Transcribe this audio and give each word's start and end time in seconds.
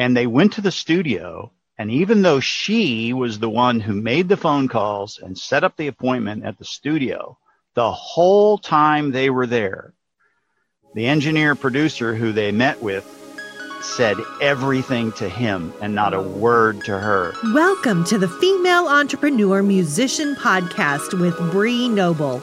And 0.00 0.16
they 0.16 0.26
went 0.26 0.54
to 0.54 0.62
the 0.62 0.72
studio. 0.72 1.52
And 1.76 1.90
even 1.90 2.22
though 2.22 2.40
she 2.40 3.12
was 3.12 3.38
the 3.38 3.50
one 3.50 3.80
who 3.80 3.92
made 3.92 4.30
the 4.30 4.36
phone 4.38 4.66
calls 4.66 5.18
and 5.18 5.36
set 5.36 5.62
up 5.62 5.76
the 5.76 5.88
appointment 5.88 6.42
at 6.42 6.56
the 6.56 6.64
studio, 6.64 7.36
the 7.74 7.92
whole 7.92 8.56
time 8.56 9.10
they 9.10 9.28
were 9.28 9.46
there, 9.46 9.92
the 10.94 11.06
engineer 11.06 11.54
producer 11.54 12.14
who 12.14 12.32
they 12.32 12.50
met 12.50 12.82
with 12.82 13.04
said 13.82 14.16
everything 14.40 15.12
to 15.12 15.28
him 15.28 15.70
and 15.82 15.94
not 15.94 16.14
a 16.14 16.22
word 16.22 16.82
to 16.86 16.98
her. 16.98 17.34
Welcome 17.52 18.02
to 18.04 18.16
the 18.16 18.28
Female 18.28 18.88
Entrepreneur 18.88 19.62
Musician 19.62 20.34
Podcast 20.34 21.20
with 21.20 21.36
Bree 21.52 21.90
Noble. 21.90 22.42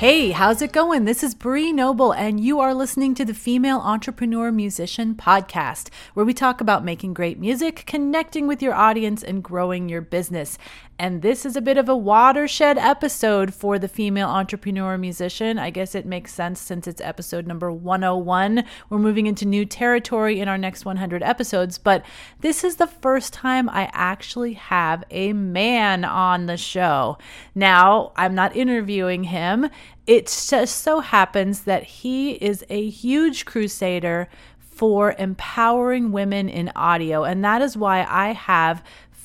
Hey, 0.00 0.30
how's 0.30 0.62
it 0.62 0.72
going? 0.72 1.04
This 1.04 1.22
is 1.22 1.34
Bree 1.34 1.74
Noble, 1.74 2.12
and 2.12 2.40
you 2.40 2.58
are 2.58 2.72
listening 2.72 3.14
to 3.16 3.24
the 3.26 3.34
Female 3.34 3.80
Entrepreneur 3.80 4.50
Musician 4.50 5.14
Podcast, 5.14 5.90
where 6.14 6.24
we 6.24 6.32
talk 6.32 6.62
about 6.62 6.82
making 6.82 7.12
great 7.12 7.38
music, 7.38 7.84
connecting 7.86 8.46
with 8.46 8.62
your 8.62 8.72
audience, 8.72 9.22
and 9.22 9.44
growing 9.44 9.90
your 9.90 10.00
business. 10.00 10.56
And 11.00 11.22
this 11.22 11.46
is 11.46 11.56
a 11.56 11.62
bit 11.62 11.78
of 11.78 11.88
a 11.88 11.96
watershed 11.96 12.76
episode 12.76 13.54
for 13.54 13.78
the 13.78 13.88
female 13.88 14.28
entrepreneur 14.28 14.98
musician. 14.98 15.58
I 15.58 15.70
guess 15.70 15.94
it 15.94 16.04
makes 16.04 16.34
sense 16.34 16.60
since 16.60 16.86
it's 16.86 17.00
episode 17.00 17.46
number 17.46 17.72
101. 17.72 18.64
We're 18.90 18.98
moving 18.98 19.26
into 19.26 19.46
new 19.46 19.64
territory 19.64 20.40
in 20.40 20.46
our 20.46 20.58
next 20.58 20.84
100 20.84 21.22
episodes, 21.22 21.78
but 21.78 22.04
this 22.40 22.64
is 22.64 22.76
the 22.76 22.86
first 22.86 23.32
time 23.32 23.70
I 23.70 23.88
actually 23.94 24.52
have 24.52 25.02
a 25.10 25.32
man 25.32 26.04
on 26.04 26.44
the 26.44 26.58
show. 26.58 27.16
Now, 27.54 28.12
I'm 28.14 28.34
not 28.34 28.54
interviewing 28.54 29.24
him. 29.24 29.70
It 30.06 30.26
just 30.26 30.82
so 30.82 31.00
happens 31.00 31.62
that 31.62 31.84
he 31.84 32.32
is 32.32 32.62
a 32.68 32.90
huge 32.90 33.46
crusader 33.46 34.28
for 34.58 35.14
empowering 35.18 36.12
women 36.12 36.50
in 36.50 36.72
audio. 36.76 37.24
And 37.24 37.44
that 37.44 37.60
is 37.62 37.76
why 37.76 38.04
I 38.08 38.32
have 38.32 38.82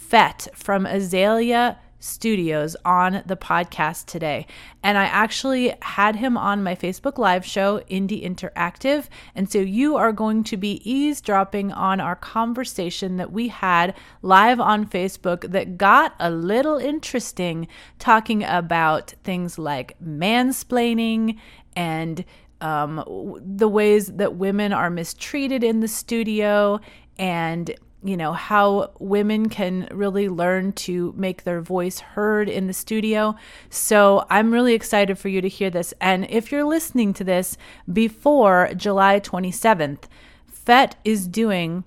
Fett 0.08 0.48
from 0.54 0.86
Azalea 0.86 1.80
Studios 1.98 2.76
on 2.86 3.24
the 3.26 3.36
podcast 3.36 4.06
today. 4.06 4.46
And 4.84 4.98
I 4.98 5.06
actually 5.06 5.74
had 5.82 6.16
him 6.16 6.38
on 6.38 6.62
my 6.62 6.76
Facebook 6.76 7.18
Live 7.18 7.44
show, 7.44 7.80
Indie 7.90 8.24
Interactive. 8.24 9.08
And 9.34 9.52
so 9.52 9.60
you 9.60 9.96
are 9.96 10.12
going 10.12 10.44
to 10.46 10.58
be 10.58 10.80
eavesdropping 10.90 11.72
on 11.72 12.00
our 12.00 12.16
conversation 12.16 13.18
that 13.18 13.32
we 13.32 13.48
had 13.48 13.96
live 14.22 14.60
on 14.60 14.86
Facebook 14.86 15.50
that 15.52 15.78
got 15.78 16.14
a 16.20 16.30
little 16.30 16.78
interesting, 16.78 17.68
talking 17.98 18.44
about 18.44 19.16
things 19.24 19.58
like 19.58 19.98
mansplaining 20.00 21.40
and 21.76 22.24
um, 22.62 23.04
the 23.44 23.68
ways 23.68 24.08
that 24.08 24.36
women 24.36 24.72
are 24.72 24.92
mistreated 24.92 25.64
in 25.64 25.80
the 25.80 25.88
studio 25.88 26.80
and 27.18 27.76
you 28.06 28.16
know, 28.16 28.34
how 28.34 28.92
women 29.00 29.50
can 29.50 29.88
really 29.92 30.30
learn 30.30 30.74
to 30.74 31.14
make 31.18 31.44
their 31.44 31.62
voice 31.62 32.00
heard 32.00 32.48
in 32.48 32.68
the 32.68 32.74
studio. 32.74 33.36
So 33.70 34.26
I'm 34.30 34.54
really 34.54 34.74
excited 34.74 35.18
for 35.18 35.30
you 35.30 35.42
to 35.42 35.50
hear 35.50 35.70
this. 35.70 35.94
And 36.00 36.30
if 36.30 36.52
you're 36.52 36.64
listening 36.64 37.14
to 37.16 37.24
this 37.24 37.58
before 37.92 38.70
July 38.76 39.20
27th, 39.20 40.04
Fett 40.46 40.96
is 41.04 41.28
doing 41.28 41.84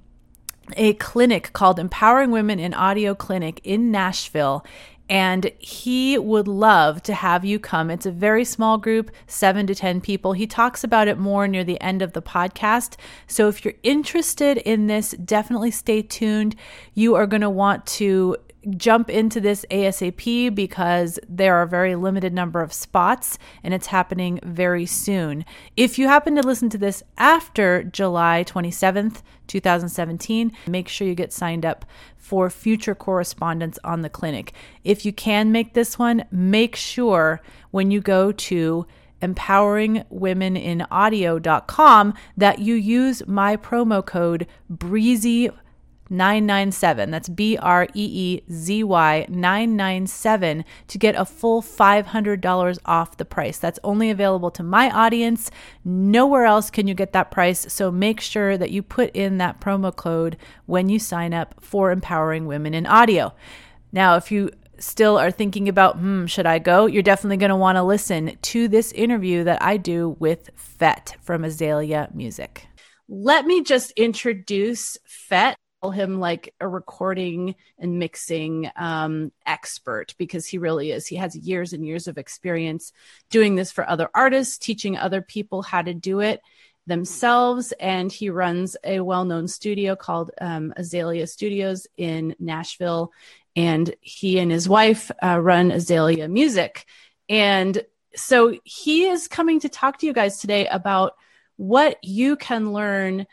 a 0.76 0.94
clinic 0.94 1.52
called 1.52 1.78
Empowering 1.78 2.30
Women 2.30 2.58
in 2.58 2.74
Audio 2.74 3.14
Clinic 3.14 3.60
in 3.64 3.90
Nashville 3.90 4.64
and 5.08 5.50
he 5.58 6.18
would 6.18 6.48
love 6.48 7.02
to 7.04 7.14
have 7.14 7.44
you 7.44 7.58
come. 7.58 7.90
It's 7.90 8.06
a 8.06 8.10
very 8.10 8.44
small 8.44 8.78
group, 8.78 9.10
seven 9.26 9.66
to 9.66 9.74
10 9.74 10.00
people. 10.00 10.32
He 10.32 10.46
talks 10.46 10.84
about 10.84 11.08
it 11.08 11.18
more 11.18 11.48
near 11.48 11.64
the 11.64 11.80
end 11.80 12.02
of 12.02 12.12
the 12.12 12.22
podcast. 12.22 12.96
So 13.26 13.48
if 13.48 13.64
you're 13.64 13.74
interested 13.82 14.58
in 14.58 14.86
this, 14.86 15.12
definitely 15.12 15.70
stay 15.70 16.02
tuned. 16.02 16.56
You 16.94 17.14
are 17.14 17.26
going 17.26 17.40
to 17.40 17.50
want 17.50 17.86
to 17.86 18.36
jump 18.76 19.10
into 19.10 19.40
this 19.40 19.64
ASAP 19.70 20.54
because 20.54 21.18
there 21.28 21.56
are 21.56 21.62
a 21.62 21.68
very 21.68 21.94
limited 21.94 22.32
number 22.32 22.60
of 22.60 22.72
spots 22.72 23.38
and 23.62 23.72
it's 23.72 23.88
happening 23.88 24.40
very 24.42 24.86
soon. 24.86 25.44
If 25.76 25.98
you 25.98 26.08
happen 26.08 26.34
to 26.36 26.42
listen 26.42 26.70
to 26.70 26.78
this 26.78 27.02
after 27.16 27.84
July 27.84 28.44
27th, 28.46 29.22
2017, 29.46 30.52
make 30.66 30.88
sure 30.88 31.06
you 31.06 31.14
get 31.14 31.32
signed 31.32 31.64
up 31.64 31.86
for 32.16 32.50
future 32.50 32.94
correspondence 32.94 33.78
on 33.84 34.02
the 34.02 34.10
clinic. 34.10 34.52
If 34.84 35.06
you 35.06 35.12
can 35.12 35.52
make 35.52 35.74
this 35.74 35.98
one, 35.98 36.24
make 36.30 36.76
sure 36.76 37.40
when 37.70 37.90
you 37.90 38.00
go 38.00 38.32
to 38.32 38.86
empoweringwomeninaudio.com 39.22 42.14
that 42.36 42.58
you 42.60 42.74
use 42.74 43.26
my 43.26 43.56
promo 43.56 44.04
code 44.04 44.46
breezy 44.70 45.50
997. 46.10 47.10
That's 47.10 47.28
B 47.28 47.56
R 47.58 47.86
E 47.94 48.04
E 48.04 48.42
Z 48.52 48.84
Y 48.84 49.26
997 49.28 50.64
to 50.88 50.98
get 50.98 51.14
a 51.14 51.24
full 51.24 51.62
$500 51.62 52.78
off 52.84 53.16
the 53.16 53.24
price. 53.24 53.58
That's 53.58 53.78
only 53.84 54.10
available 54.10 54.50
to 54.52 54.62
my 54.62 54.90
audience. 54.90 55.50
Nowhere 55.84 56.44
else 56.44 56.70
can 56.70 56.86
you 56.86 56.94
get 56.94 57.12
that 57.12 57.30
price. 57.30 57.72
So 57.72 57.90
make 57.90 58.20
sure 58.20 58.56
that 58.56 58.70
you 58.70 58.82
put 58.82 59.14
in 59.14 59.38
that 59.38 59.60
promo 59.60 59.94
code 59.94 60.36
when 60.66 60.88
you 60.88 60.98
sign 60.98 61.34
up 61.34 61.54
for 61.60 61.90
Empowering 61.90 62.46
Women 62.46 62.74
in 62.74 62.86
Audio. 62.86 63.34
Now, 63.92 64.16
if 64.16 64.30
you 64.30 64.50
still 64.78 65.18
are 65.18 65.30
thinking 65.30 65.68
about, 65.68 65.96
hmm, 65.96 66.26
should 66.26 66.46
I 66.46 66.58
go? 66.58 66.86
You're 66.86 67.02
definitely 67.02 67.36
going 67.36 67.50
to 67.50 67.56
want 67.56 67.76
to 67.76 67.82
listen 67.82 68.36
to 68.40 68.68
this 68.68 68.92
interview 68.92 69.44
that 69.44 69.62
I 69.62 69.76
do 69.76 70.16
with 70.18 70.50
Fett 70.54 71.16
from 71.20 71.44
Azalea 71.44 72.08
Music. 72.14 72.66
Let 73.08 73.46
me 73.46 73.62
just 73.62 73.92
introduce 73.92 74.98
Fett 75.06 75.56
him 75.82 76.18
like 76.18 76.54
a 76.60 76.66
recording 76.66 77.54
and 77.78 77.98
mixing 77.98 78.70
um, 78.76 79.30
expert 79.46 80.14
because 80.18 80.46
he 80.46 80.58
really 80.58 80.90
is. 80.90 81.06
He 81.06 81.16
has 81.16 81.36
years 81.36 81.72
and 81.72 81.86
years 81.86 82.08
of 82.08 82.18
experience 82.18 82.92
doing 83.30 83.54
this 83.54 83.70
for 83.70 83.88
other 83.88 84.10
artists, 84.12 84.58
teaching 84.58 84.96
other 84.96 85.22
people 85.22 85.62
how 85.62 85.82
to 85.82 85.94
do 85.94 86.20
it 86.20 86.40
themselves. 86.86 87.72
And 87.78 88.10
he 88.10 88.30
runs 88.30 88.76
a 88.82 89.00
well 89.00 89.24
known 89.24 89.46
studio 89.46 89.94
called 89.94 90.32
um, 90.40 90.74
Azalea 90.76 91.26
Studios 91.26 91.86
in 91.96 92.34
Nashville. 92.40 93.12
And 93.54 93.94
he 94.00 94.38
and 94.38 94.50
his 94.50 94.68
wife 94.68 95.10
uh, 95.22 95.38
run 95.40 95.70
Azalea 95.70 96.28
Music. 96.28 96.86
And 97.28 97.80
so 98.16 98.58
he 98.64 99.04
is 99.04 99.28
coming 99.28 99.60
to 99.60 99.68
talk 99.68 99.98
to 99.98 100.06
you 100.06 100.12
guys 100.12 100.40
today 100.40 100.66
about 100.66 101.12
what 101.56 102.02
you 102.02 102.36
can 102.36 102.72
learn 102.72 103.26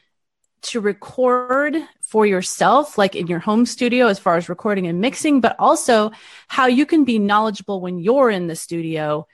to 0.65 0.81
record 0.81 1.77
for 2.01 2.25
yourself, 2.25 2.97
like 2.97 3.15
in 3.15 3.27
your 3.27 3.39
home 3.39 3.65
studio, 3.65 4.07
as 4.07 4.19
far 4.19 4.37
as 4.37 4.49
recording 4.49 4.87
and 4.87 5.01
mixing, 5.01 5.41
but 5.41 5.55
also 5.59 6.11
how 6.47 6.67
you 6.67 6.85
can 6.85 7.03
be 7.03 7.19
knowledgeable 7.19 7.81
when 7.81 7.97
you're 7.99 8.29
in 8.29 8.47
the 8.47 8.55
studio 8.55 9.27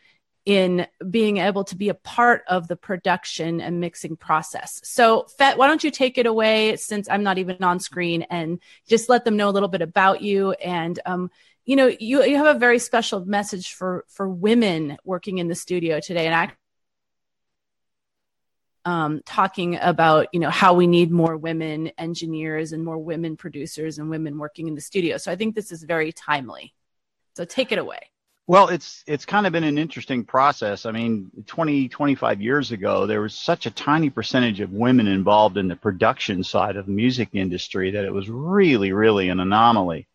in 0.45 0.87
being 1.09 1.37
able 1.37 1.63
to 1.63 1.75
be 1.75 1.89
a 1.89 1.93
part 1.93 2.43
of 2.47 2.67
the 2.67 2.75
production 2.75 3.61
and 3.61 3.79
mixing 3.79 4.15
process. 4.15 4.81
So, 4.83 5.27
Fett, 5.37 5.57
why 5.57 5.67
don't 5.67 5.83
you 5.83 5.91
take 5.91 6.17
it 6.17 6.25
away 6.25 6.75
since 6.77 7.07
I'm 7.09 7.23
not 7.23 7.37
even 7.37 7.63
on 7.63 7.79
screen 7.79 8.23
and 8.23 8.59
just 8.87 9.07
let 9.07 9.23
them 9.23 9.37
know 9.37 9.49
a 9.49 9.51
little 9.51 9.69
bit 9.69 9.81
about 9.81 10.21
you 10.21 10.51
and, 10.53 10.99
um, 11.05 11.29
you 11.63 11.75
know, 11.75 11.87
you, 11.99 12.23
you 12.23 12.37
have 12.37 12.55
a 12.55 12.59
very 12.59 12.79
special 12.79 13.23
message 13.23 13.73
for, 13.73 14.03
for 14.09 14.27
women 14.27 14.97
working 15.03 15.37
in 15.37 15.47
the 15.47 15.53
studio 15.53 15.99
today. 15.99 16.25
And 16.25 16.33
I 16.33 16.51
um, 18.85 19.21
talking 19.25 19.77
about 19.79 20.27
you 20.33 20.39
know 20.39 20.49
how 20.49 20.73
we 20.73 20.87
need 20.87 21.11
more 21.11 21.37
women 21.37 21.91
engineers 21.97 22.73
and 22.73 22.83
more 22.83 22.97
women 22.97 23.37
producers 23.37 23.97
and 23.97 24.09
women 24.09 24.37
working 24.37 24.67
in 24.67 24.75
the 24.75 24.81
studio. 24.81 25.17
So 25.17 25.31
I 25.31 25.35
think 25.35 25.55
this 25.55 25.71
is 25.71 25.83
very 25.83 26.11
timely. 26.11 26.73
So 27.35 27.45
take 27.45 27.71
it 27.71 27.77
away. 27.77 27.99
Well, 28.47 28.67
it's 28.67 29.03
it's 29.07 29.25
kind 29.25 29.45
of 29.45 29.53
been 29.53 29.63
an 29.63 29.77
interesting 29.77 30.25
process. 30.25 30.85
I 30.85 30.91
mean, 30.91 31.31
20, 31.45 31.87
25 31.87 32.41
years 32.41 32.71
ago, 32.71 33.05
there 33.05 33.21
was 33.21 33.35
such 33.35 33.65
a 33.65 33.71
tiny 33.71 34.09
percentage 34.09 34.59
of 34.59 34.73
women 34.73 35.07
involved 35.07 35.57
in 35.57 35.67
the 35.67 35.75
production 35.75 36.43
side 36.43 36.75
of 36.75 36.85
the 36.85 36.91
music 36.91 37.29
industry 37.33 37.91
that 37.91 38.03
it 38.03 38.13
was 38.13 38.29
really, 38.29 38.91
really 38.91 39.29
an 39.29 39.39
anomaly. 39.39 40.07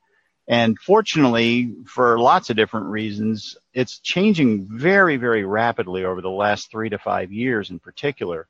And 0.49 0.79
fortunately, 0.79 1.75
for 1.87 2.19
lots 2.19 2.51
of 2.51 2.57
different 2.57 2.87
reasons, 2.87 3.57
it's 3.73 3.99
changing 4.01 4.67
very, 4.71 5.17
very 5.17 5.45
rapidly 5.45 6.05
over 6.05 6.21
the 6.21 6.31
last 6.31 6.71
three 6.71 6.89
to 6.91 6.99
five 6.99 7.33
years 7.33 7.71
in 7.71 7.79
particular. 7.79 8.47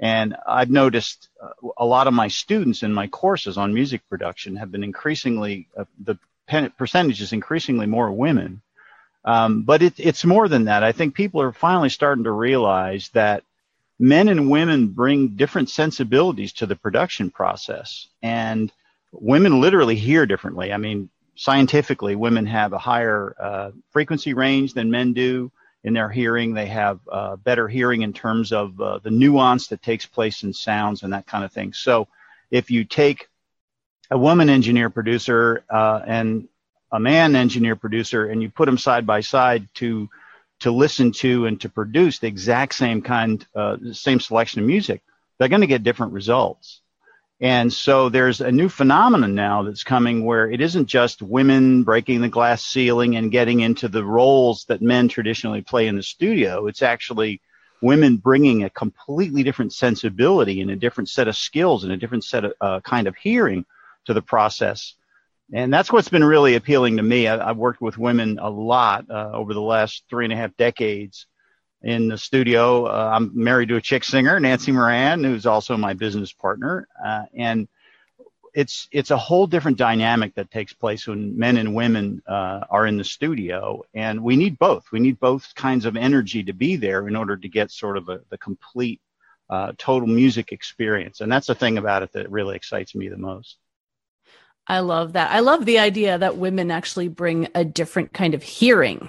And 0.00 0.36
I've 0.46 0.70
noticed 0.70 1.28
uh, 1.42 1.70
a 1.76 1.84
lot 1.84 2.06
of 2.06 2.14
my 2.14 2.28
students 2.28 2.82
in 2.82 2.92
my 2.92 3.08
courses 3.08 3.58
on 3.58 3.74
music 3.74 4.02
production 4.08 4.56
have 4.56 4.70
been 4.70 4.84
increasingly, 4.84 5.68
uh, 5.76 5.84
the 6.04 6.16
percentage 6.76 7.20
is 7.20 7.32
increasingly 7.32 7.86
more 7.86 8.10
women. 8.10 8.62
Um, 9.24 9.62
but 9.62 9.82
it, 9.82 9.94
it's 9.98 10.24
more 10.24 10.48
than 10.48 10.66
that. 10.66 10.82
I 10.82 10.92
think 10.92 11.14
people 11.14 11.42
are 11.42 11.52
finally 11.52 11.88
starting 11.88 12.24
to 12.24 12.30
realize 12.30 13.10
that 13.10 13.42
men 13.98 14.28
and 14.28 14.50
women 14.50 14.86
bring 14.88 15.30
different 15.30 15.68
sensibilities 15.68 16.52
to 16.54 16.66
the 16.66 16.76
production 16.76 17.30
process. 17.30 18.06
And 18.22 18.72
women 19.12 19.60
literally 19.60 19.96
hear 19.96 20.26
differently. 20.26 20.72
I 20.72 20.76
mean, 20.76 21.10
scientifically, 21.34 22.14
women 22.14 22.46
have 22.46 22.72
a 22.72 22.78
higher 22.78 23.34
uh, 23.38 23.70
frequency 23.90 24.34
range 24.34 24.74
than 24.74 24.90
men 24.90 25.12
do 25.12 25.50
in 25.84 25.94
their 25.94 26.10
hearing. 26.10 26.54
They 26.54 26.66
have 26.66 27.00
uh, 27.10 27.36
better 27.36 27.68
hearing 27.68 28.02
in 28.02 28.12
terms 28.12 28.52
of 28.52 28.80
uh, 28.80 28.98
the 28.98 29.10
nuance 29.10 29.68
that 29.68 29.82
takes 29.82 30.06
place 30.06 30.42
in 30.42 30.52
sounds 30.52 31.02
and 31.02 31.12
that 31.12 31.26
kind 31.26 31.44
of 31.44 31.52
thing. 31.52 31.72
So 31.72 32.08
if 32.50 32.70
you 32.70 32.84
take 32.84 33.28
a 34.10 34.18
woman 34.18 34.48
engineer 34.48 34.90
producer 34.90 35.64
uh, 35.70 36.02
and 36.06 36.48
a 36.90 36.98
man 36.98 37.36
engineer 37.36 37.76
producer 37.76 38.26
and 38.26 38.42
you 38.42 38.50
put 38.50 38.66
them 38.66 38.78
side 38.78 39.06
by 39.06 39.20
side 39.20 39.68
to 39.74 40.08
to 40.60 40.70
listen 40.72 41.12
to 41.12 41.46
and 41.46 41.60
to 41.60 41.68
produce 41.68 42.18
the 42.18 42.26
exact 42.26 42.74
same 42.74 43.00
kind, 43.00 43.46
uh, 43.54 43.76
same 43.92 44.18
selection 44.18 44.60
of 44.60 44.66
music, 44.66 45.02
they're 45.38 45.48
going 45.48 45.60
to 45.60 45.68
get 45.68 45.84
different 45.84 46.12
results. 46.12 46.80
And 47.40 47.72
so 47.72 48.08
there's 48.08 48.40
a 48.40 48.50
new 48.50 48.68
phenomenon 48.68 49.34
now 49.34 49.62
that's 49.62 49.84
coming 49.84 50.24
where 50.24 50.50
it 50.50 50.60
isn't 50.60 50.86
just 50.86 51.22
women 51.22 51.84
breaking 51.84 52.20
the 52.20 52.28
glass 52.28 52.64
ceiling 52.64 53.14
and 53.14 53.30
getting 53.30 53.60
into 53.60 53.86
the 53.86 54.04
roles 54.04 54.64
that 54.64 54.82
men 54.82 55.06
traditionally 55.06 55.62
play 55.62 55.86
in 55.86 55.94
the 55.94 56.02
studio. 56.02 56.66
It's 56.66 56.82
actually 56.82 57.40
women 57.80 58.16
bringing 58.16 58.64
a 58.64 58.70
completely 58.70 59.44
different 59.44 59.72
sensibility 59.72 60.60
and 60.60 60.70
a 60.72 60.76
different 60.76 61.10
set 61.10 61.28
of 61.28 61.36
skills 61.36 61.84
and 61.84 61.92
a 61.92 61.96
different 61.96 62.24
set 62.24 62.44
of 62.44 62.52
uh, 62.60 62.80
kind 62.80 63.06
of 63.06 63.14
hearing 63.14 63.64
to 64.06 64.14
the 64.14 64.22
process. 64.22 64.94
And 65.52 65.72
that's 65.72 65.92
what's 65.92 66.08
been 66.08 66.24
really 66.24 66.56
appealing 66.56 66.96
to 66.96 67.04
me. 67.04 67.28
I, 67.28 67.46
have 67.46 67.56
worked 67.56 67.80
with 67.80 67.96
women 67.96 68.40
a 68.40 68.50
lot 68.50 69.08
uh, 69.08 69.30
over 69.32 69.54
the 69.54 69.62
last 69.62 70.02
three 70.10 70.24
and 70.24 70.32
a 70.32 70.36
half 70.36 70.56
decades 70.56 71.27
in 71.82 72.08
the 72.08 72.18
studio. 72.18 72.86
Uh, 72.86 73.12
I'm 73.14 73.30
married 73.34 73.68
to 73.68 73.76
a 73.76 73.80
chick 73.80 74.04
singer, 74.04 74.40
Nancy 74.40 74.72
Moran, 74.72 75.22
who's 75.24 75.46
also 75.46 75.76
my 75.76 75.94
business 75.94 76.32
partner, 76.32 76.88
uh, 77.04 77.24
and 77.34 77.68
it's 78.54 78.88
it's 78.90 79.10
a 79.10 79.16
whole 79.16 79.46
different 79.46 79.76
dynamic 79.76 80.34
that 80.34 80.50
takes 80.50 80.72
place 80.72 81.06
when 81.06 81.38
men 81.38 81.58
and 81.58 81.74
women 81.74 82.22
uh, 82.26 82.64
are 82.70 82.86
in 82.86 82.96
the 82.96 83.04
studio, 83.04 83.82
and 83.94 84.22
we 84.22 84.36
need 84.36 84.58
both. 84.58 84.84
We 84.90 85.00
need 85.00 85.20
both 85.20 85.54
kinds 85.54 85.84
of 85.84 85.96
energy 85.96 86.42
to 86.44 86.52
be 86.52 86.76
there 86.76 87.06
in 87.06 87.14
order 87.14 87.36
to 87.36 87.48
get 87.48 87.70
sort 87.70 87.96
of 87.96 88.08
a, 88.08 88.20
the 88.30 88.38
complete 88.38 89.00
uh, 89.50 89.72
total 89.78 90.08
music 90.08 90.52
experience, 90.52 91.20
and 91.20 91.30
that's 91.30 91.46
the 91.46 91.54
thing 91.54 91.78
about 91.78 92.02
it 92.02 92.12
that 92.12 92.30
really 92.30 92.56
excites 92.56 92.94
me 92.94 93.08
the 93.08 93.16
most. 93.16 93.58
I 94.66 94.80
love 94.80 95.14
that. 95.14 95.30
I 95.30 95.40
love 95.40 95.64
the 95.64 95.78
idea 95.78 96.18
that 96.18 96.36
women 96.36 96.70
actually 96.70 97.08
bring 97.08 97.48
a 97.54 97.64
different 97.64 98.12
kind 98.12 98.34
of 98.34 98.42
hearing 98.42 99.08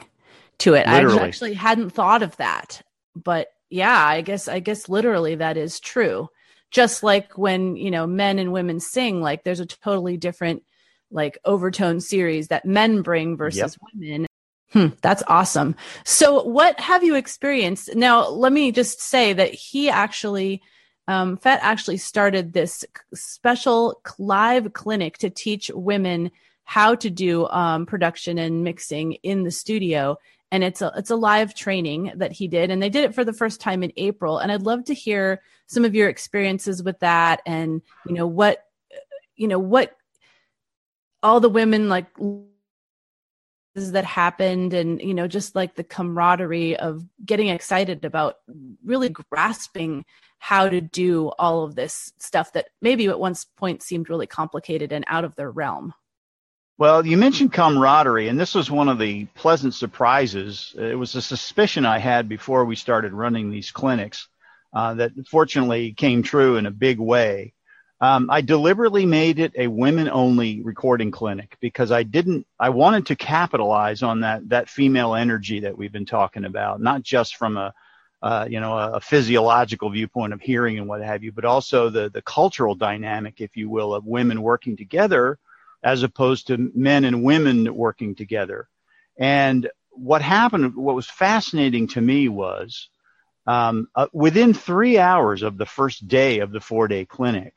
to 0.60 0.74
it. 0.74 0.88
Literally. 0.88 1.20
I 1.20 1.28
actually 1.28 1.54
hadn't 1.54 1.92
thought 1.92 2.24
of 2.24 2.38
that. 2.38 2.82
But 3.16 3.50
yeah, 3.70 4.06
I 4.06 4.22
guess 4.22 4.48
I 4.48 4.60
guess 4.60 4.90
literally 4.90 5.36
that 5.36 5.58
is 5.58 5.80
true. 5.80 6.30
Just 6.72 7.02
like 7.02 7.38
when, 7.38 7.76
you 7.76 7.90
know, 7.90 8.06
men 8.06 8.38
and 8.38 8.54
women 8.54 8.80
sing, 8.80 9.22
like 9.22 9.44
there's 9.44 9.60
a 9.60 9.66
totally 9.66 10.18
different 10.18 10.64
like 11.12 11.40
overtone 11.46 12.00
series 12.00 12.50
that 12.50 12.66
men 12.66 13.02
bring 13.02 13.36
versus 13.36 13.58
yep. 13.58 13.72
women. 13.94 14.28
Hmm, 14.72 14.96
that's 15.02 15.24
awesome. 15.28 15.76
So 16.06 16.44
what 16.44 16.80
have 16.80 17.04
you 17.04 17.16
experienced? 17.16 17.96
Now, 17.96 18.30
let 18.30 18.54
me 18.54 18.72
just 18.72 19.02
say 19.02 19.34
that 19.34 19.52
he 19.52 19.90
actually 19.90 20.62
um, 21.08 21.38
Fett 21.38 21.60
actually 21.64 21.98
started 21.98 22.54
this 22.54 22.86
special 23.16 24.00
live 24.20 24.74
clinic 24.74 25.18
to 25.18 25.32
teach 25.32 25.72
women 25.74 26.30
how 26.66 26.94
to 26.94 27.10
do 27.10 27.48
um, 27.48 27.88
production 27.88 28.38
and 28.38 28.64
mixing 28.64 29.14
in 29.24 29.42
the 29.42 29.50
studio 29.50 30.20
and 30.52 30.64
it's 30.64 30.82
a 30.82 30.92
it's 30.96 31.10
a 31.10 31.16
live 31.16 31.54
training 31.54 32.12
that 32.16 32.32
he 32.32 32.48
did 32.48 32.72
and 32.72 32.82
they 32.82 32.90
did 32.90 33.04
it 33.04 33.16
for 33.16 33.24
the 33.24 33.34
first 33.34 33.62
time 33.62 33.84
in 33.84 33.92
April 33.98 34.40
and 34.40 34.52
I'd 34.52 34.64
love 34.64 34.86
to 34.86 34.94
hear 34.94 35.42
some 35.68 35.86
of 35.86 35.96
your 35.96 36.10
experiences 36.10 36.82
with 36.84 37.00
that 37.00 37.42
and 37.46 37.82
you 38.06 38.14
know 38.14 38.28
what 38.28 38.66
you 39.36 39.48
know 39.48 39.60
what 39.60 39.96
all 41.22 41.40
the 41.40 41.50
women 41.50 41.90
like 41.90 42.08
that 43.76 44.06
happened 44.06 44.74
and 44.74 45.02
you 45.02 45.14
know 45.14 45.28
just 45.28 45.56
like 45.56 45.76
the 45.76 45.84
camaraderie 45.84 46.76
of 46.78 47.06
getting 47.24 47.48
excited 47.48 48.04
about 48.04 48.38
really 48.84 49.10
grasping 49.10 50.04
how 50.40 50.68
to 50.68 50.82
do 50.82 51.30
all 51.38 51.64
of 51.64 51.76
this 51.76 52.12
stuff 52.18 52.52
that 52.54 52.70
maybe 52.82 53.08
at 53.08 53.20
one 53.20 53.36
point 53.58 53.84
seemed 53.84 54.10
really 54.10 54.28
complicated 54.28 54.92
and 54.92 55.06
out 55.08 55.24
of 55.24 55.36
their 55.36 55.52
realm 55.52 55.94
well, 56.80 57.06
you 57.06 57.18
mentioned 57.18 57.52
camaraderie, 57.52 58.30
and 58.30 58.40
this 58.40 58.56
was 58.56 58.72
one 58.72 58.88
of 58.88 59.00
the 59.00 59.26
pleasant 59.36 59.74
surprises. 59.74 60.74
It 60.78 60.98
was 60.98 61.14
a 61.14 61.22
suspicion 61.22 61.86
I 61.86 62.00
had 62.00 62.30
before 62.30 62.64
we 62.64 62.78
started 62.78 63.12
running 63.12 63.52
these 63.52 63.70
clinics 63.70 64.30
uh, 64.74 64.94
that 64.94 65.12
fortunately 65.28 65.92
came 65.92 66.24
true 66.24 66.56
in 66.56 66.66
a 66.66 66.72
big 66.72 66.98
way. 66.98 67.54
Um, 68.00 68.30
I 68.30 68.40
deliberately 68.40 69.06
made 69.06 69.40
it 69.40 69.52
a 69.58 69.68
women-only 69.68 70.62
recording 70.62 71.12
clinic 71.12 71.58
because 71.60 71.92
I 71.92 72.04
didn't. 72.04 72.48
I 72.58 72.70
wanted 72.70 73.08
to 73.08 73.18
capitalize 73.18 74.02
on 74.02 74.22
that 74.22 74.48
that 74.48 74.70
female 74.70 75.16
energy 75.16 75.60
that 75.60 75.78
we've 75.78 75.92
been 75.92 76.06
talking 76.06 76.46
about, 76.46 76.80
not 76.80 77.04
just 77.04 77.36
from 77.36 77.58
a 77.58 77.74
uh, 78.22 78.48
you 78.50 78.62
know 78.62 78.78
a, 78.78 78.92
a 78.94 79.02
physiological 79.02 79.90
viewpoint 79.90 80.32
of 80.32 80.40
hearing 80.40 80.78
and 80.78 80.88
what 80.88 81.02
have 81.02 81.26
you, 81.26 81.34
but 81.34 81.44
also 81.44 81.90
the 81.90 82.10
the 82.10 82.22
cultural 82.22 82.74
dynamic, 82.74 83.42
if 83.42 83.58
you 83.58 83.70
will, 83.70 83.94
of 83.94 84.06
women 84.06 84.42
working 84.42 84.78
together 84.78 85.38
as 85.84 86.04
opposed 86.04 86.48
to 86.48 86.72
men 86.76 87.06
and 87.06 87.24
women 87.24 87.74
working 87.74 88.16
together. 88.16 88.68
And 89.18 89.70
what 89.92 90.22
happened, 90.22 90.76
what 90.76 90.96
was 90.96 91.10
fascinating 91.10 91.88
to 91.90 92.02
me 92.02 92.30
was 92.30 92.90
um, 93.50 93.88
uh, 93.96 94.08
within 94.14 94.54
three 94.54 95.00
hours 95.00 95.42
of 95.42 95.58
the 95.58 95.66
first 95.66 96.08
day 96.08 96.40
of 96.40 96.52
the 96.52 96.60
four 96.60 96.88
day 96.88 97.06
clinic, 97.06 97.54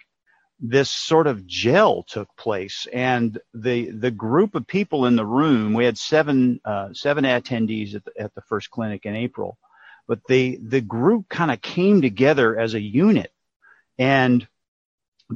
this 0.59 0.91
sort 0.91 1.27
of 1.27 1.47
gel 1.47 2.03
took 2.05 2.35
place, 2.37 2.87
and 2.93 3.39
the 3.53 3.91
the 3.91 4.11
group 4.11 4.55
of 4.55 4.67
people 4.67 5.07
in 5.07 5.17
the 5.17 5.27
room. 5.27 5.75
We 5.75 5.85
had 5.85 5.99
seven 5.99 6.61
uh, 6.65 6.95
seven 6.95 7.25
attendees 7.25 7.95
at 7.95 8.05
the, 8.05 8.13
at 8.19 8.35
the 8.35 8.43
first 8.43 8.71
clinic 8.71 9.05
in 9.05 9.17
April, 9.17 9.59
but 10.07 10.21
the 10.29 10.59
the 10.63 10.81
group 10.81 11.29
kind 11.29 11.51
of 11.51 11.61
came 11.61 12.01
together 12.01 12.59
as 12.59 12.75
a 12.75 12.81
unit, 12.81 13.33
and 13.99 14.47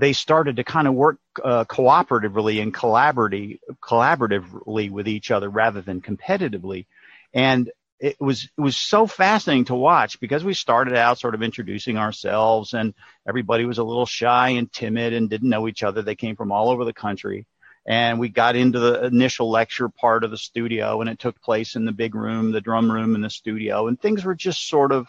they 0.00 0.12
started 0.12 0.56
to 0.56 0.64
kind 0.64 0.87
of 0.87 0.94
work 0.94 1.19
uh, 1.43 1.64
cooperatively 1.64 2.62
and 2.62 2.75
collaboratively, 2.75 3.58
collaboratively 3.82 4.91
with 4.91 5.08
each 5.08 5.31
other 5.31 5.48
rather 5.48 5.81
than 5.81 6.00
competitively. 6.00 6.86
And 7.34 7.70
it 7.98 8.17
was 8.20 8.44
it 8.44 8.60
was 8.60 8.76
so 8.76 9.06
fascinating 9.06 9.65
to 9.67 9.74
watch 9.74 10.20
because 10.20 10.44
we 10.44 10.55
started 10.55 10.94
out 10.94 11.19
sort 11.19 11.34
of 11.34 11.43
introducing 11.43 11.96
ourselves 11.96 12.74
and 12.74 12.93
everybody 13.26 13.65
was 13.65 13.79
a 13.79 13.84
little 13.84 14.06
shy 14.06 14.50
and 14.50 14.70
timid 14.70 15.15
and 15.15 15.31
didn't 15.31 15.48
know 15.48 15.67
each 15.67 15.82
other. 15.82 16.03
They 16.03 16.15
came 16.15 16.36
from 16.36 16.53
all 16.53 16.69
over 16.69 16.84
the 16.84 16.93
country. 16.93 17.46
And 17.88 18.19
we 18.19 18.29
got 18.29 18.56
into 18.56 18.81
the 18.81 19.05
initial 19.05 19.48
lecture 19.48 19.88
part 19.88 20.24
of 20.24 20.32
the 20.32 20.36
studio 20.36 21.00
and 21.00 21.08
it 21.08 21.20
took 21.20 21.41
place 21.41 21.76
in 21.76 21.84
the 21.84 21.93
big 21.93 22.17
room, 22.17 22.50
the 22.50 22.60
drum 22.60 22.91
room 22.91 23.15
in 23.15 23.20
the 23.20 23.31
studio, 23.31 23.86
and 23.86 23.98
things 23.98 24.24
were 24.24 24.34
just 24.34 24.69
sort 24.69 24.91
of 24.91 25.06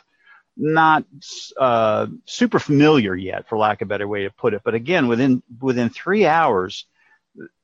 not 0.57 1.03
uh, 1.57 2.07
super 2.25 2.59
familiar 2.59 3.15
yet, 3.15 3.47
for 3.47 3.57
lack 3.57 3.81
of 3.81 3.87
a 3.87 3.89
better 3.89 4.07
way 4.07 4.23
to 4.23 4.31
put 4.31 4.53
it. 4.53 4.61
But 4.63 4.73
again, 4.73 5.07
within 5.07 5.43
within 5.59 5.89
three 5.89 6.25
hours, 6.25 6.85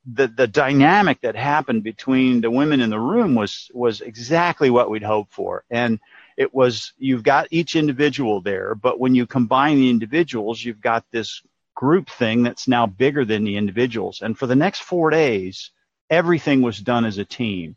the 0.06 0.28
the 0.28 0.48
dynamic 0.48 1.22
that 1.22 1.36
happened 1.36 1.84
between 1.84 2.42
the 2.42 2.52
women 2.52 2.82
in 2.82 2.90
the 2.90 3.00
room 3.00 3.36
was 3.36 3.72
was 3.74 4.02
exactly 4.02 4.70
what 4.70 4.90
we'd 4.90 5.04
hoped 5.04 5.34
for, 5.34 5.64
and 5.70 6.00
it 6.38 6.54
was 6.54 6.94
you've 6.98 7.24
got 7.24 7.48
each 7.52 7.76
individual 7.76 8.42
there, 8.42 8.76
but 8.76 9.00
when 9.00 9.16
you 9.16 9.26
combine 9.26 9.78
the 9.78 9.90
individuals, 9.90 10.64
you've 10.64 10.82
got 10.82 11.06
this 11.12 11.42
group 11.76 12.10
thing 12.10 12.44
that's 12.44 12.68
now 12.68 12.86
bigger 12.86 13.26
than 13.26 13.44
the 13.44 13.58
individuals. 13.58 14.22
And 14.22 14.38
for 14.38 14.48
the 14.48 14.56
next 14.56 14.82
four 14.82 15.10
days, 15.10 15.72
everything 16.10 16.62
was 16.62 16.80
done 16.80 17.06
as 17.06 17.18
a 17.18 17.26
team. 17.26 17.76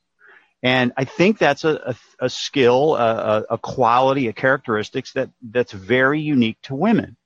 And 0.67 0.93
I 0.97 1.05
think 1.05 1.39
that's 1.39 1.63
a, 1.63 1.95
a, 2.19 2.25
a 2.25 2.29
skill, 2.29 2.97
a, 2.97 3.45
a, 3.51 3.57
quality, 3.57 4.27
a 4.27 4.33
characteristics 4.33 5.13
that, 5.13 5.31
that's 5.41 5.71
very 5.71 6.21
unique 6.21 6.59
to 6.63 6.75
women. 6.75 7.17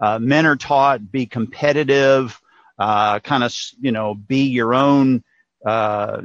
Uh, 0.00 0.18
men 0.18 0.46
are 0.46 0.56
taught 0.56 1.12
be 1.12 1.26
competitive, 1.26 2.40
uh, 2.78 3.18
kind 3.20 3.44
of, 3.44 3.54
you 3.78 3.92
know, 3.92 4.14
be 4.14 4.44
your 4.44 4.72
own, 4.72 5.22
uh, 5.66 6.22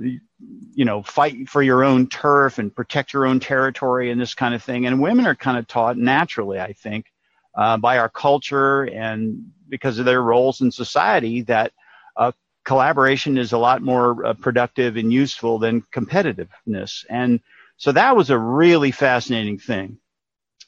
you 0.74 0.86
know, 0.86 1.04
fight 1.04 1.50
for 1.50 1.62
your 1.62 1.84
own 1.84 2.08
turf 2.08 2.58
and 2.58 2.74
protect 2.74 3.12
your 3.12 3.26
own 3.26 3.42
territory 3.42 4.10
and 4.10 4.22
this 4.22 4.34
kind 4.34 4.56
of 4.56 4.64
thing. 4.64 4.86
And 4.86 5.02
women 5.02 5.28
are 5.28 5.36
kind 5.36 5.58
of 5.58 5.68
taught 5.68 5.98
naturally, 5.98 6.58
I 6.58 6.72
think, 6.72 7.06
uh, 7.54 7.76
by 7.76 7.98
our 7.98 8.08
culture 8.08 8.84
and 8.84 9.52
because 9.68 10.00
of 10.00 10.06
their 10.06 10.22
roles 10.22 10.62
in 10.62 10.72
society 10.72 11.42
that 11.42 11.74
uh, 12.16 12.32
collaboration 12.64 13.38
is 13.38 13.54
a 13.54 13.58
lot 13.58 13.82
more 13.82 14.26
uh, 14.26 14.34
productive 14.34 14.98
and 14.98 15.12
useful 15.12 15.60
than 15.60 15.82
competitiveness. 15.94 17.06
And 17.10 17.40
so 17.78 17.92
that 17.92 18.16
was 18.16 18.30
a 18.30 18.38
really 18.38 18.92
fascinating 18.92 19.58
thing. 19.58 19.98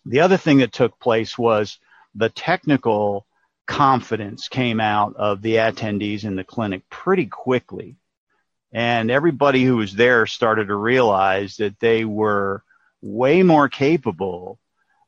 The 0.06 0.22
other 0.22 0.38
thing 0.38 0.58
that 0.58 0.74
took 0.74 1.00
place 1.00 1.38
was 1.38 1.80
the 2.16 2.30
technical 2.30 3.26
confidence 3.66 4.50
came 4.50 4.82
out 4.82 5.16
of 5.16 5.42
the 5.42 5.56
attendees 5.56 6.26
in 6.26 6.36
the 6.36 6.44
clinic 6.44 6.90
pretty 6.90 7.28
quickly. 7.28 7.96
And 8.72 9.12
everybody 9.12 9.64
who 9.64 9.78
was 9.78 9.94
there 9.94 10.26
started 10.26 10.68
to 10.68 10.76
realize 10.76 11.58
that 11.58 11.80
they 11.80 12.06
were 12.06 12.64
way 13.02 13.44
more 13.44 13.70
capable 13.70 14.58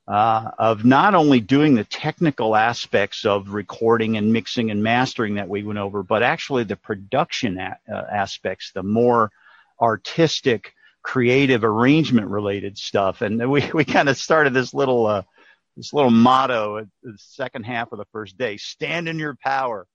uh, 0.07 0.51
of 0.59 0.85
not 0.85 1.15
only 1.15 1.39
doing 1.39 1.73
the 1.73 1.83
technical 1.83 2.55
aspects 2.55 3.25
of 3.25 3.49
recording 3.49 4.17
and 4.17 4.31
mixing 4.31 4.69
and 4.69 4.83
mastering 4.83 5.35
that 5.35 5.49
we 5.49 5.63
went 5.63 5.79
over, 5.79 6.03
but 6.03 6.21
actually 6.21 6.63
the 6.63 6.75
production 6.75 7.57
a- 7.57 7.77
uh, 7.91 8.05
aspects, 8.11 8.71
the 8.73 8.83
more 8.83 9.31
artistic, 9.81 10.73
creative 11.01 11.63
arrangement 11.63 12.27
related 12.27 12.77
stuff. 12.77 13.21
And 13.21 13.49
we, 13.49 13.69
we 13.73 13.85
kind 13.85 14.09
of 14.09 14.17
started 14.17 14.53
this 14.53 14.73
little, 14.73 15.07
uh, 15.07 15.23
this 15.75 15.91
little 15.91 16.11
motto 16.11 16.77
at 16.77 16.87
the 17.03 17.15
second 17.17 17.65
half 17.65 17.91
of 17.91 17.97
the 17.97 18.05
first 18.11 18.37
day, 18.37 18.57
stand 18.57 19.09
in 19.09 19.19
your 19.19 19.35
power. 19.35 19.87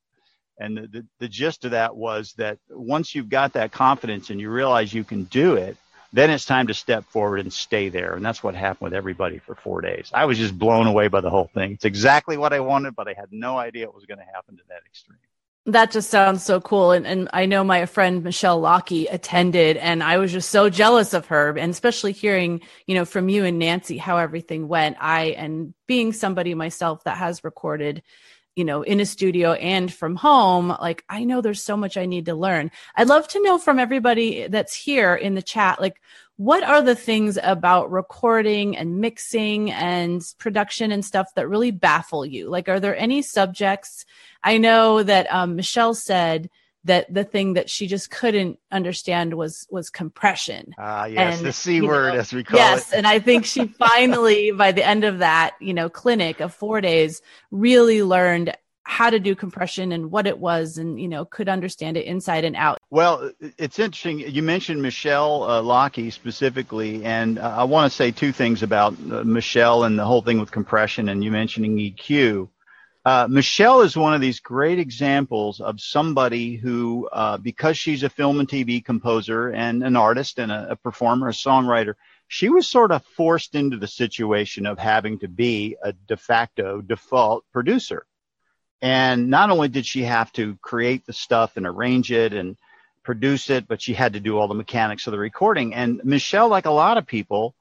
And 0.59 0.77
the, 0.77 0.87
the, 0.89 1.07
the 1.21 1.29
gist 1.29 1.65
of 1.65 1.71
that 1.71 1.97
was 1.97 2.35
that 2.35 2.59
once 2.69 3.15
you've 3.15 3.31
got 3.31 3.55
that 3.55 3.73
confidence 3.73 4.31
and 4.31 4.41
you 4.41 4.51
realize 4.51 4.93
you 4.93 5.05
can 5.05 5.25
do 5.25 5.55
it, 5.55 5.77
then 6.13 6.31
it's 6.31 6.45
time 6.45 6.67
to 6.67 6.75
step 6.75 7.05
forward 7.05 7.41
and 7.41 7.53
stay 7.53 7.89
there. 7.89 8.15
And 8.15 8.25
that's 8.25 8.43
what 8.43 8.55
happened 8.55 8.91
with 8.91 8.95
everybody 8.95 9.39
for 9.39 9.55
four 9.55 9.81
days. 9.81 10.11
I 10.13 10.25
was 10.25 10.39
just 10.39 10.59
blown 10.59 10.87
away 10.87 11.09
by 11.09 11.21
the 11.21 11.31
whole 11.31 11.51
thing. 11.55 11.73
It's 11.73 11.85
exactly 11.85 12.37
what 12.37 12.53
I 12.53 12.61
wanted, 12.61 12.97
but 12.97 13.09
I 13.09 13.13
had 13.13 13.29
no 13.31 13.59
idea 13.59 13.85
it 13.85 13.95
was 13.95 14.07
going 14.07 14.19
to 14.19 14.25
happen 14.25 14.57
to 14.57 14.63
that 14.69 14.83
extreme. 14.87 15.19
That 15.67 15.91
just 15.91 16.11
sounds 16.11 16.43
so 16.43 16.61
cool. 16.61 16.93
And, 16.93 17.07
and 17.07 17.29
I 17.33 17.47
know 17.47 17.63
my 17.63 17.85
friend 17.87 18.25
Michelle 18.25 18.59
Lockie 18.59 19.07
attended 19.07 19.77
and 19.77 20.03
I 20.03 20.17
was 20.17 20.33
just 20.33 20.51
so 20.51 20.71
jealous 20.71 21.13
of 21.13 21.27
her 21.27 21.51
and 21.51 21.71
especially 21.71 22.13
hearing, 22.13 22.63
you 22.87 22.95
know, 22.95 23.05
from 23.05 23.29
you 23.29 23.45
and 23.45 23.59
Nancy 23.59 23.99
how 23.99 24.17
everything 24.17 24.69
went. 24.69 24.97
I, 24.99 25.27
and 25.37 25.75
being 25.87 26.13
somebody 26.13 26.55
myself 26.55 27.05
that 27.05 27.19
has 27.19 27.45
recorded 27.45 28.03
you 28.61 28.65
know, 28.67 28.83
in 28.83 29.01
a 29.01 29.07
studio 29.07 29.55
and 29.55 29.91
from 29.91 30.17
home, 30.17 30.69
like 30.69 31.03
I 31.09 31.25
know 31.25 31.41
there's 31.41 31.63
so 31.63 31.79
much 31.79 31.97
I 31.97 32.05
need 32.05 32.27
to 32.27 32.35
learn. 32.35 32.71
I'd 32.95 33.09
love 33.09 33.27
to 33.29 33.43
know 33.43 33.57
from 33.57 33.79
everybody 33.79 34.49
that's 34.49 34.75
here 34.75 35.15
in 35.15 35.35
the 35.35 35.41
chat, 35.41 35.81
like 35.81 35.99
what 36.37 36.63
are 36.63 36.83
the 36.83 36.95
things 36.95 37.39
about 37.43 37.91
recording 37.91 38.77
and 38.77 39.01
mixing 39.01 39.71
and 39.71 40.23
production 40.37 40.93
and 40.93 41.03
stuff 41.03 41.33
that 41.37 41.49
really 41.49 41.71
baffle 41.71 42.27
you? 42.27 42.51
Like, 42.51 42.69
are 42.69 42.81
there 42.81 42.95
any 42.99 43.23
subjects? 43.23 44.05
I 44.45 44.59
know 44.59 45.03
that 45.05 45.33
um, 45.33 45.57
Michelle 45.57 45.95
said 45.95 46.51
that 46.85 47.13
the 47.13 47.25
thing 47.25 47.55
that 47.55 47.69
she 47.69 47.87
just 47.87 48.11
couldn't 48.11 48.59
understand 48.71 49.35
was 49.35 49.67
was 49.71 49.91
compression. 49.91 50.75
Ah, 50.79 51.03
uh, 51.03 51.05
yes, 51.07 51.39
and, 51.39 51.47
the 51.47 51.53
c 51.53 51.81
word 51.81 52.15
know, 52.15 52.21
as 52.21 52.33
we 52.33 52.43
call 52.43 52.59
yes, 52.59 52.79
it. 52.79 52.85
Yes, 52.87 52.93
and 52.95 53.07
I 53.07 53.19
think 53.19 53.45
she 53.45 53.67
finally, 53.79 54.51
by 54.53 54.73
the 54.73 54.87
end 54.87 55.05
of 55.05 55.19
that, 55.19 55.57
you 55.61 55.75
know, 55.75 55.89
clinic 55.89 56.41
of 56.41 56.55
four 56.55 56.81
days, 56.81 57.21
really 57.51 58.03
learned 58.03 58.55
how 58.85 59.09
to 59.09 59.21
do 59.21 59.37
compression 59.37 59.93
and 59.93 60.11
what 60.11 60.27
it 60.27 60.39
was 60.39 60.77
and 60.77 61.01
you 61.01 61.07
know 61.07 61.25
could 61.25 61.49
understand 61.49 61.97
it 61.97 62.05
inside 62.07 62.45
and 62.45 62.57
out 62.57 62.79
well 62.91 63.31
it's 63.57 63.79
interesting 63.79 64.19
you 64.19 64.43
mentioned 64.43 64.83
michelle 64.83 65.45
uh, 65.45 65.63
lockie 65.63 66.11
specifically 66.11 67.05
and 67.05 67.39
uh, 67.39 67.55
i 67.57 67.63
want 67.63 67.89
to 67.89 67.95
say 67.95 68.11
two 68.11 68.33
things 68.33 68.65
about 68.65 68.93
uh, 69.13 69.23
michelle 69.23 69.85
and 69.85 69.97
the 69.97 70.05
whole 70.05 70.23
thing 70.23 70.41
with 70.41 70.51
compression 70.51 71.11
and 71.11 71.23
you 71.23 71.31
mentioning 71.31 71.77
eq 71.77 72.49
uh, 73.05 73.27
Michelle 73.31 73.81
is 73.81 73.97
one 73.97 74.13
of 74.13 74.21
these 74.21 74.41
great 74.41 74.79
examples 74.79 75.61
of 75.61 75.81
somebody 75.81 76.57
who, 76.57 77.09
uh, 77.11 77.39
because 77.39 77.79
she's 77.79 78.03
a 78.03 78.11
film 78.11 78.41
and 78.41 78.49
TV 78.49 78.85
composer 78.85 79.49
and 79.49 79.83
an 79.83 79.97
artist 79.97 80.39
and 80.39 80.53
a, 80.53 80.73
a, 80.73 80.77
performer, 80.77 81.29
a 81.29 81.33
songwriter, 81.33 81.95
she 82.29 82.51
was 82.51 82.69
sort 82.69 82.93
of 82.93 83.03
forced 83.17 83.55
into 83.55 83.79
the 83.79 83.87
situation 83.87 84.67
of 84.67 84.79
having 84.79 85.19
to 85.21 85.29
be 85.29 85.77
a 85.83 85.95
de 85.95 86.17
facto 86.17 86.83
default 86.83 87.45
producer. 87.53 88.05
And 88.83 89.31
not 89.31 89.51
only 89.51 89.69
did 89.69 89.87
she 89.87 90.03
have 90.03 90.31
to 90.33 90.57
create 90.57 91.07
the 91.07 91.13
stuff 91.15 91.57
and 91.57 91.67
arrange 91.67 92.13
it 92.13 92.35
and 92.35 92.57
produce 93.03 93.49
it, 93.49 93.67
but 93.67 93.81
she 93.81 93.95
had 93.95 94.13
to 94.13 94.21
do 94.21 94.39
all 94.39 94.47
the 94.47 94.55
mechanics 94.55 95.07
of 95.07 95.13
the 95.13 95.19
recording. 95.19 95.75
And 95.75 96.03
Michelle, 96.05 96.49
like 96.49 96.67
a 96.67 96.71
lot 96.71 96.99
of 96.99 97.07
people, 97.07 97.55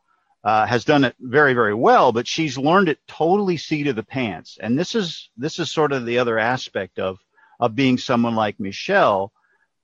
uh, 0.44 0.66
has 0.66 0.86
done 0.86 1.04
it 1.04 1.16
very, 1.20 1.54
very 1.54 1.74
well, 1.74 2.12
but 2.12 2.28
she's 2.28 2.58
learned 2.58 2.90
it 2.90 3.00
totally 3.08 3.58
seat 3.58 3.88
of 3.88 3.96
the 3.96 4.04
pants. 4.04 4.58
And 4.60 4.78
this 4.78 4.96
is 4.96 5.30
this 5.38 5.60
is 5.60 5.72
sort 5.72 5.92
of 5.92 6.06
the 6.06 6.20
other 6.20 6.40
aspect 6.40 7.00
of 7.00 7.20
of 7.60 7.76
being 7.76 7.98
someone 7.98 8.36
like 8.36 8.60
Michelle. 8.60 9.34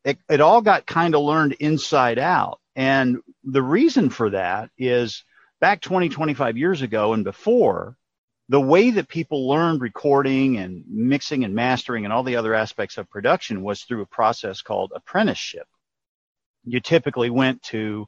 It, 0.03 0.17
it 0.29 0.39
all 0.39 0.61
got 0.61 0.85
kind 0.85 1.15
of 1.15 1.21
learned 1.21 1.53
inside 1.53 2.19
out. 2.19 2.59
And 2.75 3.17
the 3.43 3.61
reason 3.61 4.09
for 4.09 4.29
that 4.29 4.69
is 4.77 5.23
back 5.59 5.81
20, 5.81 6.09
25 6.09 6.57
years 6.57 6.81
ago 6.81 7.13
and 7.13 7.23
before, 7.23 7.97
the 8.49 8.61
way 8.61 8.91
that 8.91 9.07
people 9.07 9.49
learned 9.49 9.81
recording 9.81 10.57
and 10.57 10.83
mixing 10.87 11.43
and 11.43 11.55
mastering 11.55 12.05
and 12.05 12.13
all 12.13 12.23
the 12.23 12.35
other 12.35 12.53
aspects 12.53 12.97
of 12.97 13.09
production 13.09 13.63
was 13.63 13.83
through 13.83 14.01
a 14.01 14.07
process 14.07 14.61
called 14.61 14.93
apprenticeship. 14.95 15.67
You 16.63 16.79
typically 16.79 17.29
went 17.29 17.63
to 17.63 18.07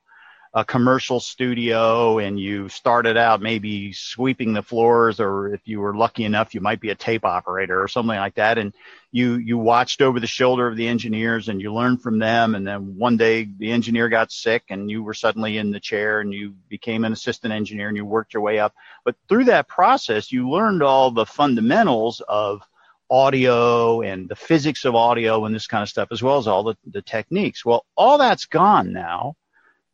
a 0.57 0.65
commercial 0.65 1.19
studio 1.19 2.17
and 2.17 2.39
you 2.39 2.67
started 2.67 3.15
out 3.15 3.43
maybe 3.43 3.93
sweeping 3.93 4.53
the 4.53 4.63
floors 4.63 5.19
or 5.19 5.53
if 5.53 5.61
you 5.65 5.79
were 5.79 5.95
lucky 5.95 6.23
enough 6.23 6.55
you 6.55 6.61
might 6.61 6.81
be 6.81 6.89
a 6.89 6.95
tape 6.95 7.23
operator 7.23 7.79
or 7.79 7.87
something 7.87 8.17
like 8.17 8.33
that. 8.33 8.57
And 8.57 8.73
you 9.11 9.35
you 9.35 9.59
watched 9.59 10.01
over 10.01 10.19
the 10.19 10.25
shoulder 10.25 10.67
of 10.67 10.75
the 10.75 10.87
engineers 10.87 11.47
and 11.47 11.61
you 11.61 11.71
learned 11.71 12.01
from 12.01 12.17
them. 12.17 12.55
And 12.55 12.65
then 12.65 12.97
one 12.97 13.17
day 13.17 13.47
the 13.59 13.71
engineer 13.71 14.09
got 14.09 14.31
sick 14.31 14.63
and 14.71 14.89
you 14.89 15.03
were 15.03 15.13
suddenly 15.13 15.59
in 15.59 15.69
the 15.69 15.79
chair 15.79 16.21
and 16.21 16.33
you 16.33 16.55
became 16.69 17.05
an 17.05 17.13
assistant 17.13 17.53
engineer 17.53 17.89
and 17.89 17.95
you 17.95 18.03
worked 18.03 18.33
your 18.33 18.41
way 18.41 18.57
up. 18.57 18.73
But 19.05 19.15
through 19.29 19.43
that 19.45 19.67
process 19.67 20.31
you 20.31 20.49
learned 20.49 20.81
all 20.81 21.11
the 21.11 21.27
fundamentals 21.27 22.19
of 22.27 22.63
audio 23.11 24.01
and 24.01 24.27
the 24.27 24.35
physics 24.35 24.85
of 24.85 24.95
audio 24.95 25.45
and 25.45 25.53
this 25.53 25.67
kind 25.67 25.83
of 25.83 25.89
stuff 25.89 26.07
as 26.11 26.23
well 26.23 26.39
as 26.39 26.47
all 26.47 26.63
the, 26.63 26.75
the 26.87 27.03
techniques. 27.03 27.63
Well 27.63 27.85
all 27.95 28.17
that's 28.17 28.45
gone 28.45 28.91
now 28.91 29.35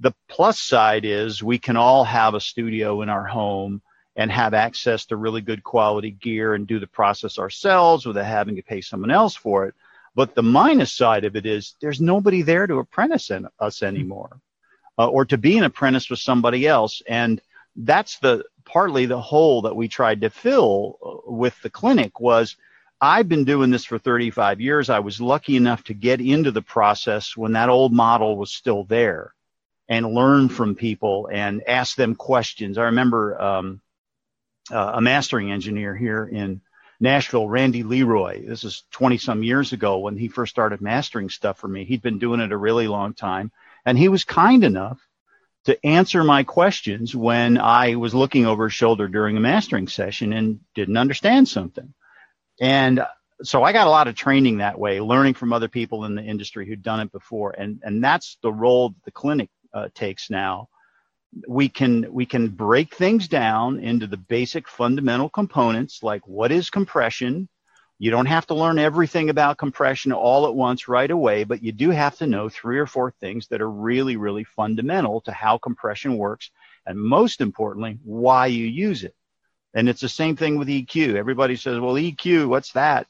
the 0.04 0.14
plus 0.28 0.60
side 0.60 1.06
is 1.06 1.42
we 1.42 1.58
can 1.58 1.78
all 1.78 2.04
have 2.04 2.34
a 2.34 2.42
studio 2.42 3.02
in 3.04 3.10
our 3.10 3.26
home 3.26 3.82
and 4.18 4.30
have 4.30 4.54
access 4.54 5.06
to 5.06 5.16
really 5.16 5.40
good 5.40 5.64
quality 5.64 6.12
gear 6.12 6.56
and 6.56 6.68
do 6.68 6.78
the 6.78 6.88
process 6.88 7.40
ourselves 7.40 8.06
without 8.06 8.26
having 8.26 8.58
to 8.58 8.62
pay 8.62 8.82
someone 8.82 9.12
else 9.12 9.34
for 9.34 9.66
it. 9.66 9.74
But 10.14 10.36
the 10.36 10.44
minus 10.44 10.92
side 10.92 11.24
of 11.24 11.38
it 11.38 11.46
is 11.46 11.76
there's 11.80 12.02
nobody 12.02 12.42
there 12.42 12.68
to 12.68 12.80
apprentice 12.80 13.32
us 13.60 13.82
anymore 13.82 14.42
uh, 15.00 15.08
or 15.08 15.24
to 15.24 15.38
be 15.38 15.58
an 15.58 15.64
apprentice 15.64 16.10
with 16.10 16.20
somebody 16.20 16.68
else. 16.68 17.02
And 17.08 17.42
that's 17.78 18.20
the 18.20 18.44
partly 18.66 19.06
the 19.06 19.22
hole 19.22 19.62
that 19.62 19.76
we 19.76 19.88
tried 19.88 20.20
to 20.22 20.30
fill 20.30 20.98
uh, 21.02 21.32
with 21.32 21.60
the 21.62 21.70
clinic 21.70 22.20
was 22.20 22.58
I've 23.00 23.30
been 23.30 23.46
doing 23.46 23.72
this 23.72 23.86
for 23.86 23.98
35 23.98 24.60
years. 24.60 24.90
I 24.90 25.00
was 25.00 25.22
lucky 25.22 25.56
enough 25.56 25.82
to 25.86 25.94
get 25.94 26.20
into 26.20 26.52
the 26.52 26.62
process 26.62 27.38
when 27.38 27.54
that 27.54 27.70
old 27.70 27.94
model 27.94 28.36
was 28.36 28.52
still 28.52 28.84
there 28.84 29.34
and 29.90 30.13
learn 30.13 30.50
from 30.50 30.75
people 30.75 31.30
and 31.32 31.63
ask 31.68 31.96
them 31.96 32.16
questions. 32.16 32.78
I 32.78 32.84
remember 32.84 33.42
um, 33.42 33.82
uh, 34.72 34.94
a 34.96 35.02
mastering 35.02 35.52
engineer 35.52 35.96
here 35.96 36.25
in 36.25 36.62
Nashville, 37.00 37.48
Randy 37.48 37.84
LeRoy. 37.84 38.48
This 38.48 38.63
is 38.63 38.84
20 38.92 39.18
some 39.18 39.44
years 39.44 39.74
ago 39.74 40.00
when 40.00 40.16
he 40.18 40.30
first 40.30 40.52
started 40.52 40.82
mastering 40.82 41.30
stuff 41.30 41.58
for 41.58 41.68
me. 41.68 41.84
He'd 41.84 42.02
been 42.02 42.20
doing 42.20 42.40
it 42.40 42.52
a 42.52 42.58
really 42.58 42.88
long 42.88 43.13
time, 43.13 43.52
and 43.86 43.98
he 43.98 44.08
was 44.08 44.24
kind 44.24 44.63
enough 44.63 45.00
to 45.66 45.86
answer 45.86 46.24
my 46.24 46.44
questions 46.44 47.16
when 47.16 47.58
I 47.58 47.96
was 47.96 48.13
looking 48.13 48.46
over 48.46 48.66
his 48.66 48.74
shoulder 48.74 49.08
during 49.08 49.38
a 49.38 49.42
mastering 49.42 49.88
session 49.88 50.34
and 50.34 50.60
didn't 50.75 50.98
understand 50.98 51.48
something. 51.48 51.94
And 52.60 53.06
so 53.44 53.63
I 53.63 53.74
got 53.74 53.88
a 53.88 53.92
lot 53.92 54.08
of 54.08 54.16
training 54.16 54.58
that 54.58 54.80
way, 54.80 55.00
learning 55.00 55.34
from 55.34 55.54
other 55.54 55.68
people 55.68 56.06
in 56.06 56.16
the 56.16 56.24
industry 56.24 56.68
who'd 56.68 56.84
done 56.84 57.00
it 57.00 57.12
before. 57.12 57.52
And, 57.52 57.82
and 57.84 58.04
that's 58.04 58.38
the 58.42 58.52
role 58.52 58.90
that 58.90 59.04
the 59.06 59.12
clinic 59.12 59.50
uh, 59.74 59.89
takes 59.94 60.30
now. 60.30 60.70
We 61.48 61.68
can 61.68 62.13
we 62.13 62.25
can 62.25 62.50
break 62.50 62.94
things 62.94 63.27
down 63.27 63.80
into 63.80 64.06
the 64.06 64.18
basic 64.18 64.68
fundamental 64.68 65.30
components 65.30 66.03
like 66.03 66.27
what 66.27 66.51
is 66.51 66.70
compression. 66.70 67.50
You 67.98 68.12
don't 68.12 68.27
have 68.27 68.46
to 68.48 68.53
learn 68.56 68.80
everything 68.80 69.30
about 69.30 69.58
compression 69.58 70.12
all 70.12 70.46
at 70.46 70.53
once 70.53 70.88
right 70.88 71.10
away 71.10 71.44
but 71.44 71.63
you 71.63 71.72
do 71.72 71.89
have 71.89 72.18
to 72.18 72.27
know 72.27 72.50
three 72.50 72.77
or 72.77 72.86
four 72.86 73.12
things 73.20 73.48
that 73.48 73.62
are 73.62 73.70
really 73.70 74.15
really 74.15 74.44
fundamental 74.44 75.22
to 75.22 75.32
how 75.32 75.58
compression 75.58 76.18
works 76.18 76.51
and 76.86 77.00
most 77.00 77.42
importantly 77.42 77.98
why 78.03 78.48
you 78.48 78.65
use 78.65 79.03
it. 79.03 79.15
And 79.74 79.89
it's 79.89 80.01
the 80.01 80.10
same 80.10 80.36
thing 80.36 80.60
with 80.60 80.68
EQ 80.68 81.15
everybody 81.15 81.56
says 81.56 81.80
well 81.80 81.96
EQ 81.96 82.48
what's 82.48 82.74
that 82.74 83.08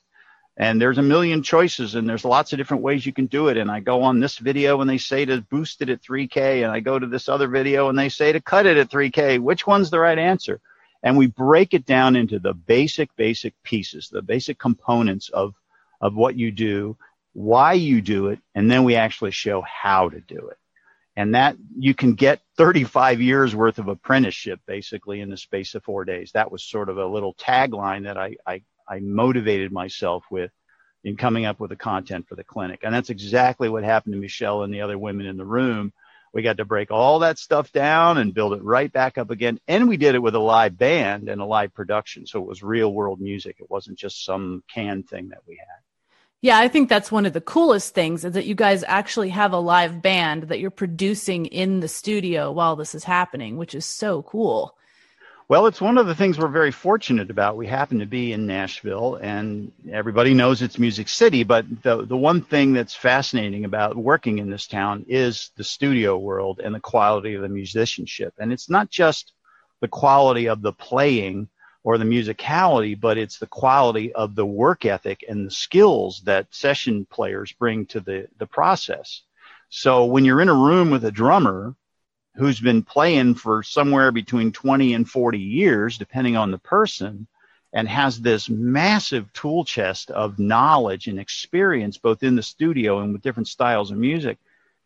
and 0.57 0.79
there's 0.79 0.99
a 0.99 1.03
million 1.03 1.41
choices 1.41 1.95
and 1.95 2.07
there's 2.07 2.25
lots 2.25 2.53
of 2.53 2.57
different 2.57 2.83
ways 2.83 3.05
you 3.05 3.13
can 3.13 3.25
do 3.25 3.47
it. 3.47 3.57
And 3.57 3.71
i 3.71 3.79
go 3.79 4.03
on 4.03 4.19
this 4.19 4.37
video 4.37 4.81
and 4.81 4.89
they 4.89 4.97
say 4.97 5.25
to 5.25 5.41
boost 5.41 5.81
it 5.81 5.89
at 5.89 6.01
3k 6.01 6.63
and 6.63 6.71
i 6.71 6.79
go 6.79 6.99
to 6.99 7.07
this 7.07 7.27
other 7.27 7.47
video 7.47 7.89
and 7.89 7.97
they 7.97 8.09
say 8.09 8.31
to 8.31 8.41
cut 8.41 8.65
it 8.65 8.77
at 8.77 8.89
3k 8.89 9.39
which 9.39 9.65
one's 9.65 9.89
the 9.89 9.99
right 9.99 10.19
answer? 10.19 10.61
And 11.01 11.17
we 11.17 11.27
break 11.27 11.73
it 11.73 11.85
down 11.85 12.15
into 12.15 12.39
the 12.39 12.53
basic 12.53 13.15
basic 13.15 13.61
pieces 13.63 14.09
the 14.09 14.21
basic 14.21 14.59
components 14.59 15.29
of 15.29 15.55
of 16.01 16.15
what 16.15 16.35
you 16.35 16.51
do 16.51 16.97
why 17.33 17.73
you 17.73 18.01
do 18.01 18.27
it 18.27 18.39
and 18.53 18.69
then 18.69 18.83
we 18.83 18.95
actually 18.95 19.31
show 19.31 19.61
how 19.61 20.09
to 20.09 20.19
do 20.21 20.49
it. 20.49 20.57
And 21.15 21.35
that 21.35 21.57
you 21.77 21.93
can 21.93 22.13
get 22.13 22.41
35 22.57 23.21
years 23.21 23.55
worth 23.55 23.77
of 23.77 23.87
apprenticeship 23.87 24.59
basically 24.65 25.21
in 25.21 25.29
the 25.29 25.37
space 25.37 25.75
of 25.75 25.83
four 25.83 26.05
days. 26.05 26.31
That 26.33 26.51
was 26.51 26.63
sort 26.63 26.89
of 26.89 26.97
a 26.97 27.05
little 27.05 27.35
tagline 27.35 28.03
that 28.05 28.17
I, 28.17 28.35
I, 28.47 28.63
I 28.87 28.99
motivated 28.99 29.71
myself 29.71 30.23
with 30.29 30.51
in 31.03 31.17
coming 31.17 31.45
up 31.45 31.59
with 31.59 31.69
the 31.69 31.75
content 31.75 32.27
for 32.27 32.35
the 32.35 32.43
clinic. 32.43 32.81
And 32.83 32.93
that's 32.93 33.09
exactly 33.09 33.69
what 33.69 33.83
happened 33.83 34.13
to 34.13 34.19
Michelle 34.19 34.63
and 34.63 34.73
the 34.73 34.81
other 34.81 34.97
women 34.97 35.25
in 35.25 35.37
the 35.37 35.45
room. 35.45 35.91
We 36.33 36.41
got 36.41 36.57
to 36.57 36.65
break 36.65 36.89
all 36.89 37.19
that 37.19 37.37
stuff 37.37 37.71
down 37.71 38.17
and 38.17 38.33
build 38.33 38.53
it 38.53 38.63
right 38.63 38.91
back 38.91 39.17
up 39.17 39.29
again. 39.29 39.59
And 39.67 39.87
we 39.87 39.97
did 39.97 40.15
it 40.15 40.21
with 40.21 40.33
a 40.33 40.39
live 40.39 40.77
band 40.77 41.29
and 41.29 41.41
a 41.41 41.45
live 41.45 41.73
production. 41.73 42.25
So 42.25 42.39
it 42.39 42.47
was 42.47 42.63
real 42.63 42.91
world 42.91 43.21
music. 43.21 43.57
It 43.59 43.69
wasn't 43.69 43.99
just 43.99 44.25
some 44.25 44.63
canned 44.67 45.07
thing 45.07 45.29
that 45.29 45.41
we 45.47 45.57
had. 45.57 45.83
Yeah, 46.41 46.57
I 46.57 46.67
think 46.67 46.89
that's 46.89 47.11
one 47.11 47.25
of 47.25 47.33
the 47.33 47.39
coolest 47.39 47.93
things 47.93 48.25
is 48.25 48.33
that 48.33 48.45
you 48.45 48.55
guys 48.55 48.83
actually 48.85 49.29
have 49.29 49.53
a 49.53 49.59
live 49.59 50.01
band 50.01 50.43
that 50.43 50.59
you're 50.59 50.71
producing 50.71 51.45
in 51.45 51.79
the 51.79 51.87
studio 51.87 52.51
while 52.51 52.75
this 52.75 52.95
is 52.95 53.05
happening, 53.05 53.55
which 53.55 53.75
is 53.75 53.85
so 53.85 54.23
cool. 54.23 54.75
Well, 55.53 55.67
it's 55.67 55.79
one 55.79 55.99
of 55.99 56.07
the 56.07 56.15
things 56.15 56.39
we're 56.39 56.47
very 56.47 56.71
fortunate 56.71 57.29
about. 57.29 57.57
We 57.57 57.67
happen 57.67 57.99
to 57.99 58.07
be 58.07 58.33
in 58.33 58.47
Nashville, 58.47 59.19
and 59.21 59.71
everybody 59.91 60.33
knows 60.33 60.63
it's 60.63 60.79
Music 60.79 61.07
City. 61.07 61.43
But 61.43 61.83
the 61.83 62.07
the 62.07 62.17
one 62.17 62.41
thing 62.41 62.73
that's 62.73 62.95
fascinating 62.95 63.63
about 63.63 63.95
working 63.95 64.39
in 64.39 64.49
this 64.49 64.65
town 64.65 65.05
is 65.07 65.51
the 65.55 65.63
studio 65.63 66.17
world 66.17 66.59
and 66.59 66.73
the 66.73 66.79
quality 66.79 67.35
of 67.35 67.43
the 67.43 67.49
musicianship. 67.49 68.33
And 68.39 68.51
it's 68.51 68.67
not 68.67 68.89
just 68.89 69.31
the 69.79 69.87
quality 69.87 70.49
of 70.49 70.63
the 70.63 70.73
playing, 70.73 71.49
or 71.83 71.99
the 71.99 72.03
musicality, 72.03 72.99
but 72.99 73.19
it's 73.19 73.37
the 73.37 73.45
quality 73.45 74.11
of 74.11 74.33
the 74.33 74.47
work 74.47 74.85
ethic 74.85 75.23
and 75.29 75.45
the 75.45 75.51
skills 75.51 76.23
that 76.25 76.47
session 76.49 77.05
players 77.05 77.51
bring 77.51 77.85
to 77.85 77.99
the, 77.99 78.27
the 78.39 78.47
process. 78.47 79.21
So 79.69 80.05
when 80.05 80.25
you're 80.25 80.41
in 80.41 80.49
a 80.49 80.55
room 80.55 80.89
with 80.89 81.05
a 81.05 81.11
drummer 81.11 81.75
who's 82.35 82.59
been 82.59 82.83
playing 82.83 83.35
for 83.35 83.63
somewhere 83.63 84.11
between 84.11 84.51
20 84.51 84.93
and 84.93 85.09
40 85.09 85.37
years, 85.37 85.97
depending 85.97 86.35
on 86.35 86.51
the 86.51 86.57
person, 86.57 87.27
and 87.73 87.87
has 87.87 88.19
this 88.19 88.49
massive 88.49 89.31
tool 89.33 89.65
chest 89.65 90.11
of 90.11 90.39
knowledge 90.39 91.07
and 91.07 91.19
experience 91.19 91.97
both 91.97 92.23
in 92.23 92.35
the 92.35 92.43
studio 92.43 92.99
and 92.99 93.13
with 93.13 93.21
different 93.21 93.47
styles 93.47 93.91
of 93.91 93.97
music, 93.97 94.37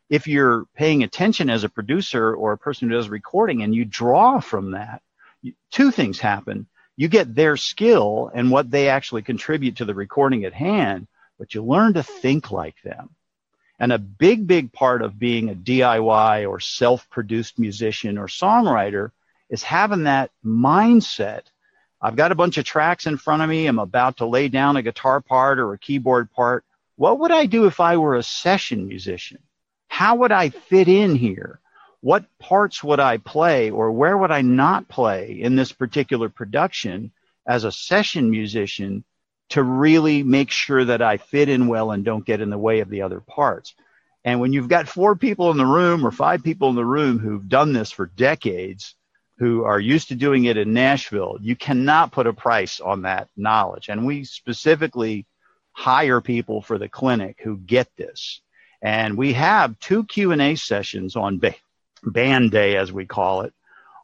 if 0.10 0.28
you're 0.28 0.66
paying 0.76 1.04
attention 1.04 1.50
as 1.50 1.64
a 1.64 1.70
producer 1.70 2.34
or 2.34 2.54
a 2.54 2.58
person 2.58 2.90
who 2.90 2.96
does 2.96 3.10
recording 3.10 3.64
and 3.64 3.76
you 3.76 3.84
draw 3.84 4.40
from 4.40 4.72
that, 4.72 5.02
two 5.72 5.92
things 5.92 6.20
happen 6.20 6.68
you 6.98 7.08
get 7.08 7.34
their 7.34 7.56
skill 7.56 8.32
and 8.34 8.52
what 8.52 8.70
they 8.70 8.90
actually 8.90 9.22
contribute 9.22 9.78
to 9.78 9.86
the 9.86 9.94
recording 9.94 10.44
at 10.44 10.54
hand, 10.54 11.08
but 11.38 11.54
you 11.54 11.64
learn 11.64 11.94
to 11.94 12.04
think 12.04 12.52
like 12.52 12.76
them. 12.84 13.12
And 13.80 13.92
a 13.92 14.00
big, 14.00 14.48
big 14.48 14.74
part 14.74 15.02
of 15.02 15.20
being 15.20 15.50
a 15.50 15.56
DIY 15.56 16.50
or 16.50 16.60
self-produced 16.60 17.60
musician 17.60 18.18
or 18.18 18.28
songwriter 18.28 19.12
is 19.50 19.64
having 19.64 20.04
that 20.04 20.32
mindset. 20.44 21.44
I've 22.02 22.16
got 22.16 22.32
a 22.32 22.36
bunch 22.36 22.58
of 22.58 22.66
tracks 22.66 23.06
in 23.06 23.18
front 23.18 23.44
of 23.44 23.50
me. 23.50 23.68
I'm 23.68 23.80
about 23.80 24.18
to 24.18 24.26
lay 24.26 24.48
down 24.48 24.78
a 24.78 24.82
guitar 24.82 25.22
part 25.22 25.60
or 25.60 25.74
a 25.74 25.80
keyboard 25.80 26.32
part. 26.32 26.66
What 26.96 27.20
would 27.20 27.32
I 27.32 27.46
do 27.46 27.66
if 27.66 27.80
I 27.80 27.98
were 27.98 28.16
a 28.16 28.24
session 28.24 28.88
musician? 28.88 29.40
How 29.88 30.16
would 30.16 30.32
I 30.32 30.50
fit 30.50 30.88
in 30.88 31.16
here? 31.16 31.60
what 32.02 32.26
parts 32.40 32.84
would 32.84 33.00
I 33.00 33.18
play 33.18 33.70
or 33.70 33.92
where 33.92 34.18
would 34.18 34.32
I 34.32 34.42
not 34.42 34.88
play 34.88 35.40
in 35.42 35.56
this 35.56 35.72
particular 35.72 36.30
production 36.30 37.12
as 37.48 37.64
a 37.64 37.72
session 37.72 38.30
musician 38.30 39.04
to 39.50 39.64
really 39.64 40.24
make 40.24 40.52
sure 40.52 40.84
that 40.84 41.02
I 41.02 41.18
fit 41.18 41.50
in 41.50 41.68
well 41.68 41.92
and 41.92 42.04
don't 42.04 42.26
get 42.26 42.42
in 42.42 42.50
the 42.50 42.58
way 42.58 42.82
of 42.82 42.90
the 42.90 43.02
other 43.04 43.22
parts. 43.22 43.74
And 44.26 44.40
when 44.42 44.52
you've 44.52 44.68
got 44.68 44.90
four 44.90 45.16
people 45.16 45.52
in 45.52 45.58
the 45.58 45.66
room 45.66 46.06
or 46.06 46.12
five 46.12 46.44
people 46.44 46.70
in 46.70 46.76
the 46.76 46.86
room 46.86 47.18
who've 47.20 47.48
done 47.48 47.72
this 47.72 47.92
for 47.92 48.08
decades, 48.08 48.96
who 49.38 49.64
are 49.64 49.80
used 49.80 50.10
to 50.10 50.16
doing 50.16 50.46
it 50.46 50.58
in 50.58 50.74
Nashville, 50.74 51.38
you 51.40 51.56
cannot 51.56 52.12
put 52.12 52.28
a 52.28 52.34
price 52.34 52.80
on 52.80 53.04
that 53.04 53.30
knowledge. 53.38 53.88
And 53.88 54.06
we 54.06 54.24
specifically 54.24 55.26
hire 55.72 56.22
people 56.22 56.62
for 56.62 56.78
the 56.78 56.90
clinic 56.90 57.38
who 57.44 57.58
get 57.58 57.88
this. 57.96 58.42
And 58.82 59.16
we 59.18 59.34
have 59.34 59.80
two 59.80 60.04
Q&A 60.06 60.56
sessions 60.56 61.16
on 61.16 61.40
band 62.04 62.52
day, 62.52 62.78
as 62.78 62.92
we 62.92 63.06
call 63.06 63.42
it, 63.42 63.54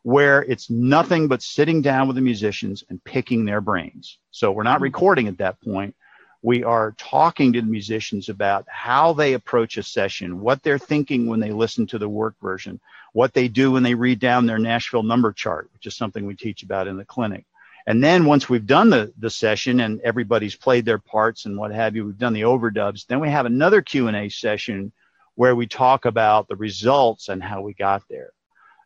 where 0.03 0.43
it's 0.43 0.69
nothing 0.69 1.27
but 1.27 1.41
sitting 1.41 1.81
down 1.81 2.07
with 2.07 2.15
the 2.15 2.21
musicians 2.21 2.83
and 2.89 3.03
picking 3.03 3.45
their 3.45 3.61
brains. 3.61 4.19
So 4.31 4.51
we're 4.51 4.63
not 4.63 4.75
mm-hmm. 4.75 4.83
recording 4.83 5.27
at 5.27 5.37
that 5.39 5.59
point. 5.61 5.95
We 6.41 6.65
are 6.65 6.93
talking 6.97 7.53
to 7.53 7.61
the 7.61 7.67
musicians 7.67 8.27
about 8.27 8.65
how 8.67 9.13
they 9.13 9.33
approach 9.33 9.77
a 9.77 9.83
session, 9.83 10.41
what 10.41 10.61
they're 10.61 10.77
thinking 10.77 11.25
when 11.25 11.39
they 11.39 11.51
listen 11.51 11.87
to 11.87 11.97
the 11.97 12.09
work 12.09 12.35
version, 12.41 12.81
what 13.13 13.33
they 13.33 13.47
do 13.47 13.71
when 13.71 13.83
they 13.83 13.95
read 13.95 14.19
down 14.19 14.45
their 14.45 14.59
Nashville 14.59 15.03
number 15.03 15.31
chart, 15.31 15.69
which 15.71 15.87
is 15.87 15.95
something 15.95 16.25
we 16.25 16.35
teach 16.35 16.63
about 16.63 16.87
in 16.89 16.97
the 16.97 17.05
clinic. 17.05 17.45
And 17.87 18.03
then 18.03 18.25
once 18.25 18.49
we've 18.49 18.67
done 18.67 18.89
the, 18.89 19.13
the 19.17 19.29
session 19.29 19.79
and 19.79 20.01
everybody's 20.01 20.55
played 20.55 20.83
their 20.83 20.99
parts 20.99 21.45
and 21.45 21.57
what 21.57 21.71
have 21.71 21.95
you, 21.95 22.05
we've 22.05 22.17
done 22.17 22.33
the 22.33 22.41
overdubs, 22.41 23.05
then 23.07 23.21
we 23.21 23.29
have 23.29 23.45
another 23.45 23.81
Q&A 23.81 24.27
session 24.27 24.91
where 25.35 25.55
we 25.55 25.65
talk 25.65 26.05
about 26.05 26.49
the 26.49 26.55
results 26.57 27.29
and 27.29 27.41
how 27.41 27.61
we 27.61 27.73
got 27.73 28.03
there. 28.09 28.31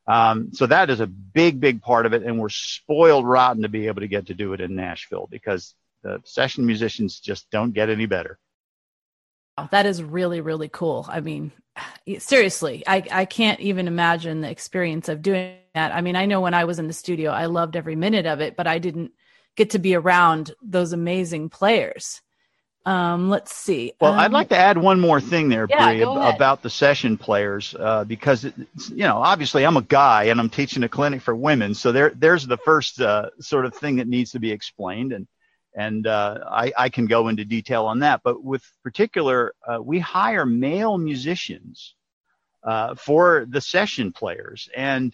Um, 0.08 0.54
so 0.54 0.66
that 0.68 0.90
is 0.90 1.02
a 1.02 1.08
big, 1.08 1.60
big 1.60 1.82
part 1.82 2.06
of 2.06 2.14
it, 2.14 2.24
and 2.24 2.40
we're 2.40 2.50
spoiled 2.50 3.28
rotten 3.28 3.64
to 3.64 3.70
be 3.70 3.88
able 3.88 4.02
to 4.02 4.08
get 4.08 4.28
to 4.28 4.34
do 4.34 4.54
it 4.54 4.62
in 4.62 4.76
Nashville 4.76 5.28
because 5.30 5.76
the 6.04 6.22
session 6.24 6.66
musicians 6.66 7.20
just 7.20 7.50
don't 7.52 7.74
get 7.74 7.90
any 7.90 8.06
better. 8.06 8.40
That 9.72 9.86
is 9.86 10.04
really, 10.04 10.40
really 10.40 10.70
cool. 10.70 11.06
I 11.10 11.20
mean, 11.20 11.52
seriously, 12.20 12.84
I, 12.86 13.04
I 13.12 13.26
can't 13.26 13.60
even 13.60 13.88
imagine 13.88 14.42
the 14.42 14.52
experience 14.52 15.10
of 15.10 15.22
doing 15.22 15.58
that. 15.74 15.94
I 15.94 16.02
mean, 16.02 16.16
I 16.16 16.26
know 16.26 16.42
when 16.42 16.54
I 16.54 16.66
was 16.66 16.80
in 16.80 16.88
the 16.88 16.94
studio, 16.94 17.32
I 17.32 17.48
loved 17.48 17.76
every 17.76 17.96
minute 17.96 18.28
of 18.28 18.40
it, 18.40 18.56
but 18.56 18.68
I 18.68 18.78
didn't 18.78 19.12
get 19.56 19.72
to 19.72 19.80
be 19.80 19.96
around 19.96 20.54
those 20.62 20.94
amazing 20.94 21.50
players. 21.50 22.22
Um, 22.88 23.30
let's 23.30 23.54
see. 23.54 23.92
Well, 24.00 24.14
um, 24.14 24.20
I'd 24.20 24.32
like 24.32 24.48
to 24.48 24.58
add 24.58 24.78
one 24.78 25.02
more 25.02 25.20
thing 25.20 25.50
there, 25.50 25.68
yeah, 25.70 25.92
Bree, 25.92 26.04
about 26.04 26.62
the 26.62 26.70
session 26.70 27.18
players, 27.18 27.76
uh, 27.78 28.06
because 28.06 28.46
you 28.46 28.54
know, 28.96 29.18
obviously, 29.18 29.66
I'm 29.66 29.76
a 29.76 29.82
guy 29.82 30.26
and 30.26 30.40
I'm 30.40 30.50
teaching 30.50 30.84
a 30.84 30.90
clinic 30.90 31.22
for 31.22 31.36
women, 31.36 31.74
so 31.74 31.92
there, 31.92 32.14
there's 32.16 32.48
the 32.48 32.56
first 32.56 33.02
uh, 33.02 33.30
sort 33.42 33.66
of 33.66 33.76
thing 33.76 33.98
that 33.98 34.08
needs 34.08 34.32
to 34.32 34.40
be 34.40 34.54
explained, 34.54 35.12
and 35.12 35.28
and 35.76 36.08
uh, 36.08 36.40
I, 36.50 36.72
I, 36.78 36.90
can 36.90 37.08
go 37.08 37.28
into 37.28 37.44
detail 37.44 37.86
on 37.86 38.00
that. 38.00 38.22
But 38.24 38.42
with 38.42 38.64
particular, 38.84 39.54
uh, 39.68 39.80
we 39.84 40.00
hire 40.00 40.46
male 40.46 40.98
musicians 40.98 41.94
uh, 42.64 42.96
for 42.96 43.46
the 43.50 43.60
session 43.60 44.14
players, 44.14 44.70
and 44.78 45.14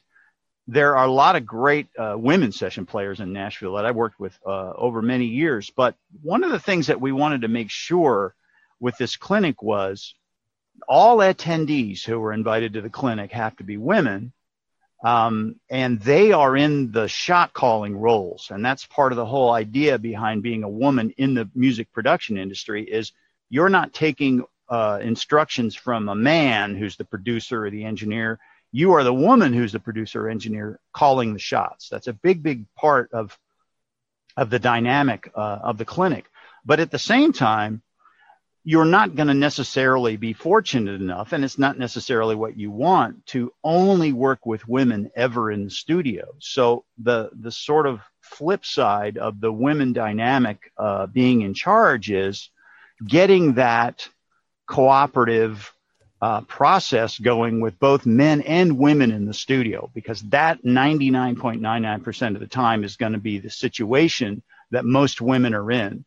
there 0.67 0.95
are 0.95 1.05
a 1.05 1.11
lot 1.11 1.35
of 1.35 1.45
great 1.45 1.87
uh, 1.97 2.15
women 2.17 2.51
session 2.51 2.85
players 2.85 3.19
in 3.19 3.33
Nashville 3.33 3.73
that 3.73 3.85
I've 3.85 3.95
worked 3.95 4.19
with 4.19 4.37
uh, 4.45 4.73
over 4.75 5.01
many 5.01 5.25
years. 5.25 5.69
But 5.69 5.95
one 6.21 6.43
of 6.43 6.51
the 6.51 6.59
things 6.59 6.87
that 6.87 7.01
we 7.01 7.11
wanted 7.11 7.41
to 7.41 7.47
make 7.47 7.69
sure 7.69 8.33
with 8.79 8.97
this 8.97 9.17
clinic 9.17 9.61
was 9.61 10.15
all 10.87 11.17
attendees 11.17 12.03
who 12.03 12.19
were 12.19 12.33
invited 12.33 12.73
to 12.73 12.81
the 12.81 12.89
clinic 12.89 13.31
have 13.31 13.55
to 13.57 13.63
be 13.63 13.77
women. 13.77 14.31
Um, 15.03 15.59
and 15.69 15.99
they 15.99 16.31
are 16.31 16.55
in 16.55 16.91
the 16.91 17.09
shot 17.09 17.51
calling 17.51 17.97
roles. 17.97 18.47
And 18.49 18.63
that's 18.63 18.85
part 18.85 19.11
of 19.11 19.17
the 19.17 19.25
whole 19.25 19.51
idea 19.51 19.99
behind 19.99 20.43
being 20.43 20.63
a 20.63 20.69
woman 20.69 21.13
in 21.17 21.33
the 21.33 21.49
music 21.53 21.91
production 21.91 22.37
industry 22.37 22.83
is 22.83 23.11
you're 23.49 23.69
not 23.69 23.91
taking 23.91 24.45
uh, 24.69 24.99
instructions 25.01 25.75
from 25.75 26.07
a 26.07 26.15
man 26.15 26.75
who's 26.75 26.95
the 26.95 27.03
producer 27.03 27.65
or 27.65 27.69
the 27.69 27.83
engineer 27.83 28.39
you 28.73 28.93
are 28.93 29.03
the 29.03 29.13
woman 29.13 29.53
who's 29.53 29.71
the 29.71 29.79
producer 29.79 30.27
engineer 30.27 30.79
calling 30.91 31.31
the 31.31 31.39
shots. 31.39 31.87
That's 31.89 32.07
a 32.07 32.13
big, 32.13 32.43
big 32.43 32.65
part 32.75 33.13
of 33.13 33.37
of 34.35 34.49
the 34.49 34.59
dynamic 34.59 35.31
uh, 35.35 35.59
of 35.61 35.77
the 35.77 35.85
clinic. 35.85 36.25
But 36.65 36.79
at 36.79 36.89
the 36.89 36.97
same 36.97 37.33
time, 37.33 37.83
you're 38.63 38.83
not 38.85 39.15
going 39.15 39.27
to 39.27 39.35
necessarily 39.35 40.17
be 40.17 40.33
fortunate 40.33 40.99
enough, 40.99 41.33
and 41.33 41.43
it's 41.43 41.59
not 41.59 41.77
necessarily 41.77 42.33
what 42.33 42.57
you 42.57 42.71
want 42.71 43.25
to 43.27 43.53
only 43.63 44.11
work 44.11 44.45
with 44.45 44.67
women 44.67 45.11
ever 45.15 45.51
in 45.51 45.65
the 45.65 45.69
studio. 45.69 46.33
So 46.39 46.83
the 46.97 47.29
the 47.39 47.51
sort 47.51 47.85
of 47.85 48.01
flip 48.21 48.65
side 48.65 49.19
of 49.19 49.39
the 49.39 49.51
women 49.51 49.93
dynamic 49.93 50.71
uh, 50.77 51.05
being 51.05 51.41
in 51.41 51.53
charge 51.53 52.09
is 52.09 52.49
getting 53.05 53.53
that 53.53 54.07
cooperative 54.65 55.72
uh, 56.23 56.39
process 56.39 57.19
going 57.19 57.59
with 57.59 57.77
both 57.79 58.05
men 58.05 58.39
and 58.43 58.77
women 58.77 59.11
in 59.11 59.25
the 59.25 59.33
studio 59.33 59.91
because 59.93 60.21
that 60.21 60.63
99.99% 60.63 62.35
of 62.35 62.39
the 62.39 62.47
time 62.47 62.85
is 62.85 62.95
going 62.95 63.11
to 63.11 63.17
be 63.17 63.39
the 63.39 63.49
situation 63.49 64.41
that 64.71 64.85
most 64.85 65.19
women 65.19 65.53
are 65.53 65.69
in. 65.69 66.05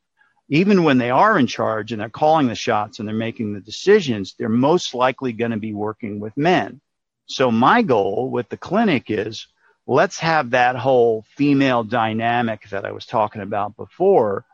Even 0.48 0.84
when 0.84 0.96
they 0.96 1.10
are 1.10 1.38
in 1.38 1.46
charge 1.46 1.92
and 1.92 2.00
they're 2.00 2.08
calling 2.08 2.46
the 2.46 2.54
shots 2.54 2.98
and 2.98 3.06
they're 3.06 3.14
making 3.14 3.52
the 3.52 3.60
decisions, 3.60 4.34
they're 4.38 4.48
most 4.48 4.94
likely 4.94 5.34
going 5.34 5.50
to 5.50 5.58
be 5.58 5.74
working 5.74 6.18
with 6.18 6.34
men. 6.34 6.80
So 7.26 7.50
my 7.50 7.82
goal 7.82 8.30
with 8.30 8.48
the 8.48 8.56
clinic 8.56 9.10
is 9.10 9.46
let's 9.86 10.18
have 10.20 10.52
that 10.52 10.76
whole 10.76 11.26
female 11.36 11.84
dynamic 11.84 12.70
that 12.70 12.86
I 12.86 12.92
was 12.92 13.04
talking 13.04 13.42
about 13.42 13.76
before 13.76 14.46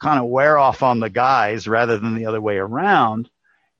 kind 0.00 0.20
of 0.20 0.26
wear 0.26 0.58
off 0.58 0.84
on 0.84 1.00
the 1.00 1.10
guys 1.10 1.66
rather 1.66 1.98
than 1.98 2.14
the 2.14 2.26
other 2.26 2.40
way 2.40 2.58
around 2.58 3.28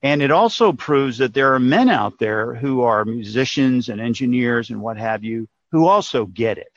And 0.01 0.21
it 0.21 0.31
also 0.31 0.71
proves 0.71 1.17
that 1.17 1.33
there 1.33 1.53
are 1.53 1.59
men 1.59 1.89
out 1.89 2.19
there 2.19 2.55
who 2.55 2.83
are 2.83 3.03
musicians 3.03 3.89
and 3.89 3.99
engineers 3.99 4.69
and 4.69 4.81
what 4.81 4.97
have 4.97 5.23
you 5.23 5.47
who 5.71 5.87
also 5.87 6.25
get 6.25 6.57
it. 6.57 6.71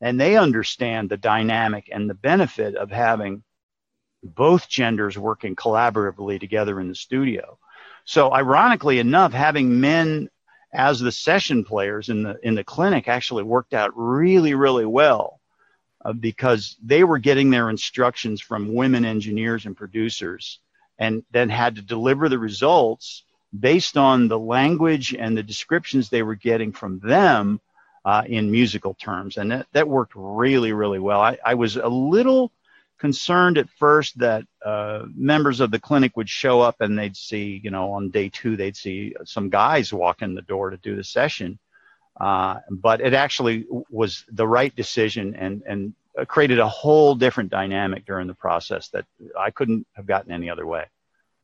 And 0.00 0.20
they 0.20 0.36
understand 0.36 1.10
the 1.10 1.16
dynamic 1.16 1.88
and 1.92 2.08
the 2.08 2.14
benefit 2.14 2.76
of 2.76 2.90
having 2.90 3.42
both 4.22 4.68
genders 4.68 5.18
working 5.18 5.56
collaboratively 5.56 6.38
together 6.38 6.80
in 6.80 6.88
the 6.88 6.94
studio. 6.94 7.58
So 8.04 8.32
ironically 8.32 8.98
enough, 8.98 9.32
having 9.32 9.80
men 9.80 10.28
as 10.72 11.00
the 11.00 11.12
session 11.12 11.64
players 11.64 12.08
in 12.08 12.22
the 12.22 12.38
in 12.42 12.54
the 12.54 12.64
clinic 12.64 13.06
actually 13.06 13.42
worked 13.42 13.74
out 13.74 13.92
really 13.94 14.54
really 14.54 14.86
well 14.86 15.38
uh, 16.04 16.12
because 16.12 16.76
they 16.82 17.04
were 17.04 17.18
getting 17.18 17.50
their 17.50 17.68
instructions 17.68 18.40
from 18.40 18.74
women 18.74 19.04
engineers 19.04 19.66
and 19.66 19.76
producers 19.76 20.60
and 21.02 21.24
then 21.32 21.48
had 21.48 21.74
to 21.74 21.82
deliver 21.82 22.28
the 22.28 22.38
results 22.38 23.24
based 23.58 23.96
on 23.96 24.28
the 24.28 24.38
language 24.38 25.16
and 25.18 25.36
the 25.36 25.42
descriptions 25.42 26.08
they 26.08 26.22
were 26.22 26.36
getting 26.36 26.72
from 26.72 27.00
them 27.00 27.60
uh, 28.04 28.22
in 28.26 28.52
musical 28.52 28.94
terms. 28.94 29.36
And 29.36 29.50
that, 29.50 29.66
that 29.72 29.88
worked 29.88 30.12
really, 30.14 30.72
really 30.72 31.00
well. 31.00 31.20
I, 31.20 31.38
I 31.44 31.54
was 31.54 31.74
a 31.76 31.88
little 31.88 32.52
concerned 33.00 33.58
at 33.58 33.68
first 33.80 34.16
that 34.20 34.44
uh, 34.64 35.02
members 35.12 35.58
of 35.58 35.72
the 35.72 35.80
clinic 35.80 36.16
would 36.16 36.28
show 36.28 36.60
up 36.60 36.80
and 36.80 36.96
they'd 36.96 37.16
see, 37.16 37.60
you 37.64 37.72
know, 37.72 37.94
on 37.94 38.10
day 38.10 38.28
two, 38.28 38.56
they'd 38.56 38.76
see 38.76 39.16
some 39.24 39.50
guys 39.50 39.92
walk 39.92 40.22
in 40.22 40.36
the 40.36 40.42
door 40.42 40.70
to 40.70 40.76
do 40.76 40.94
the 40.94 41.02
session. 41.02 41.58
Uh, 42.20 42.60
but 42.70 43.00
it 43.00 43.12
actually 43.12 43.66
was 43.90 44.24
the 44.30 44.46
right 44.46 44.74
decision 44.76 45.34
and, 45.34 45.62
and 45.66 45.94
created 46.26 46.58
a 46.58 46.68
whole 46.68 47.14
different 47.14 47.50
dynamic 47.50 48.04
during 48.06 48.26
the 48.26 48.34
process 48.34 48.88
that 48.88 49.06
I 49.38 49.50
couldn't 49.50 49.86
have 49.94 50.06
gotten 50.06 50.32
any 50.32 50.50
other 50.50 50.66
way. 50.66 50.84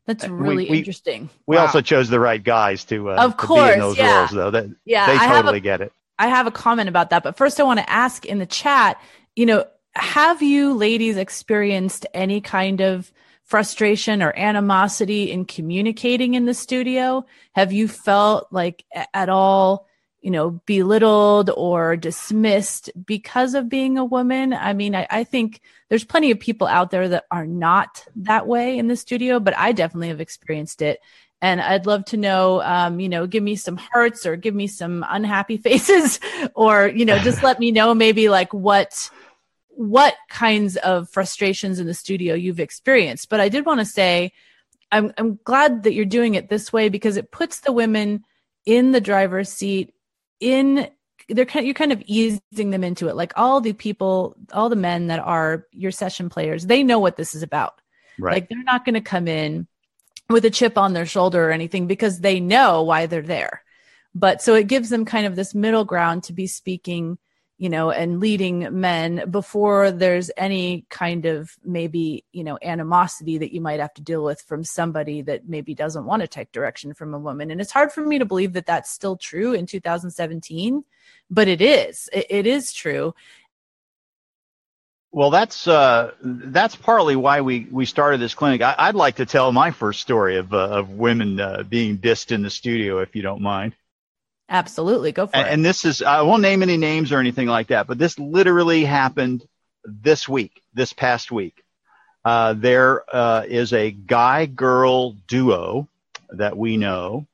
That's 0.07 0.27
really 0.27 0.65
we, 0.65 0.71
we, 0.71 0.79
interesting. 0.79 1.29
We 1.47 1.57
wow. 1.57 1.67
also 1.67 1.81
chose 1.83 2.09
the 2.09 2.21
right 2.21 2.43
guys 2.43 2.85
to, 2.87 3.11
uh, 3.11 3.17
of 3.17 3.37
course, 3.37 3.61
to 3.61 3.67
be 3.67 3.73
in 3.75 3.81
those 3.81 3.99
yeah. 3.99 4.19
roles, 4.19 4.31
though. 4.31 4.51
That, 4.51 4.67
yeah, 4.85 5.07
they 5.07 5.19
totally 5.19 5.59
a, 5.59 5.61
get 5.61 5.81
it. 5.83 5.93
I 6.19 6.29
have 6.29 6.47
a 6.47 6.51
comment 6.51 6.89
about 6.89 7.11
that, 7.11 7.23
but 7.23 7.37
first 7.37 7.61
I 7.61 7.65
want 7.65 7.81
to 7.81 7.91
ask 7.91 8.25
in 8.25 8.39
the 8.39 8.47
chat, 8.47 9.01
you 9.37 9.47
know, 9.47 9.67
have 9.95 10.43
you 10.43 10.75
ladies 10.75 11.17
experienced 11.17 12.07
any 12.15 12.41
kind 12.41 12.81
of 12.81 13.13
frustration 13.45 14.23
or 14.23 14.33
animosity 14.37 15.31
in 15.31 15.45
communicating 15.45 16.35
in 16.35 16.45
the 16.45 16.55
studio? 16.55 17.25
Have 17.53 17.73
you 17.73 17.89
felt 17.89 18.49
like 18.51 18.85
at 19.13 19.29
all, 19.29 19.87
you 20.21 20.31
know, 20.31 20.61
belittled 20.67 21.51
or 21.57 21.97
dismissed 21.97 22.91
because 23.05 23.55
of 23.55 23.69
being 23.69 23.99
a 23.99 24.05
woman? 24.05 24.53
I 24.53 24.73
mean, 24.73 24.95
I, 24.95 25.07
I, 25.11 25.25
think 25.25 25.61
there's 25.89 26.05
plenty 26.05 26.31
of 26.31 26.41
people 26.41 26.67
out 26.67 26.91
there 26.91 27.09
that 27.09 27.25
are 27.31 27.47
not 27.47 28.05
that 28.17 28.47
way 28.47 28.79
in 28.79 28.89
the 28.89 28.97
studio, 28.97 29.39
but 29.39 29.57
I 29.57 29.73
definitely 29.73 30.09
have 30.09 30.21
experienced 30.21 30.83
it. 30.83 31.01
And 31.41 31.61
I'd 31.61 31.87
love 31.87 32.05
to 32.07 32.17
know, 32.17 32.61
um, 32.63 32.99
you 32.99 33.09
know, 33.09 33.27
give 33.29 33.45
me 33.45 33.55
some 33.55 33.77
hearts 33.77 34.27
or 34.27 34.35
give 34.35 34.55
me 34.55 34.67
some 34.67 35.05
unhappy 35.09 35.57
faces 35.59 36.19
or, 36.55 36.89
you 36.89 37.05
know, 37.05 37.19
just 37.19 37.43
let 37.43 37.61
me 37.61 37.71
know 37.71 37.95
maybe 37.95 38.29
like 38.29 38.53
what, 38.53 39.11
what 39.69 40.15
kinds 40.29 40.77
of 40.77 41.09
frustrations 41.09 41.79
in 41.79 41.87
the 41.87 41.95
studio 41.95 42.35
you've 42.35 42.61
experienced. 42.61 43.29
But 43.29 43.39
I 43.39 43.49
did 43.49 43.65
want 43.65 43.79
to 43.79 43.87
say, 43.87 44.33
I'm, 44.91 45.13
I'm 45.17 45.39
glad 45.45 45.85
that 45.85 45.95
you're 45.95 46.05
doing 46.05 46.35
it 46.35 46.49
this 46.49 46.73
way 46.73 46.89
because 46.89 47.17
it 47.17 47.31
puts 47.31 47.61
the 47.61 47.73
women 47.73 48.25
in 48.67 48.91
the 48.93 49.01
driver's 49.01 49.49
seat 49.49 49.95
in 50.41 50.89
they're 51.29 51.45
kind 51.45 51.63
of, 51.63 51.67
you're 51.67 51.75
kind 51.75 51.93
of 51.93 52.03
easing 52.07 52.71
them 52.71 52.83
into 52.83 53.09
it. 53.09 53.17
Like 53.17 53.33
all 53.37 53.61
the 53.61 53.73
people 53.73 54.37
all 54.53 54.69
the 54.69 54.77
men 54.77 55.09
that 55.09 55.21
are 55.21 55.67
your 55.73 55.91
session 55.91 56.29
players 56.29 56.67
they 56.67 56.83
know 56.83 56.99
what 56.99 57.17
this 57.17 57.35
is 57.35 57.43
about. 57.43 57.81
Right. 58.19 58.35
Like 58.35 58.49
they're 58.49 58.63
not 58.63 58.85
going 58.85 58.95
to 58.95 59.01
come 59.01 59.29
in 59.29 59.67
with 60.29 60.45
a 60.45 60.51
chip 60.51 60.77
on 60.77 60.93
their 60.93 61.07
shoulder 61.07 61.49
or 61.49 61.53
anything 61.53 61.87
because 61.87 62.21
they 62.21 62.41
know 62.41 62.83
why 62.83 63.07
they're 63.07 63.23
there. 63.23 63.63
But 64.15 64.43
so 64.43 64.55
it 64.55 64.67
gives 64.67 64.91
them 64.91 65.05
kind 65.05 65.27
of 65.27 65.37
this 65.37 65.55
middle 65.55 65.85
ground 65.85 66.25
to 66.25 66.33
be 66.33 66.47
speaking, 66.47 67.19
you 67.59 67.69
know, 67.69 67.91
and 67.91 68.21
leading 68.21 68.81
men 68.81 69.29
before 69.31 69.91
there's 69.91 70.31
any 70.37 70.87
kind 70.91 71.27
of 71.27 71.57
maybe, 71.65 72.25
you 72.33 72.45
know, 72.45 72.57
animosity 72.63 73.39
that 73.39 73.53
you 73.53 73.61
might 73.61 73.81
have 73.81 73.93
to 73.95 74.03
deal 74.03 74.23
with 74.23 74.41
from 74.43 74.63
somebody 74.63 75.23
that 75.23 75.49
maybe 75.49 75.75
doesn't 75.75 76.05
want 76.05 76.23
to 76.23 76.29
take 76.29 76.53
direction 76.53 76.95
from 76.95 77.15
a 77.15 77.19
woman. 77.19 77.51
And 77.51 77.61
it's 77.61 77.73
hard 77.73 77.91
for 77.91 78.07
me 78.07 78.21
to 78.21 78.25
believe 78.25 78.53
that 78.53 78.67
that's 78.67 78.91
still 78.91 79.17
true 79.17 79.55
in 79.55 79.67
2017, 79.67 80.85
but 81.31 81.49
it 81.49 81.61
is. 81.61 82.09
it, 82.13 82.27
it 82.31 82.47
is 82.47 82.73
true. 82.73 83.13
Well, 85.11 85.31
that's 85.31 85.67
uh, 85.67 86.13
that's 86.23 86.77
partly 86.77 87.17
why 87.17 87.41
we, 87.41 87.67
we 87.71 87.87
started 87.87 88.21
this 88.21 88.35
clinic. 88.35 88.61
I, 88.63 88.89
would 88.89 88.95
like 88.95 89.17
to 89.17 89.27
tell 89.27 89.51
my 89.53 89.71
first 89.73 90.01
story 90.01 90.37
of 90.37 90.53
uh, 90.53 90.69
of 90.69 90.91
women 90.91 91.41
uh, 91.41 91.65
being 91.69 91.99
dissed 91.99 92.31
in 92.31 92.43
the 92.43 92.51
studio, 92.51 92.99
if 92.99 93.17
you 93.17 93.23
don't 93.23 93.41
mind. 93.41 93.75
Absolutely, 94.49 95.13
go 95.13 95.27
for 95.27 95.37
and, 95.37 95.47
it. 95.47 95.53
And 95.53 95.65
this 95.65 95.85
is 95.85 96.03
I 96.03 96.23
won't 96.23 96.43
name 96.43 96.63
any 96.63 96.77
names 96.77 97.13
or 97.13 97.19
anything 97.19 97.49
like 97.49 97.69
that, 97.69 97.87
but 97.87 97.99
this 97.99 98.19
literally 98.19 98.85
happened 98.85 99.47
this 99.85 100.29
week, 100.29 100.63
this 100.75 100.93
past 100.93 101.31
week. 101.31 101.63
Uh, 102.25 102.55
there 102.55 103.05
uh, 103.15 103.45
is 103.47 103.73
a 103.73 103.91
guy 103.91 104.47
girl 104.47 105.13
duo 105.29 105.89
that 106.31 106.57
we 106.57 106.77
know 106.77 107.27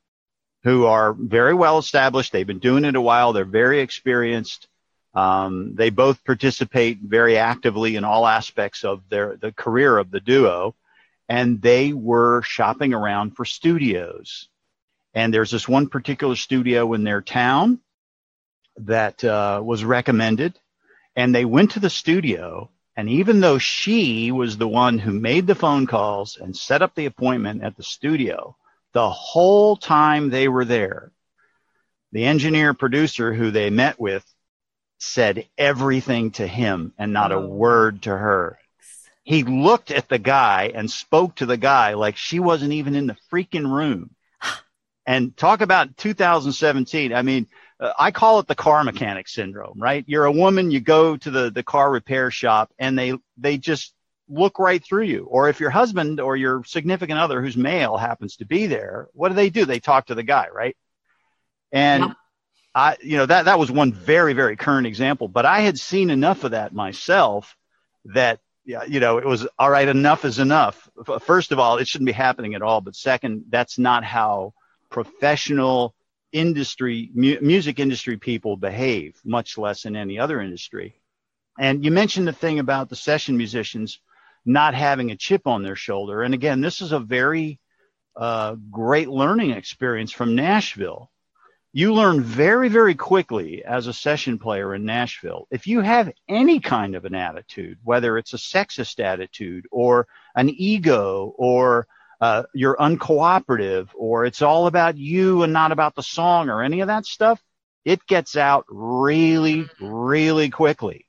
who 0.63 0.85
are 0.85 1.13
very 1.13 1.53
well 1.53 1.77
established. 1.77 2.31
They've 2.31 2.45
been 2.45 2.59
doing 2.59 2.85
it 2.85 2.95
a 2.95 3.01
while. 3.01 3.33
They're 3.33 3.45
very 3.45 3.79
experienced. 3.79 4.67
Um, 5.13 5.75
they 5.75 5.91
both 5.91 6.23
participate 6.25 6.99
very 6.99 7.37
actively 7.37 7.95
in 7.95 8.03
all 8.03 8.27
aspects 8.27 8.83
of 8.83 9.01
their 9.09 9.37
the 9.37 9.53
career 9.53 9.97
of 9.97 10.11
the 10.11 10.19
duo, 10.19 10.75
and 11.29 11.61
they 11.61 11.93
were 11.93 12.41
shopping 12.41 12.93
around 12.93 13.35
for 13.35 13.45
studios. 13.45 14.49
And 15.15 15.33
there's 15.33 15.51
this 15.51 15.67
one 15.67 15.87
particular 15.87 16.35
studio 16.35 16.93
in 16.93 17.05
their 17.05 17.21
town 17.21 17.79
that 18.77 19.23
uh, 19.23 19.61
was 19.63 19.85
recommended, 19.85 20.59
and 21.15 21.33
they 21.33 21.45
went 21.45 21.71
to 21.71 21.79
the 21.79 21.89
studio. 21.89 22.69
And 22.97 23.09
even 23.09 23.39
though 23.39 23.57
she 23.57 24.31
was 24.31 24.57
the 24.57 24.67
one 24.67 24.99
who 24.99 25.13
made 25.13 25.47
the 25.47 25.55
phone 25.55 25.87
calls 25.87 26.37
and 26.37 26.55
set 26.55 26.81
up 26.81 26.95
the 26.95 27.05
appointment 27.05 27.63
at 27.63 27.77
the 27.77 27.83
studio, 27.83 28.57
the 28.91 29.09
whole 29.09 29.77
time 29.77 30.29
they 30.29 30.49
were 30.49 30.65
there, 30.65 31.11
the 32.11 32.25
engineer 32.25 32.73
producer 32.73 33.33
who 33.33 33.51
they 33.51 33.69
met 33.69 33.99
with 33.99 34.25
said 34.99 35.47
everything 35.57 36.31
to 36.31 36.47
him 36.47 36.93
and 36.97 37.11
not 37.11 37.31
a 37.31 37.35
oh. 37.35 37.47
word 37.47 38.03
to 38.03 38.09
her. 38.09 38.57
He 39.23 39.43
looked 39.43 39.91
at 39.91 40.07
the 40.07 40.19
guy 40.19 40.71
and 40.73 40.89
spoke 40.89 41.35
to 41.35 41.45
the 41.45 41.57
guy 41.57 41.93
like 41.93 42.15
she 42.15 42.39
wasn't 42.39 42.73
even 42.73 42.95
in 42.95 43.07
the 43.07 43.17
freaking 43.31 43.69
room. 43.69 44.14
And 45.05 45.35
talk 45.37 45.61
about 45.61 45.97
2017. 45.97 47.13
I 47.13 47.21
mean, 47.21 47.47
uh, 47.79 47.93
I 47.97 48.11
call 48.11 48.39
it 48.39 48.47
the 48.47 48.55
car 48.55 48.83
mechanic 48.83 49.27
syndrome, 49.27 49.79
right? 49.79 50.03
You're 50.07 50.25
a 50.25 50.31
woman, 50.31 50.71
you 50.71 50.79
go 50.79 51.17
to 51.17 51.31
the, 51.31 51.51
the 51.51 51.63
car 51.63 51.91
repair 51.91 52.31
shop 52.31 52.71
and 52.79 52.97
they, 52.97 53.13
they 53.37 53.57
just 53.57 53.93
look 54.27 54.57
right 54.57 54.83
through 54.83 55.03
you. 55.03 55.27
Or 55.29 55.49
if 55.49 55.59
your 55.59 55.69
husband 55.69 56.19
or 56.19 56.35
your 56.35 56.63
significant 56.63 57.19
other 57.19 57.41
who's 57.41 57.57
male 57.57 57.97
happens 57.97 58.37
to 58.37 58.45
be 58.45 58.67
there, 58.67 59.09
what 59.13 59.29
do 59.29 59.35
they 59.35 59.49
do? 59.49 59.65
They 59.65 59.79
talk 59.79 60.07
to 60.07 60.15
the 60.15 60.23
guy, 60.23 60.47
right? 60.51 60.75
And 61.71 62.05
yep. 62.05 62.15
I, 62.73 62.97
you 63.01 63.17
know, 63.17 63.25
that, 63.25 63.45
that 63.45 63.59
was 63.59 63.69
one 63.69 63.93
very, 63.93 64.33
very 64.33 64.55
current 64.55 64.87
example, 64.87 65.27
but 65.27 65.45
I 65.45 65.59
had 65.59 65.77
seen 65.77 66.09
enough 66.09 66.43
of 66.43 66.51
that 66.51 66.73
myself 66.73 67.55
that, 68.05 68.39
you 68.65 68.99
know, 68.99 69.19
it 69.19 69.25
was 69.25 69.47
all 69.59 69.69
right. 69.69 69.87
Enough 69.87 70.25
is 70.25 70.39
enough. 70.39 70.89
First 71.21 71.51
of 71.51 71.59
all, 71.59 71.77
it 71.77 71.87
shouldn't 71.87 72.07
be 72.07 72.11
happening 72.11 72.55
at 72.55 72.63
all. 72.63 72.81
But 72.81 72.95
second, 72.95 73.45
that's 73.49 73.77
not 73.77 74.03
how 74.03 74.53
professional 74.95 75.93
industry, 76.31 77.11
mu- 77.13 77.41
music 77.41 77.81
industry 77.81 78.15
people 78.15 78.55
behave, 78.55 79.19
much 79.25 79.57
less 79.57 79.83
in 79.83 79.93
any 79.93 80.17
other 80.17 80.39
industry. 80.39 80.95
And 81.59 81.83
you 81.83 81.91
mentioned 81.91 82.29
the 82.29 82.31
thing 82.31 82.59
about 82.59 82.87
the 82.87 82.95
session 82.95 83.35
musicians 83.35 83.99
not 84.45 84.73
having 84.73 85.11
a 85.11 85.17
chip 85.17 85.47
on 85.47 85.63
their 85.63 85.75
shoulder. 85.75 86.23
And 86.23 86.33
again, 86.33 86.61
this 86.61 86.79
is 86.79 86.93
a 86.93 86.99
very 86.99 87.59
uh, 88.15 88.55
great 88.71 89.09
learning 89.09 89.51
experience 89.51 90.13
from 90.13 90.33
Nashville 90.33 91.11
you 91.75 91.93
learn 91.93 92.21
very, 92.21 92.69
very 92.69 92.95
quickly 92.95 93.61
as 93.65 93.87
a 93.87 93.91
session 93.91 94.39
player 94.39 94.73
in 94.73 94.85
Nashville. 94.85 95.45
If 95.51 95.67
you 95.67 95.81
have 95.81 96.09
any 96.29 96.61
kind 96.61 96.95
of 96.95 97.03
an 97.03 97.15
attitude, 97.15 97.79
whether 97.83 98.17
it's 98.17 98.33
a 98.33 98.37
sexist 98.37 99.03
attitude 99.03 99.65
or 99.71 100.07
an 100.35 100.49
ego 100.49 101.35
or 101.37 101.85
uh, 102.25 102.43
you're 102.55 102.75
uncooperative 102.75 103.89
or 103.93 104.25
it's 104.25 104.41
all 104.41 104.65
about 104.65 104.97
you 104.97 105.43
and 105.43 105.53
not 105.53 105.71
about 105.71 105.93
the 105.93 106.01
song 106.01 106.49
or 106.49 106.63
any 106.63 106.81
of 106.81 106.87
that 106.87 107.05
stuff, 107.05 107.39
it 107.83 108.05
gets 108.07 108.35
out 108.35 108.65
really, 108.67 109.65
really 109.79 110.49
quickly. 110.49 111.05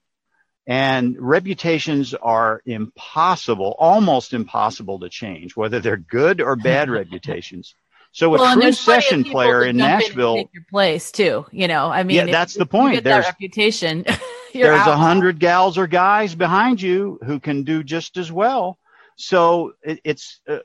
And 0.67 1.17
reputations 1.19 2.13
are 2.13 2.61
impossible, 2.67 3.75
almost 3.79 4.35
impossible 4.35 4.99
to 5.01 5.09
change, 5.09 5.57
whether 5.57 5.81
they're 5.81 5.97
good 5.97 6.43
or 6.43 6.55
bad 6.55 6.91
reputations. 6.91 7.75
So 8.13 8.35
a 8.35 8.39
well, 8.39 8.55
true 8.55 8.73
session 8.73 9.25
player 9.25 9.65
in 9.65 9.79
Nashville, 9.79 10.35
in 10.35 10.49
your 10.53 10.67
place 10.69 11.13
too. 11.13 11.47
You 11.51 11.69
know, 11.69 11.89
I 11.89 12.03
mean, 12.03 12.17
yeah, 12.17 12.27
that's 12.27 12.55
the 12.55 12.67
point. 12.67 13.05
There's 13.05 13.25
reputation. 13.25 14.05
there's 14.53 14.87
a 14.87 14.97
hundred 14.97 15.39
gals 15.39 15.79
or 15.79 15.87
guys 15.87 16.35
behind 16.35 16.83
you 16.83 17.19
who 17.25 17.41
can 17.41 17.63
do 17.63 17.83
just 17.83 18.19
as 18.19 18.31
well. 18.31 18.79
So 19.17 19.73
it, 19.83 20.01
it's 20.05 20.41
uh, 20.47 20.59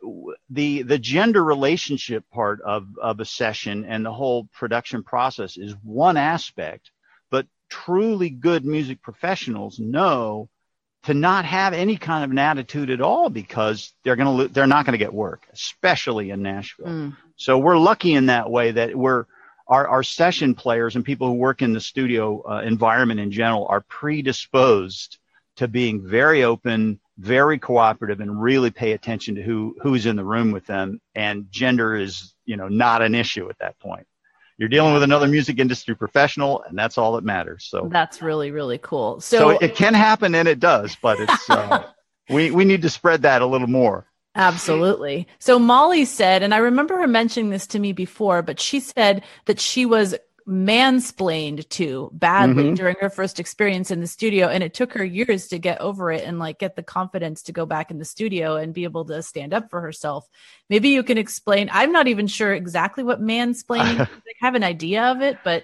the 0.49 0.83
the 0.83 0.99
gender 0.99 1.43
relationship 1.43 2.25
part 2.31 2.61
of 2.61 2.87
of 3.01 3.19
a 3.19 3.25
session 3.25 3.85
and 3.85 4.05
the 4.05 4.11
whole 4.11 4.49
production 4.53 5.03
process 5.03 5.57
is 5.57 5.73
one 5.83 6.17
aspect, 6.17 6.91
but 7.29 7.47
truly 7.69 8.29
good 8.29 8.65
music 8.65 9.01
professionals 9.01 9.79
know 9.79 10.49
to 11.03 11.13
not 11.13 11.45
have 11.45 11.73
any 11.73 11.97
kind 11.97 12.23
of 12.23 12.31
an 12.31 12.37
attitude 12.37 12.89
at 12.89 13.01
all 13.01 13.29
because 13.29 13.93
they're 14.03 14.17
going 14.17 14.47
to 14.47 14.53
they're 14.53 14.67
not 14.67 14.85
going 14.85 14.93
to 14.93 15.03
get 15.03 15.13
work, 15.13 15.47
especially 15.53 16.29
in 16.29 16.41
Nashville. 16.41 16.87
Mm. 16.87 17.17
So 17.37 17.57
we're 17.57 17.77
lucky 17.77 18.13
in 18.13 18.27
that 18.27 18.51
way 18.51 18.71
that 18.71 18.95
we're 18.95 19.25
our, 19.67 19.87
our 19.87 20.03
session 20.03 20.53
players 20.53 20.95
and 20.95 21.05
people 21.05 21.27
who 21.27 21.33
work 21.35 21.61
in 21.61 21.71
the 21.71 21.79
studio 21.79 22.43
uh, 22.47 22.61
environment 22.61 23.21
in 23.21 23.31
general 23.31 23.65
are 23.69 23.81
predisposed 23.81 25.17
to 25.55 25.67
being 25.67 26.05
very 26.05 26.43
open, 26.43 26.99
very 27.21 27.59
cooperative, 27.59 28.19
and 28.19 28.41
really 28.41 28.71
pay 28.71 28.93
attention 28.93 29.35
to 29.35 29.41
who 29.41 29.75
who's 29.81 30.05
in 30.05 30.15
the 30.15 30.25
room 30.25 30.51
with 30.51 30.65
them. 30.65 30.99
And 31.15 31.45
gender 31.51 31.95
is 31.95 32.33
you 32.45 32.57
know 32.57 32.67
not 32.67 33.01
an 33.01 33.15
issue 33.15 33.49
at 33.49 33.59
that 33.59 33.79
point. 33.79 34.07
You're 34.57 34.69
dealing 34.69 34.93
with 34.93 35.03
another 35.03 35.27
music 35.27 35.59
industry 35.59 35.95
professional, 35.95 36.63
and 36.63 36.77
that's 36.77 36.97
all 36.97 37.13
that 37.13 37.23
matters. 37.23 37.65
So 37.69 37.89
that's 37.91 38.21
really 38.21 38.51
really 38.51 38.79
cool. 38.79 39.21
So, 39.21 39.37
so 39.37 39.49
it 39.49 39.75
can 39.75 39.93
happen, 39.93 40.35
and 40.35 40.47
it 40.47 40.59
does, 40.59 40.97
but 41.01 41.19
it's 41.19 41.49
uh, 41.49 41.83
we 42.29 42.51
we 42.51 42.65
need 42.65 42.81
to 42.81 42.89
spread 42.89 43.21
that 43.21 43.41
a 43.41 43.45
little 43.45 43.67
more. 43.67 44.05
Absolutely. 44.33 45.27
So 45.39 45.59
Molly 45.59 46.05
said, 46.05 46.41
and 46.41 46.53
I 46.53 46.57
remember 46.57 46.97
her 46.97 47.07
mentioning 47.07 47.49
this 47.49 47.67
to 47.67 47.79
me 47.79 47.91
before, 47.91 48.41
but 48.41 48.61
she 48.61 48.79
said 48.79 49.23
that 49.45 49.59
she 49.59 49.85
was 49.85 50.15
mansplained 50.51 51.67
to 51.69 52.09
badly 52.13 52.65
mm-hmm. 52.65 52.73
during 52.73 52.95
her 52.99 53.09
first 53.09 53.39
experience 53.39 53.89
in 53.89 54.01
the 54.01 54.07
studio 54.07 54.47
and 54.47 54.61
it 54.61 54.73
took 54.73 54.91
her 54.91 55.03
years 55.03 55.47
to 55.47 55.57
get 55.57 55.79
over 55.79 56.11
it 56.11 56.25
and 56.25 56.39
like 56.39 56.59
get 56.59 56.75
the 56.75 56.83
confidence 56.83 57.43
to 57.43 57.53
go 57.53 57.65
back 57.65 57.89
in 57.89 57.97
the 57.97 58.05
studio 58.05 58.57
and 58.57 58.73
be 58.73 58.83
able 58.83 59.05
to 59.05 59.23
stand 59.23 59.53
up 59.53 59.69
for 59.69 59.79
herself 59.79 60.27
maybe 60.69 60.89
you 60.89 61.03
can 61.03 61.17
explain 61.17 61.69
i'm 61.71 61.93
not 61.93 62.07
even 62.07 62.27
sure 62.27 62.53
exactly 62.53 63.01
what 63.01 63.21
mansplaining 63.21 63.93
is. 64.01 64.07
i 64.07 64.45
have 64.45 64.55
an 64.55 64.63
idea 64.63 65.03
of 65.05 65.21
it 65.21 65.37
but 65.45 65.63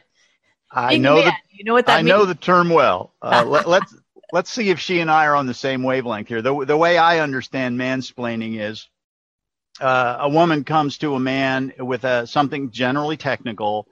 i 0.72 0.96
know 0.96 1.16
man, 1.16 1.26
the, 1.26 1.34
you 1.58 1.66
know 1.66 1.74
what 1.74 1.86
that 1.86 1.98
i 2.00 2.02
means? 2.02 2.08
know 2.08 2.24
the 2.24 2.36
term 2.36 2.70
well 2.70 3.14
uh, 3.22 3.44
let, 3.48 3.68
let's 3.68 3.94
let's 4.32 4.50
see 4.50 4.70
if 4.70 4.80
she 4.80 5.00
and 5.00 5.10
I 5.10 5.26
are 5.26 5.36
on 5.36 5.46
the 5.46 5.54
same 5.54 5.84
wavelength 5.84 6.28
here. 6.28 6.42
The, 6.42 6.66
the 6.66 6.76
way 6.76 6.98
I 6.98 7.20
understand 7.20 7.80
mansplaining 7.80 8.60
is 8.60 8.90
uh, 9.80 10.18
a 10.20 10.30
woman 10.30 10.66
comes 10.66 10.98
to 10.98 11.16
a 11.16 11.20
man 11.20 11.72
with 11.80 12.04
a, 12.04 12.28
something 12.28 12.72
generally 12.72 13.16
technical 13.16 13.88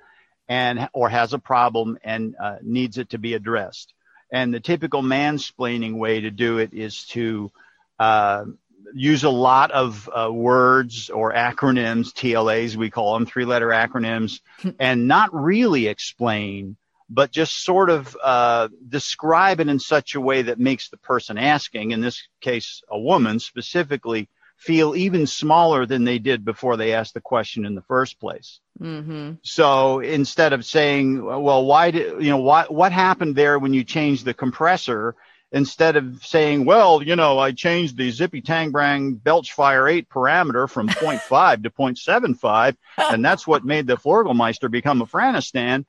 and 0.48 0.90
or 0.94 1.10
has 1.10 1.34
a 1.34 1.40
problem 1.40 1.98
and 2.04 2.36
uh, 2.42 2.58
needs 2.62 2.98
it 2.98 3.10
to 3.10 3.18
be 3.18 3.34
addressed. 3.34 3.94
And 4.32 4.54
the 4.54 4.60
typical 4.60 5.02
mansplaining 5.02 5.98
way 5.98 6.22
to 6.22 6.32
do 6.32 6.58
it 6.58 6.74
is 6.74 7.06
to 7.08 7.52
uh, 8.00 8.46
use 8.94 9.24
a 9.24 9.30
lot 9.30 9.72
of 9.72 10.10
uh, 10.14 10.32
words 10.32 11.10
or 11.10 11.34
acronyms, 11.34 12.14
TLAs 12.14 12.76
we 12.76 12.90
call 12.90 13.14
them, 13.14 13.26
three 13.26 13.46
letter 13.46 13.70
acronyms, 13.70 14.42
and 14.80 15.08
not 15.08 15.34
really 15.34 15.88
explain 15.88 16.78
but 17.10 17.32
just 17.32 17.64
sort 17.64 17.90
of 17.90 18.18
uh, 18.24 18.68
describe 18.88 19.60
it 19.60 19.68
in 19.68 19.80
such 19.80 20.16
a 20.16 20.22
way 20.22 20.42
that 20.44 20.60
makes 20.60 20.90
the 20.90 20.98
person 20.98 21.38
asking, 21.38 21.92
in 21.92 22.02
this 22.02 22.28
case, 22.42 22.82
a 22.90 23.00
woman 23.00 23.40
specifically, 23.40 24.28
feel 24.58 24.96
even 24.96 25.28
smaller 25.28 25.86
than 25.86 26.04
they 26.04 26.20
did 26.20 26.46
before 26.46 26.78
they 26.78 26.94
asked 26.94 27.14
the 27.14 27.22
question 27.22 27.66
in 27.66 27.76
the 27.76 27.82
first 27.84 28.20
place. 28.20 28.60
Mm-hmm. 28.82 29.34
So 29.44 30.00
instead 30.00 30.54
of 30.54 30.66
saying, 30.66 31.24
"Well, 31.24 31.66
why 31.66 31.92
did 31.92 32.24
you 32.24 32.30
know 32.30 32.38
what 32.38 32.74
what 32.74 32.92
happened 32.92 33.36
there 33.36 33.60
when 33.60 33.74
you 33.74 33.84
changed 33.84 34.26
the 34.26 34.34
compressor?" 34.34 35.16
Instead 35.52 35.96
of 35.96 36.26
saying, 36.26 36.66
"Well, 36.66 37.02
you 37.04 37.16
know, 37.16 37.38
I 37.38 37.52
changed 37.52 37.98
the 37.98 38.12
Zippy 38.12 38.42
Tang 38.42 38.72
Brang 38.72 39.16
Belchfire 39.16 39.92
8 39.92 40.10
parameter 40.10 40.70
from 40.70 40.90
0.5 40.90 41.64
to 41.64 41.70
0.75, 41.70 42.76
and 42.98 43.24
that's 43.24 43.48
what 43.48 43.64
made 43.64 43.88
the 43.88 43.98
Florgelmeister 43.98 44.70
become 44.70 45.02
a 45.02 45.06
Franistan," 45.06 45.86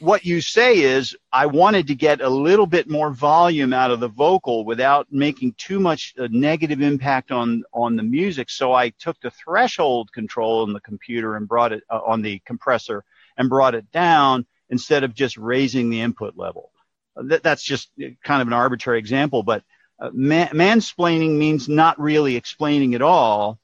what 0.00 0.24
you 0.24 0.40
say 0.40 0.78
is, 0.78 1.16
I 1.32 1.46
wanted 1.46 1.86
to 1.88 1.94
get 1.94 2.20
a 2.20 2.28
little 2.28 2.66
bit 2.66 2.88
more 2.88 3.10
volume 3.10 3.72
out 3.72 3.90
of 3.90 4.00
the 4.00 4.08
vocal 4.08 4.64
without 4.64 5.06
making 5.10 5.54
too 5.58 5.80
much 5.80 6.14
a 6.16 6.28
negative 6.28 6.80
impact 6.80 7.30
on 7.30 7.64
on 7.72 7.96
the 7.96 8.02
music. 8.02 8.50
So 8.50 8.72
I 8.72 8.90
took 8.90 9.20
the 9.20 9.30
threshold 9.30 10.12
control 10.12 10.64
in 10.64 10.72
the 10.72 10.80
computer 10.80 11.36
and 11.36 11.48
brought 11.48 11.72
it 11.72 11.82
uh, 11.90 12.00
on 12.04 12.22
the 12.22 12.40
compressor 12.46 13.04
and 13.36 13.48
brought 13.48 13.74
it 13.74 13.90
down 13.92 14.46
instead 14.70 15.04
of 15.04 15.14
just 15.14 15.36
raising 15.36 15.90
the 15.90 16.00
input 16.00 16.36
level. 16.36 16.70
That, 17.16 17.42
that's 17.42 17.62
just 17.62 17.90
kind 18.24 18.42
of 18.42 18.48
an 18.48 18.54
arbitrary 18.54 18.98
example, 18.98 19.42
but 19.42 19.62
uh, 20.00 20.10
man, 20.12 20.48
mansplaining 20.48 21.36
means 21.36 21.68
not 21.68 22.00
really 22.00 22.36
explaining 22.36 22.94
at 22.94 23.02
all 23.02 23.58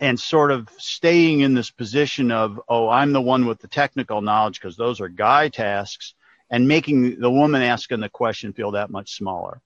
and 0.00 0.18
sort 0.18 0.50
of 0.50 0.68
staying 0.78 1.40
in 1.40 1.54
this 1.54 1.70
position 1.70 2.32
of, 2.32 2.60
oh, 2.68 2.88
I'm 2.88 3.12
the 3.12 3.20
one 3.20 3.44
with 3.44 3.60
the 3.60 3.68
technical 3.68 4.22
knowledge 4.22 4.58
because 4.58 4.76
those 4.76 5.00
are 5.00 5.08
guy 5.08 5.48
tasks, 5.48 6.14
and 6.50 6.66
making 6.66 7.20
the 7.20 7.30
woman 7.30 7.62
asking 7.62 8.00
the 8.00 8.08
question 8.08 8.52
feel 8.52 8.72
that 8.72 8.90
much 8.90 9.16
smaller. 9.16 9.60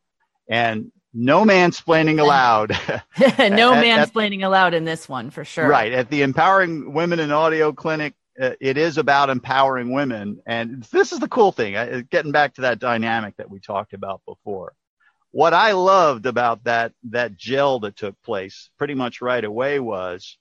And 0.49 0.91
no 1.15 1.45
mansplaining 1.45 2.21
allowed. 2.21 2.71
no 2.91 2.95
at, 3.75 3.85
mansplaining 3.85 4.43
at, 4.43 4.47
allowed 4.47 4.75
in 4.75 4.85
this 4.85 5.09
one 5.09 5.31
for 5.31 5.45
sure. 5.45 5.69
Right. 5.69 5.93
At 5.93 6.11
the 6.11 6.23
Empowering 6.23 6.93
Women 6.93 7.21
in 7.21 7.31
Audio 7.31 7.73
Clinic, 7.73 8.15
uh, 8.39 8.51
it 8.61 8.77
is 8.77 8.99
about 8.99 9.31
empowering 9.31 9.93
women. 9.93 10.41
And 10.47 10.83
this 10.91 11.13
is 11.13 11.21
the 11.21 11.29
cool 11.29 11.53
thing, 11.53 11.77
uh, 11.77 12.03
getting 12.11 12.33
back 12.33 12.55
to 12.55 12.63
that 12.63 12.81
dynamic 12.81 13.37
that 13.37 13.49
we 13.49 13.61
talked 13.61 13.95
about 13.95 14.21
before 14.27 14.75
what 15.35 15.53
I 15.53 15.73
loved 15.73 16.27
about 16.27 16.63
that 16.63 16.93
that 17.11 17.37
gel 17.37 17.81
that 17.81 17.97
took 17.97 18.23
place 18.23 18.71
pretty 18.79 18.95
much 18.95 19.21
right 19.21 19.45
away 19.45 19.81
was 19.81 20.39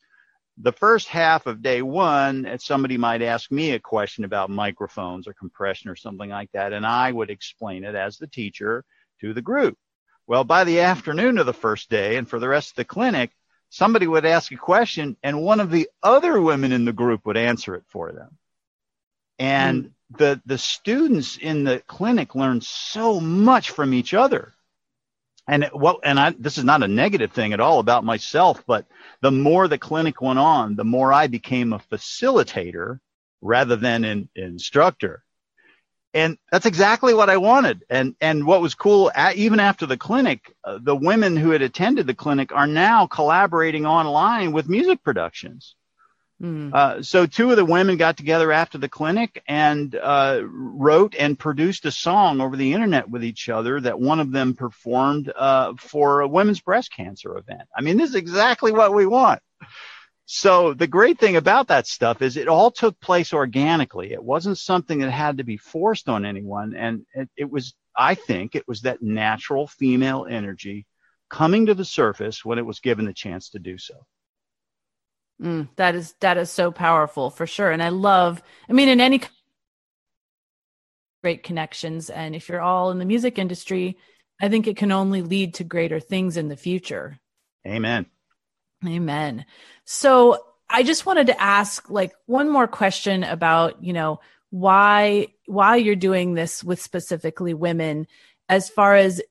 the 0.60 0.71
first 0.71 1.08
half 1.08 1.47
of 1.47 1.63
day 1.63 1.82
one, 1.82 2.60
somebody 2.60 2.95
might 2.95 3.23
ask 3.23 3.51
me 3.51 3.71
a 3.71 3.79
question 3.79 4.23
about 4.23 4.51
microphones 4.51 5.27
or 5.27 5.34
compression 5.34 5.89
or 5.89 5.95
something 5.95 6.29
like 6.29 6.51
that, 6.51 6.73
and 6.73 6.86
I 6.86 7.12
would 7.12 7.32
explain 7.32 7.86
it 7.86 7.95
as 7.95 8.19
the 8.19 8.27
teacher 8.27 8.86
to 9.21 9.34
the 9.34 9.41
group. 9.41 9.79
Well, 10.27 10.43
by 10.43 10.63
the 10.63 10.82
afternoon 10.82 11.39
of 11.39 11.47
the 11.47 11.53
first 11.53 11.89
day 11.89 12.17
and 12.17 12.29
for 12.29 12.38
the 12.38 12.47
rest 12.47 12.69
of 12.69 12.75
the 12.75 12.86
clinic, 12.86 13.32
somebody 13.69 14.06
would 14.06 14.27
ask 14.27 14.51
a 14.51 14.58
question 14.58 15.17
and 15.23 15.41
one 15.41 15.60
of 15.60 15.71
the 15.71 15.89
other 16.03 16.39
women 16.39 16.71
in 16.71 16.86
the 16.86 16.93
group 16.93 17.25
would 17.25 17.36
answer 17.36 17.73
it 17.73 17.84
for 17.88 18.12
them. 18.12 18.38
And 19.39 19.86
mm. 19.86 19.91
the, 20.19 20.41
the 20.45 20.60
students 20.60 21.38
in 21.38 21.63
the 21.63 21.82
clinic 21.88 22.36
learned 22.36 22.63
so 22.63 23.19
much 23.19 23.71
from 23.71 23.95
each 23.95 24.13
other 24.13 24.53
and 25.47 25.69
well, 25.73 25.99
and 26.03 26.19
I, 26.19 26.34
this 26.38 26.58
is 26.58 26.63
not 26.63 26.84
a 26.84 26.88
negative 26.88 27.32
thing 27.32 27.53
at 27.53 27.60
all 27.60 27.79
about 27.79 28.03
myself, 28.06 28.63
but 28.65 28.86
the 29.21 29.32
more 29.32 29.67
the 29.67 29.77
clinic 29.77 30.21
went 30.21 30.39
on, 30.39 30.75
the 30.75 30.86
more 30.86 31.12
I 31.12 31.27
became 31.27 31.73
a 31.73 31.79
facilitator 31.79 32.99
rather 33.41 33.75
than 33.75 34.06
an 34.06 34.29
instructor. 34.36 35.23
And 36.13 36.38
that's 36.51 36.67
exactly 36.67 37.13
what 37.13 37.29
I 37.29 37.38
wanted. 37.38 37.84
And, 37.89 38.15
and 38.21 38.45
what 38.45 38.62
was 38.62 38.75
cool, 38.75 39.12
even 39.36 39.60
after 39.60 39.86
the 39.88 39.97
clinic, 39.97 40.56
uh, 40.63 40.77
the 40.82 40.95
women 40.95 41.36
who 41.36 41.49
had 41.49 41.63
attended 41.63 42.06
the 42.06 42.13
clinic 42.13 42.51
are 42.53 42.67
now 42.67 43.08
collaborating 43.08 43.86
online 43.86 44.51
with 44.51 44.69
music 44.69 45.03
productions. 45.03 45.75
Mm. 46.43 46.73
Uh, 46.73 47.01
so 47.01 47.25
two 47.25 47.51
of 47.51 47.58
the 47.58 47.63
women 47.63 47.95
got 47.95 48.17
together 48.17 48.51
after 48.51 48.77
the 48.77 48.89
clinic 48.89 49.41
and 49.47 49.95
uh, 49.95 50.41
wrote 50.43 51.15
and 51.15 51.39
produced 51.39 51.86
a 51.86 51.91
song 51.91 52.41
over 52.41 52.58
the 52.58 52.73
internet 52.73 53.10
with 53.10 53.23
each 53.23 53.47
other 53.47 53.79
that 53.79 53.97
one 53.99 54.19
of 54.19 54.34
them 54.34 54.53
performed 54.53 55.32
uh, 55.34 55.73
for 55.79 56.19
a 56.19 56.27
women's 56.27 56.60
breast 56.60 56.91
cancer 56.91 57.38
event. 57.38 57.69
I 57.75 57.82
mean, 57.82 57.95
this 57.95 58.10
is 58.10 58.15
exactly 58.15 58.73
what 58.73 58.93
we 58.93 59.06
want. 59.06 59.41
So 60.25 60.73
the 60.73 60.88
great 60.88 61.17
thing 61.17 61.38
about 61.38 61.67
that 61.67 61.88
stuff 61.88 62.21
is 62.21 62.36
it 62.36 62.49
all 62.49 62.71
took 62.71 62.99
place 62.99 63.34
organically. 63.34 64.12
It 64.12 64.23
wasn't 64.23 64.58
something 64.58 64.99
that 64.99 65.12
had 65.12 65.38
to 65.38 65.43
be 65.45 65.58
forced 65.58 66.10
on 66.10 66.25
anyone. 66.25 66.75
And 66.75 67.06
it, 67.13 67.29
it 67.38 67.49
was, 67.49 67.73
I 67.95 68.15
think 68.15 68.56
it 68.56 68.67
was 68.67 68.82
that 68.82 69.01
natural 69.01 69.67
female 69.67 70.25
energy 70.29 70.86
coming 71.29 71.67
to 71.67 71.73
the 71.73 71.86
surface 71.86 72.43
when 72.43 72.58
it 72.58 72.65
was 72.65 72.79
given 72.79 73.06
the 73.06 73.13
chance 73.13 73.49
to 73.51 73.60
do 73.60 73.77
so. 73.77 74.06
Mm, 75.43 75.67
that 75.75 75.93
is 75.95 76.13
that 76.21 76.38
is 76.38 76.49
so 76.49 76.71
powerful 76.71 77.29
for 77.29 77.45
sure. 77.45 77.69
And 77.69 77.84
I 77.84 77.89
love, 77.89 78.41
I 78.69 78.73
mean, 78.73 78.88
in 78.88 79.01
any 79.01 79.21
great 81.21 81.43
connections, 81.43 82.10
and 82.10 82.34
if 82.34 82.47
you're 82.47 82.62
all 82.62 82.91
in 82.91 82.99
the 82.99 83.06
music 83.06 83.38
industry, 83.38 83.97
I 84.41 84.47
think 84.47 84.67
it 84.67 84.77
can 84.77 84.91
only 84.91 85.21
lead 85.21 85.56
to 85.56 85.63
greater 85.63 85.99
things 85.99 86.38
in 86.38 86.47
the 86.47 86.56
future. 86.56 87.19
Amen. 87.67 88.06
Amen. 88.86 89.45
So 89.86 90.38
I 90.69 90.84
just 90.84 91.06
wanted 91.06 91.27
to 91.27 91.41
ask 91.41 91.89
like 91.89 92.13
one 92.25 92.49
more 92.49 92.67
question 92.67 93.23
about, 93.23 93.84
you 93.84 93.93
know, 93.93 94.21
why 94.49 95.27
why 95.45 95.75
you're 95.75 95.95
doing 95.95 96.36
this 96.36 96.63
with 96.63 96.82
specifically 96.82 97.53
women 97.53 98.08
as 98.47 98.69
far 98.69 98.95
as 98.95 99.21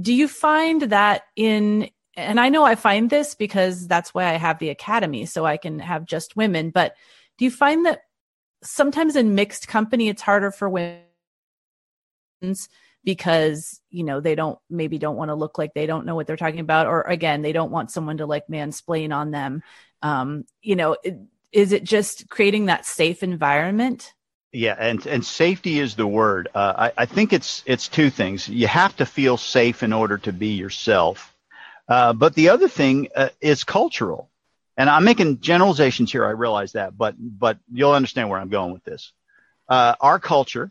do 0.00 0.14
you 0.14 0.28
find 0.28 0.82
that 0.82 1.22
in 1.34 1.90
and 2.16 2.38
I 2.38 2.48
know 2.48 2.64
I 2.64 2.74
find 2.74 3.08
this 3.08 3.34
because 3.34 3.86
that's 3.86 4.12
why 4.12 4.24
I 4.24 4.36
have 4.36 4.58
the 4.58 4.68
academy, 4.70 5.26
so 5.26 5.46
I 5.46 5.56
can 5.56 5.78
have 5.78 6.04
just 6.04 6.36
women. 6.36 6.70
But 6.70 6.94
do 7.38 7.44
you 7.44 7.50
find 7.50 7.86
that 7.86 8.02
sometimes 8.62 9.16
in 9.16 9.34
mixed 9.34 9.68
company, 9.68 10.08
it's 10.08 10.22
harder 10.22 10.50
for 10.50 10.68
women 10.68 11.00
because 13.04 13.80
you 13.90 14.04
know 14.04 14.20
they 14.20 14.34
don't 14.34 14.58
maybe 14.68 14.98
don't 14.98 15.16
want 15.16 15.28
to 15.28 15.34
look 15.34 15.58
like 15.58 15.74
they 15.74 15.86
don't 15.86 16.06
know 16.06 16.14
what 16.14 16.26
they're 16.26 16.36
talking 16.36 16.60
about 16.60 16.86
or 16.86 17.02
again 17.02 17.42
they 17.42 17.52
don't 17.52 17.70
want 17.70 17.90
someone 17.90 18.16
to 18.18 18.26
like 18.26 18.46
mansplain 18.48 19.14
on 19.14 19.30
them. 19.30 19.62
Um 20.02 20.44
you 20.60 20.76
know 20.76 20.96
is 21.52 21.72
it 21.72 21.84
just 21.84 22.28
creating 22.28 22.66
that 22.66 22.86
safe 22.86 23.22
environment? 23.22 24.12
Yeah 24.52 24.76
and 24.78 25.04
and 25.06 25.24
safety 25.24 25.78
is 25.78 25.94
the 25.94 26.06
word. 26.06 26.48
Uh, 26.54 26.90
I, 26.96 27.02
I 27.02 27.06
think 27.06 27.32
it's 27.32 27.62
it's 27.66 27.88
two 27.88 28.10
things. 28.10 28.48
You 28.48 28.66
have 28.66 28.96
to 28.96 29.06
feel 29.06 29.36
safe 29.36 29.82
in 29.82 29.92
order 29.92 30.18
to 30.18 30.32
be 30.32 30.48
yourself 30.48 31.31
uh, 31.88 32.12
but 32.12 32.34
the 32.34 32.48
other 32.50 32.68
thing 32.68 33.08
uh, 33.14 33.28
is 33.40 33.64
cultural 33.64 34.30
and 34.76 34.88
i'm 34.88 35.04
making 35.04 35.40
generalizations 35.40 36.10
here 36.10 36.24
i 36.24 36.30
realize 36.30 36.72
that 36.72 36.96
but 36.96 37.14
but 37.18 37.58
you'll 37.72 37.92
understand 37.92 38.28
where 38.28 38.40
i'm 38.40 38.48
going 38.48 38.72
with 38.72 38.84
this 38.84 39.12
uh, 39.68 39.94
our 40.00 40.18
culture 40.18 40.70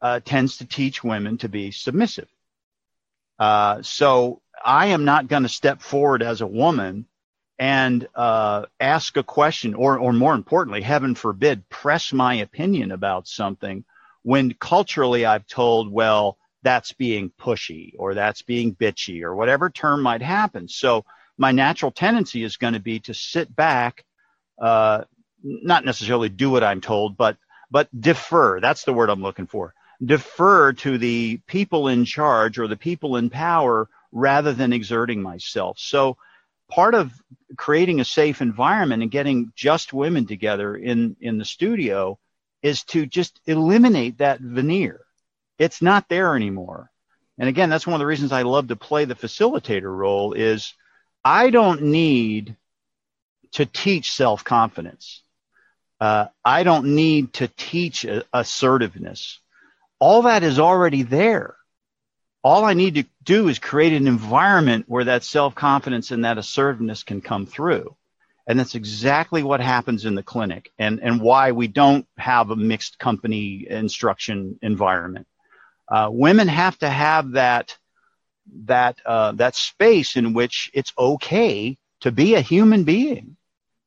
uh, 0.00 0.20
tends 0.20 0.58
to 0.58 0.64
teach 0.64 1.02
women 1.02 1.38
to 1.38 1.48
be 1.48 1.72
submissive. 1.72 2.28
Uh, 3.40 3.82
so 3.82 4.40
I 4.64 4.86
am 4.86 5.04
not 5.04 5.26
going 5.28 5.42
to 5.42 5.48
step 5.48 5.80
forward 5.80 6.22
as 6.22 6.40
a 6.40 6.46
woman 6.46 7.06
and 7.58 8.06
ask 8.16 9.16
a 9.16 9.22
question, 9.22 9.74
or, 9.74 9.98
or 9.98 10.12
more 10.12 10.34
importantly, 10.34 10.80
heaven 10.80 11.14
forbid, 11.14 11.68
press 11.68 12.12
my 12.12 12.34
opinion 12.34 12.92
about 12.92 13.26
something 13.26 13.84
when 14.22 14.54
culturally 14.54 15.26
I've 15.26 15.46
told, 15.46 15.90
well, 15.90 16.38
that's 16.62 16.92
being 16.92 17.30
pushy 17.30 17.92
or 17.98 18.14
that's 18.14 18.42
being 18.42 18.74
bitchy 18.74 19.22
or 19.22 19.34
whatever 19.34 19.70
term 19.70 20.02
might 20.02 20.22
happen. 20.22 20.68
So 20.68 21.04
my 21.38 21.52
natural 21.52 21.90
tendency 21.90 22.42
is 22.42 22.56
going 22.56 22.74
to 22.74 22.80
be 22.80 23.00
to 23.00 23.14
sit 23.14 23.54
back, 23.54 24.04
uh, 24.60 25.04
not 25.42 25.84
necessarily 25.84 26.28
do 26.28 26.50
what 26.50 26.64
I'm 26.64 26.80
told, 26.80 27.16
but 27.16 27.36
but 27.70 27.88
defer. 27.98 28.60
That's 28.60 28.84
the 28.84 28.92
word 28.92 29.10
I'm 29.10 29.22
looking 29.22 29.46
for. 29.46 29.74
Defer 30.04 30.72
to 30.72 30.98
the 30.98 31.40
people 31.46 31.88
in 31.88 32.04
charge 32.04 32.58
or 32.58 32.66
the 32.66 32.76
people 32.76 33.16
in 33.16 33.30
power 33.30 33.88
rather 34.12 34.52
than 34.52 34.72
exerting 34.72 35.22
myself. 35.22 35.78
So 35.78 36.16
part 36.68 36.94
of 36.94 37.12
creating 37.56 38.00
a 38.00 38.04
safe 38.04 38.40
environment 38.40 39.02
and 39.02 39.10
getting 39.10 39.52
just 39.54 39.92
women 39.92 40.26
together 40.26 40.74
in, 40.76 41.16
in 41.20 41.38
the 41.38 41.44
studio 41.44 42.18
is 42.62 42.82
to 42.84 43.06
just 43.06 43.40
eliminate 43.46 44.18
that 44.18 44.40
veneer. 44.40 45.00
It's 45.60 45.82
not 45.82 46.08
there 46.08 46.34
anymore. 46.34 46.90
And 47.38 47.46
again, 47.46 47.68
that's 47.68 47.86
one 47.86 47.92
of 47.92 47.98
the 47.98 48.06
reasons 48.06 48.32
I 48.32 48.42
love 48.42 48.68
to 48.68 48.76
play 48.76 49.04
the 49.04 49.14
facilitator 49.14 49.94
role 49.94 50.32
is 50.32 50.72
I 51.22 51.50
don't 51.50 51.82
need 51.82 52.56
to 53.52 53.66
teach 53.66 54.12
self 54.12 54.42
confidence. 54.42 55.22
Uh, 56.00 56.28
I 56.42 56.62
don't 56.62 56.94
need 56.94 57.34
to 57.34 57.48
teach 57.48 58.06
assertiveness. 58.32 59.38
All 59.98 60.22
that 60.22 60.42
is 60.44 60.58
already 60.58 61.02
there. 61.02 61.56
All 62.42 62.64
I 62.64 62.72
need 62.72 62.94
to 62.94 63.04
do 63.22 63.48
is 63.48 63.58
create 63.58 63.92
an 63.92 64.06
environment 64.06 64.86
where 64.88 65.04
that 65.04 65.24
self 65.24 65.54
confidence 65.54 66.10
and 66.10 66.24
that 66.24 66.38
assertiveness 66.38 67.02
can 67.02 67.20
come 67.20 67.44
through. 67.44 67.94
And 68.46 68.58
that's 68.58 68.76
exactly 68.76 69.42
what 69.42 69.60
happens 69.60 70.06
in 70.06 70.14
the 70.14 70.22
clinic 70.22 70.72
and, 70.78 71.00
and 71.00 71.20
why 71.20 71.52
we 71.52 71.68
don't 71.68 72.06
have 72.16 72.48
a 72.48 72.56
mixed 72.56 72.98
company 72.98 73.66
instruction 73.68 74.58
environment. 74.62 75.26
Uh, 75.90 76.08
women 76.10 76.48
have 76.48 76.78
to 76.78 76.88
have 76.88 77.32
that, 77.32 77.76
that, 78.64 78.98
uh, 79.04 79.32
that 79.32 79.56
space 79.56 80.16
in 80.16 80.32
which 80.32 80.70
it's 80.72 80.92
okay 80.96 81.76
to 82.00 82.12
be 82.12 82.34
a 82.34 82.40
human 82.40 82.84
being 82.84 83.36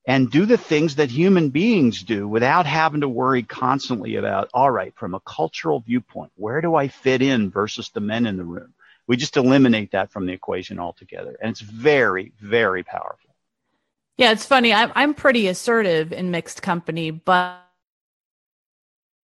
and 0.06 0.30
do 0.30 0.46
the 0.46 0.58
things 0.58 0.96
that 0.96 1.10
human 1.10 1.50
beings 1.50 2.04
do 2.04 2.28
without 2.28 2.66
having 2.66 3.02
to 3.02 3.08
worry 3.08 3.42
constantly 3.42 4.18
about, 4.18 4.50
all 4.54 4.70
right, 4.70 4.94
from 4.96 5.14
a 5.14 5.20
cultural 5.22 5.80
viewpoint, 5.80 6.32
where 6.36 6.60
do 6.60 6.76
I 6.76 6.90
fit 6.90 7.22
in 7.22 7.50
versus 7.50 7.90
the 7.90 8.02
men 8.02 8.26
in 8.26 8.36
the 8.36 8.44
room? 8.44 8.74
We 9.08 9.16
just 9.18 9.38
eliminate 9.38 9.92
that 9.92 10.12
from 10.12 10.26
the 10.26 10.34
equation 10.34 10.80
altogether. 10.80 11.38
And 11.42 11.52
it's 11.52 11.62
very, 11.62 12.34
very 12.40 12.84
powerful. 12.84 13.30
Yeah, 14.18 14.32
it's 14.32 14.46
funny. 14.46 14.74
I'm, 14.74 14.92
I'm 14.96 15.14
pretty 15.14 15.48
assertive 15.48 16.14
in 16.14 16.32
mixed 16.32 16.62
company, 16.62 17.12
but 17.12 17.63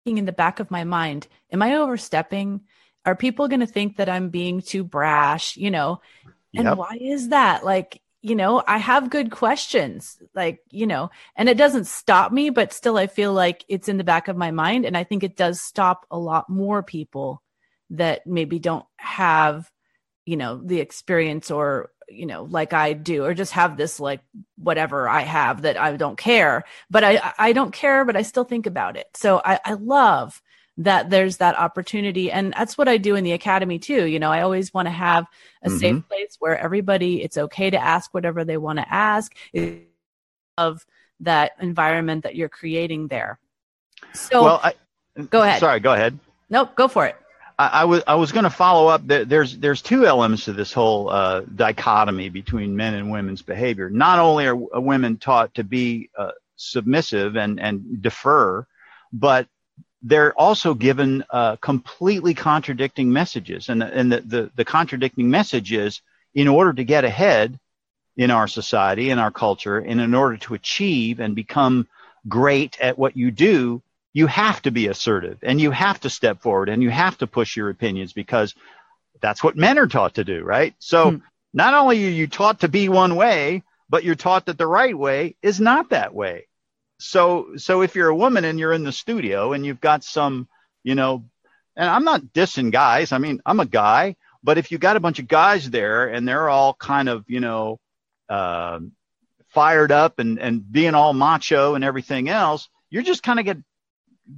in 0.04 0.24
the 0.24 0.32
back 0.32 0.60
of 0.60 0.70
my 0.70 0.84
mind, 0.84 1.26
am 1.50 1.62
I 1.62 1.76
overstepping? 1.76 2.60
Are 3.06 3.16
people 3.16 3.48
going 3.48 3.60
to 3.60 3.66
think 3.66 3.96
that 3.96 4.08
I'm 4.08 4.28
being 4.28 4.60
too 4.60 4.84
brash? 4.84 5.56
You 5.56 5.70
know, 5.70 6.00
and 6.54 6.64
yep. 6.64 6.76
why 6.76 6.98
is 7.00 7.30
that? 7.30 7.64
Like, 7.64 8.00
you 8.22 8.34
know, 8.34 8.62
I 8.66 8.78
have 8.78 9.10
good 9.10 9.30
questions, 9.30 10.16
like, 10.34 10.60
you 10.70 10.86
know, 10.86 11.10
and 11.36 11.48
it 11.48 11.58
doesn't 11.58 11.86
stop 11.86 12.32
me, 12.32 12.48
but 12.48 12.72
still 12.72 12.96
I 12.96 13.06
feel 13.06 13.34
like 13.34 13.64
it's 13.68 13.88
in 13.88 13.98
the 13.98 14.04
back 14.04 14.28
of 14.28 14.36
my 14.36 14.50
mind. 14.50 14.86
And 14.86 14.96
I 14.96 15.04
think 15.04 15.22
it 15.22 15.36
does 15.36 15.60
stop 15.60 16.06
a 16.10 16.18
lot 16.18 16.48
more 16.48 16.82
people 16.82 17.42
that 17.90 18.26
maybe 18.26 18.58
don't 18.58 18.86
have, 18.96 19.70
you 20.24 20.38
know, 20.38 20.56
the 20.56 20.80
experience 20.80 21.50
or, 21.50 21.90
you 22.08 22.26
know, 22.26 22.44
like 22.44 22.72
I 22.72 22.92
do, 22.92 23.24
or 23.24 23.34
just 23.34 23.52
have 23.52 23.76
this 23.76 24.00
like 24.00 24.20
whatever 24.56 25.08
I 25.08 25.22
have 25.22 25.62
that 25.62 25.76
I 25.76 25.96
don't 25.96 26.18
care, 26.18 26.64
but 26.90 27.04
I, 27.04 27.32
I 27.38 27.52
don't 27.52 27.72
care, 27.72 28.04
but 28.04 28.16
I 28.16 28.22
still 28.22 28.44
think 28.44 28.66
about 28.66 28.96
it. 28.96 29.08
So 29.14 29.40
I, 29.44 29.60
I 29.64 29.74
love 29.74 30.40
that 30.76 31.10
there's 31.10 31.36
that 31.36 31.56
opportunity 31.56 32.32
and 32.32 32.52
that's 32.52 32.76
what 32.76 32.88
i 32.88 32.96
do 32.96 33.14
in 33.14 33.22
the 33.22 33.32
academy 33.32 33.78
too 33.78 34.06
you 34.06 34.18
know 34.18 34.32
i 34.32 34.40
always 34.40 34.74
want 34.74 34.86
to 34.86 34.92
have 34.92 35.24
a 35.62 35.68
mm-hmm. 35.68 35.78
safe 35.78 36.08
place 36.08 36.36
where 36.40 36.58
everybody 36.58 37.22
it's 37.22 37.38
okay 37.38 37.70
to 37.70 37.78
ask 37.78 38.12
whatever 38.12 38.44
they 38.44 38.56
want 38.56 38.78
to 38.78 38.92
ask 38.92 39.32
of 40.58 40.84
that 41.20 41.52
environment 41.60 42.24
that 42.24 42.34
you're 42.34 42.48
creating 42.48 43.06
there 43.06 43.38
so 44.12 44.42
well 44.42 44.60
I, 44.64 44.74
go 45.30 45.42
ahead 45.42 45.60
sorry 45.60 45.78
go 45.78 45.92
ahead 45.92 46.18
nope 46.50 46.74
go 46.74 46.88
for 46.88 47.06
it 47.06 47.16
I, 47.58 47.84
was 47.84 48.02
I 48.06 48.16
was 48.16 48.32
going 48.32 48.44
to 48.44 48.50
follow 48.50 48.88
up. 48.88 49.02
There's 49.06 49.56
there's 49.58 49.80
two 49.80 50.06
elements 50.06 50.46
to 50.46 50.52
this 50.52 50.72
whole 50.72 51.08
uh, 51.08 51.42
dichotomy 51.42 52.28
between 52.28 52.76
men 52.76 52.94
and 52.94 53.12
women's 53.12 53.42
behavior. 53.42 53.88
Not 53.88 54.18
only 54.18 54.46
are 54.46 54.56
women 54.56 55.18
taught 55.18 55.54
to 55.54 55.64
be 55.64 56.10
uh, 56.18 56.32
submissive 56.56 57.36
and 57.36 57.60
and 57.60 58.02
defer, 58.02 58.66
but 59.12 59.46
they're 60.02 60.34
also 60.34 60.74
given 60.74 61.24
uh, 61.30 61.56
completely 61.56 62.34
contradicting 62.34 63.10
messages. 63.10 63.70
And, 63.70 63.82
and 63.82 64.12
the, 64.12 64.20
the, 64.20 64.50
the, 64.54 64.64
contradicting 64.64 65.30
message 65.30 65.72
is 65.72 66.02
in 66.34 66.46
order 66.46 66.74
to 66.74 66.84
get 66.84 67.04
ahead 67.04 67.58
in 68.14 68.30
our 68.30 68.46
society, 68.46 69.08
in 69.08 69.18
our 69.18 69.30
culture, 69.30 69.78
and 69.78 70.02
in 70.02 70.14
order 70.14 70.36
to 70.36 70.54
achieve 70.54 71.20
and 71.20 71.34
become 71.34 71.88
great 72.28 72.78
at 72.80 72.98
what 72.98 73.16
you 73.16 73.30
do, 73.30 73.82
you 74.14 74.26
have 74.26 74.62
to 74.62 74.70
be 74.70 74.88
assertive 74.88 75.38
and 75.42 75.60
you 75.60 75.70
have 75.70 76.00
to 76.00 76.08
step 76.08 76.40
forward 76.40 76.70
and 76.70 76.82
you 76.82 76.90
have 76.90 77.18
to 77.18 77.26
push 77.26 77.56
your 77.56 77.68
opinions 77.68 78.14
because 78.14 78.54
that's 79.20 79.44
what 79.44 79.56
men 79.56 79.78
are 79.78 79.86
taught 79.86 80.14
to 80.14 80.24
do, 80.24 80.42
right? 80.42 80.74
So 80.78 81.10
hmm. 81.10 81.16
not 81.52 81.74
only 81.74 82.06
are 82.06 82.10
you 82.10 82.26
taught 82.26 82.60
to 82.60 82.68
be 82.68 82.88
one 82.88 83.16
way, 83.16 83.62
but 83.90 84.04
you're 84.04 84.14
taught 84.14 84.46
that 84.46 84.56
the 84.56 84.66
right 84.66 84.96
way 84.96 85.36
is 85.42 85.60
not 85.60 85.90
that 85.90 86.14
way 86.14 86.46
so 86.98 87.56
so 87.56 87.82
if 87.82 87.94
you're 87.94 88.08
a 88.08 88.16
woman 88.16 88.44
and 88.44 88.58
you're 88.58 88.72
in 88.72 88.84
the 88.84 88.92
studio 88.92 89.52
and 89.52 89.66
you've 89.66 89.80
got 89.80 90.04
some 90.04 90.48
you 90.82 90.94
know 90.94 91.24
and 91.76 91.88
i'm 91.88 92.04
not 92.04 92.22
dissing 92.32 92.70
guys 92.70 93.12
i 93.12 93.18
mean 93.18 93.40
i'm 93.44 93.60
a 93.60 93.66
guy 93.66 94.16
but 94.42 94.58
if 94.58 94.70
you 94.70 94.78
got 94.78 94.96
a 94.96 95.00
bunch 95.00 95.18
of 95.18 95.28
guys 95.28 95.68
there 95.70 96.06
and 96.08 96.26
they're 96.26 96.48
all 96.48 96.74
kind 96.74 97.08
of 97.08 97.24
you 97.28 97.40
know 97.40 97.78
uh, 98.28 98.78
fired 99.48 99.92
up 99.92 100.18
and 100.18 100.38
and 100.38 100.70
being 100.72 100.94
all 100.94 101.12
macho 101.12 101.74
and 101.74 101.84
everything 101.84 102.28
else 102.28 102.68
you're 102.90 103.02
just 103.02 103.22
kind 103.22 103.38
of 103.38 103.44
get 103.44 103.58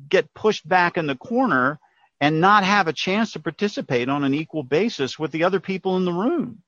get 0.08 0.34
pushed 0.34 0.68
back 0.68 0.96
in 0.96 1.06
the 1.06 1.16
corner 1.16 1.78
and 2.20 2.40
not 2.40 2.64
have 2.64 2.88
a 2.88 2.92
chance 2.92 3.32
to 3.32 3.40
participate 3.40 4.08
on 4.08 4.24
an 4.24 4.34
equal 4.34 4.62
basis 4.62 5.18
with 5.18 5.32
the 5.32 5.44
other 5.44 5.60
people 5.60 5.96
in 5.96 6.04
the 6.04 6.12
room 6.12 6.62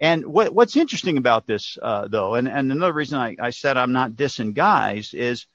and 0.00 0.26
what, 0.26 0.52
what's 0.52 0.76
interesting 0.76 1.16
about 1.16 1.46
this, 1.46 1.78
uh, 1.80 2.08
though, 2.08 2.34
and, 2.34 2.48
and 2.48 2.72
another 2.72 2.92
reason 2.92 3.18
I, 3.18 3.36
I 3.40 3.50
said 3.50 3.76
I'm 3.76 3.92
not 3.92 4.12
dissing 4.12 4.54
guys 4.54 5.14
is 5.14 5.46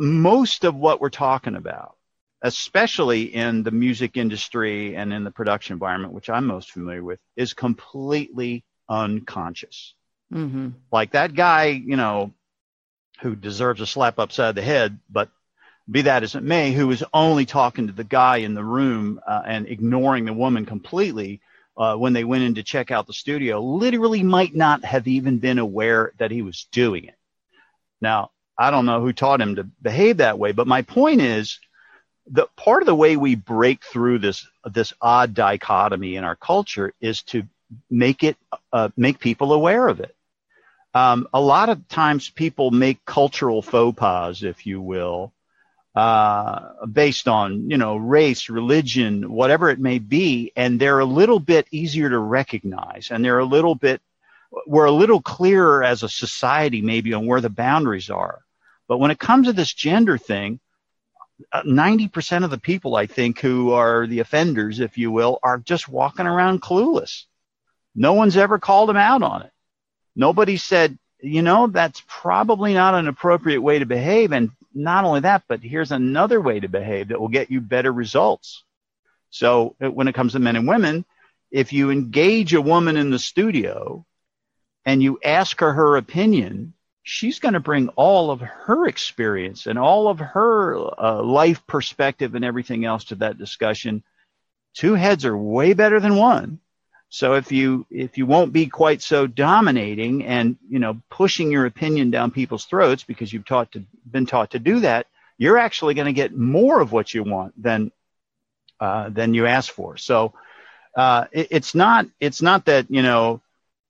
most 0.00 0.64
of 0.64 0.74
what 0.74 1.00
we're 1.00 1.10
talking 1.10 1.54
about, 1.54 1.96
especially 2.42 3.34
in 3.34 3.62
the 3.62 3.70
music 3.70 4.16
industry 4.16 4.96
and 4.96 5.12
in 5.12 5.24
the 5.24 5.30
production 5.30 5.74
environment, 5.74 6.14
which 6.14 6.30
I'm 6.30 6.46
most 6.46 6.70
familiar 6.70 7.04
with, 7.04 7.20
is 7.36 7.54
completely 7.54 8.64
unconscious. 8.88 9.94
Mm-hmm. 10.32 10.70
Like 10.90 11.12
that 11.12 11.34
guy, 11.34 11.66
you 11.66 11.96
know, 11.96 12.32
who 13.20 13.36
deserves 13.36 13.80
a 13.80 13.86
slap 13.86 14.18
upside 14.18 14.54
the 14.54 14.62
head, 14.62 14.98
but 15.10 15.30
be 15.90 16.02
that 16.02 16.22
as 16.22 16.34
it 16.34 16.42
may, 16.42 16.72
who 16.72 16.90
is 16.90 17.04
only 17.14 17.46
talking 17.46 17.86
to 17.86 17.92
the 17.92 18.04
guy 18.04 18.38
in 18.38 18.54
the 18.54 18.64
room 18.64 19.20
uh, 19.26 19.42
and 19.46 19.68
ignoring 19.68 20.24
the 20.24 20.32
woman 20.32 20.66
completely 20.66 21.40
uh, 21.76 21.94
when 21.94 22.12
they 22.12 22.24
went 22.24 22.42
in 22.42 22.54
to 22.54 22.62
check 22.62 22.90
out 22.90 23.06
the 23.06 23.12
studio 23.12 23.60
literally 23.60 24.22
might 24.22 24.54
not 24.54 24.84
have 24.84 25.06
even 25.06 25.38
been 25.38 25.58
aware 25.58 26.12
that 26.18 26.30
he 26.30 26.42
was 26.42 26.66
doing 26.72 27.04
it. 27.04 27.14
Now, 28.00 28.30
I 28.58 28.70
don't 28.70 28.86
know 28.86 29.00
who 29.00 29.12
taught 29.12 29.40
him 29.40 29.56
to 29.56 29.64
behave 29.64 30.16
that 30.18 30.38
way, 30.38 30.52
but 30.52 30.66
my 30.66 30.82
point 30.82 31.20
is 31.20 31.60
the 32.26 32.46
part 32.56 32.82
of 32.82 32.86
the 32.86 32.94
way 32.94 33.16
we 33.16 33.34
break 33.34 33.84
through 33.84 34.18
this 34.18 34.46
this 34.64 34.92
odd 35.00 35.34
dichotomy 35.34 36.16
in 36.16 36.24
our 36.24 36.34
culture 36.34 36.92
is 37.00 37.22
to 37.22 37.44
make 37.90 38.24
it 38.24 38.36
uh, 38.72 38.88
make 38.96 39.18
people 39.20 39.52
aware 39.52 39.86
of 39.86 40.00
it. 40.00 40.14
Um, 40.94 41.28
a 41.34 41.40
lot 41.40 41.68
of 41.68 41.86
times 41.88 42.30
people 42.30 42.70
make 42.70 43.04
cultural 43.04 43.60
faux 43.60 43.98
pas, 43.98 44.42
if 44.42 44.66
you 44.66 44.80
will, 44.80 45.32
uh, 45.96 46.84
based 46.86 47.26
on 47.26 47.70
you 47.70 47.78
know 47.78 47.96
race, 47.96 48.50
religion, 48.50 49.32
whatever 49.32 49.70
it 49.70 49.80
may 49.80 49.98
be, 49.98 50.52
and 50.54 50.78
they're 50.78 51.00
a 51.00 51.06
little 51.06 51.40
bit 51.40 51.66
easier 51.70 52.10
to 52.10 52.18
recognize, 52.18 53.08
and 53.10 53.24
they're 53.24 53.38
a 53.38 53.44
little 53.46 53.74
bit 53.74 54.02
we're 54.66 54.84
a 54.84 54.92
little 54.92 55.22
clearer 55.22 55.82
as 55.82 56.02
a 56.02 56.08
society 56.08 56.82
maybe 56.82 57.14
on 57.14 57.26
where 57.26 57.40
the 57.40 57.50
boundaries 57.50 58.10
are. 58.10 58.42
But 58.88 58.98
when 58.98 59.10
it 59.10 59.18
comes 59.18 59.46
to 59.46 59.52
this 59.52 59.72
gender 59.72 60.18
thing, 60.18 60.60
90% 61.54 62.42
uh, 62.42 62.44
of 62.44 62.50
the 62.50 62.58
people 62.58 62.94
I 62.94 63.06
think 63.06 63.40
who 63.40 63.72
are 63.72 64.06
the 64.06 64.20
offenders, 64.20 64.80
if 64.80 64.96
you 64.96 65.10
will, 65.10 65.38
are 65.42 65.58
just 65.58 65.88
walking 65.88 66.26
around 66.26 66.62
clueless. 66.62 67.24
No 67.94 68.12
one's 68.12 68.36
ever 68.36 68.58
called 68.58 68.88
them 68.88 68.96
out 68.96 69.22
on 69.22 69.42
it. 69.42 69.50
Nobody 70.14 70.56
said, 70.56 70.98
you 71.20 71.42
know, 71.42 71.66
that's 71.66 72.02
probably 72.06 72.74
not 72.74 72.94
an 72.94 73.08
appropriate 73.08 73.60
way 73.60 73.78
to 73.78 73.86
behave. 73.86 74.32
And 74.32 74.50
not 74.76 75.04
only 75.04 75.20
that, 75.20 75.44
but 75.48 75.60
here's 75.60 75.92
another 75.92 76.40
way 76.40 76.60
to 76.60 76.68
behave 76.68 77.08
that 77.08 77.20
will 77.20 77.28
get 77.28 77.50
you 77.50 77.60
better 77.60 77.92
results. 77.92 78.62
So 79.30 79.74
uh, 79.82 79.90
when 79.90 80.08
it 80.08 80.14
comes 80.14 80.32
to 80.32 80.38
men 80.38 80.56
and 80.56 80.68
women, 80.68 81.04
if 81.50 81.72
you 81.72 81.90
engage 81.90 82.54
a 82.54 82.60
woman 82.60 82.96
in 82.96 83.10
the 83.10 83.18
studio 83.18 84.04
and 84.84 85.02
you 85.02 85.18
ask 85.24 85.60
her 85.60 85.72
her 85.72 85.96
opinion, 85.96 86.74
she's 87.02 87.38
going 87.38 87.54
to 87.54 87.60
bring 87.60 87.88
all 87.90 88.30
of 88.30 88.40
her 88.40 88.86
experience 88.86 89.66
and 89.66 89.78
all 89.78 90.08
of 90.08 90.18
her 90.18 90.76
uh, 91.00 91.22
life 91.22 91.66
perspective 91.66 92.34
and 92.34 92.44
everything 92.44 92.84
else 92.84 93.04
to 93.04 93.14
that 93.16 93.38
discussion. 93.38 94.02
Two 94.74 94.94
heads 94.94 95.24
are 95.24 95.36
way 95.36 95.72
better 95.72 96.00
than 96.00 96.16
one. 96.16 96.60
So 97.08 97.34
if 97.34 97.52
you 97.52 97.86
if 97.90 98.18
you 98.18 98.26
won't 98.26 98.52
be 98.52 98.66
quite 98.66 99.00
so 99.00 99.26
dominating 99.26 100.24
and 100.24 100.56
you 100.68 100.78
know 100.78 101.00
pushing 101.10 101.50
your 101.50 101.66
opinion 101.66 102.10
down 102.10 102.30
people's 102.30 102.64
throats 102.64 103.04
because 103.04 103.32
you've 103.32 103.44
taught 103.44 103.72
to 103.72 103.84
been 104.10 104.26
taught 104.26 104.50
to 104.50 104.58
do 104.58 104.80
that, 104.80 105.06
you're 105.38 105.58
actually 105.58 105.94
going 105.94 106.06
to 106.06 106.12
get 106.12 106.36
more 106.36 106.80
of 106.80 106.92
what 106.92 107.14
you 107.14 107.22
want 107.22 107.60
than 107.62 107.92
uh, 108.80 109.08
than 109.08 109.34
you 109.34 109.46
ask 109.46 109.72
for. 109.72 109.96
So 109.96 110.34
uh, 110.96 111.26
it, 111.32 111.48
it's 111.50 111.74
not 111.74 112.06
it's 112.20 112.42
not 112.42 112.66
that 112.66 112.90
you 112.90 113.02
know 113.02 113.40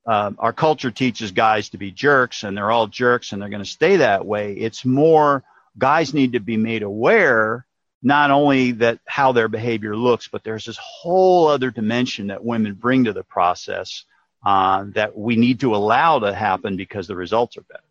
uh, 0.06 0.32
our 0.38 0.52
culture 0.52 0.90
teaches 0.90 1.32
guys 1.32 1.70
to 1.70 1.78
be 1.78 1.90
jerks 1.90 2.44
and 2.44 2.56
they're 2.56 2.70
all 2.70 2.86
jerks 2.86 3.32
and 3.32 3.42
they're 3.42 3.48
going 3.48 3.64
to 3.64 3.68
stay 3.68 3.96
that 3.96 4.24
way. 4.24 4.52
It's 4.52 4.84
more 4.84 5.42
guys 5.76 6.14
need 6.14 6.32
to 6.32 6.40
be 6.40 6.56
made 6.56 6.82
aware 6.82 7.65
not 8.02 8.30
only 8.30 8.72
that 8.72 9.00
how 9.06 9.32
their 9.32 9.48
behavior 9.48 9.96
looks, 9.96 10.28
but 10.28 10.44
there's 10.44 10.64
this 10.64 10.78
whole 10.80 11.48
other 11.48 11.70
dimension 11.70 12.28
that 12.28 12.44
women 12.44 12.74
bring 12.74 13.04
to 13.04 13.12
the 13.12 13.24
process 13.24 14.04
uh, 14.44 14.84
that 14.94 15.16
we 15.16 15.36
need 15.36 15.60
to 15.60 15.74
allow 15.74 16.18
to 16.18 16.34
happen 16.34 16.76
because 16.76 17.06
the 17.06 17.16
results 17.16 17.56
are 17.56 17.62
better. 17.62 17.82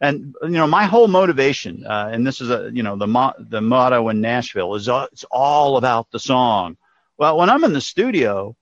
And 0.00 0.34
you 0.42 0.48
know, 0.50 0.66
my 0.66 0.86
whole 0.86 1.08
motivation, 1.08 1.84
uh, 1.86 2.08
and 2.10 2.26
this 2.26 2.40
is 2.40 2.50
a 2.50 2.70
you 2.72 2.82
know 2.82 2.96
the 2.96 3.06
mo- 3.06 3.34
the 3.38 3.60
motto 3.60 4.08
in 4.08 4.20
Nashville 4.22 4.74
is 4.74 4.88
uh, 4.88 5.06
it's 5.12 5.24
all 5.30 5.76
about 5.76 6.10
the 6.10 6.18
song. 6.18 6.78
Well, 7.18 7.36
when 7.36 7.50
I'm 7.50 7.64
in 7.64 7.74
the 7.74 7.82
studio, 7.82 8.56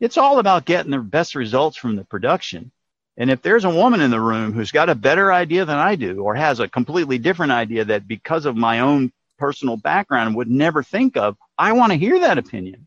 it's 0.00 0.18
all 0.18 0.40
about 0.40 0.64
getting 0.64 0.90
the 0.90 0.98
best 0.98 1.36
results 1.36 1.76
from 1.76 1.94
the 1.94 2.04
production. 2.04 2.72
And 3.16 3.30
if 3.30 3.40
there's 3.40 3.64
a 3.64 3.70
woman 3.70 4.00
in 4.00 4.10
the 4.10 4.20
room 4.20 4.52
who's 4.52 4.72
got 4.72 4.88
a 4.88 4.94
better 4.94 5.32
idea 5.32 5.64
than 5.64 5.76
I 5.76 5.94
do, 5.94 6.22
or 6.22 6.34
has 6.34 6.58
a 6.58 6.68
completely 6.68 7.18
different 7.18 7.52
idea 7.52 7.84
that 7.84 8.08
because 8.08 8.46
of 8.46 8.56
my 8.56 8.80
own 8.80 9.12
personal 9.40 9.76
background 9.76 10.36
would 10.36 10.50
never 10.50 10.82
think 10.82 11.16
of, 11.16 11.36
I 11.58 11.72
want 11.72 11.90
to 11.90 11.98
hear 11.98 12.20
that 12.20 12.38
opinion. 12.38 12.86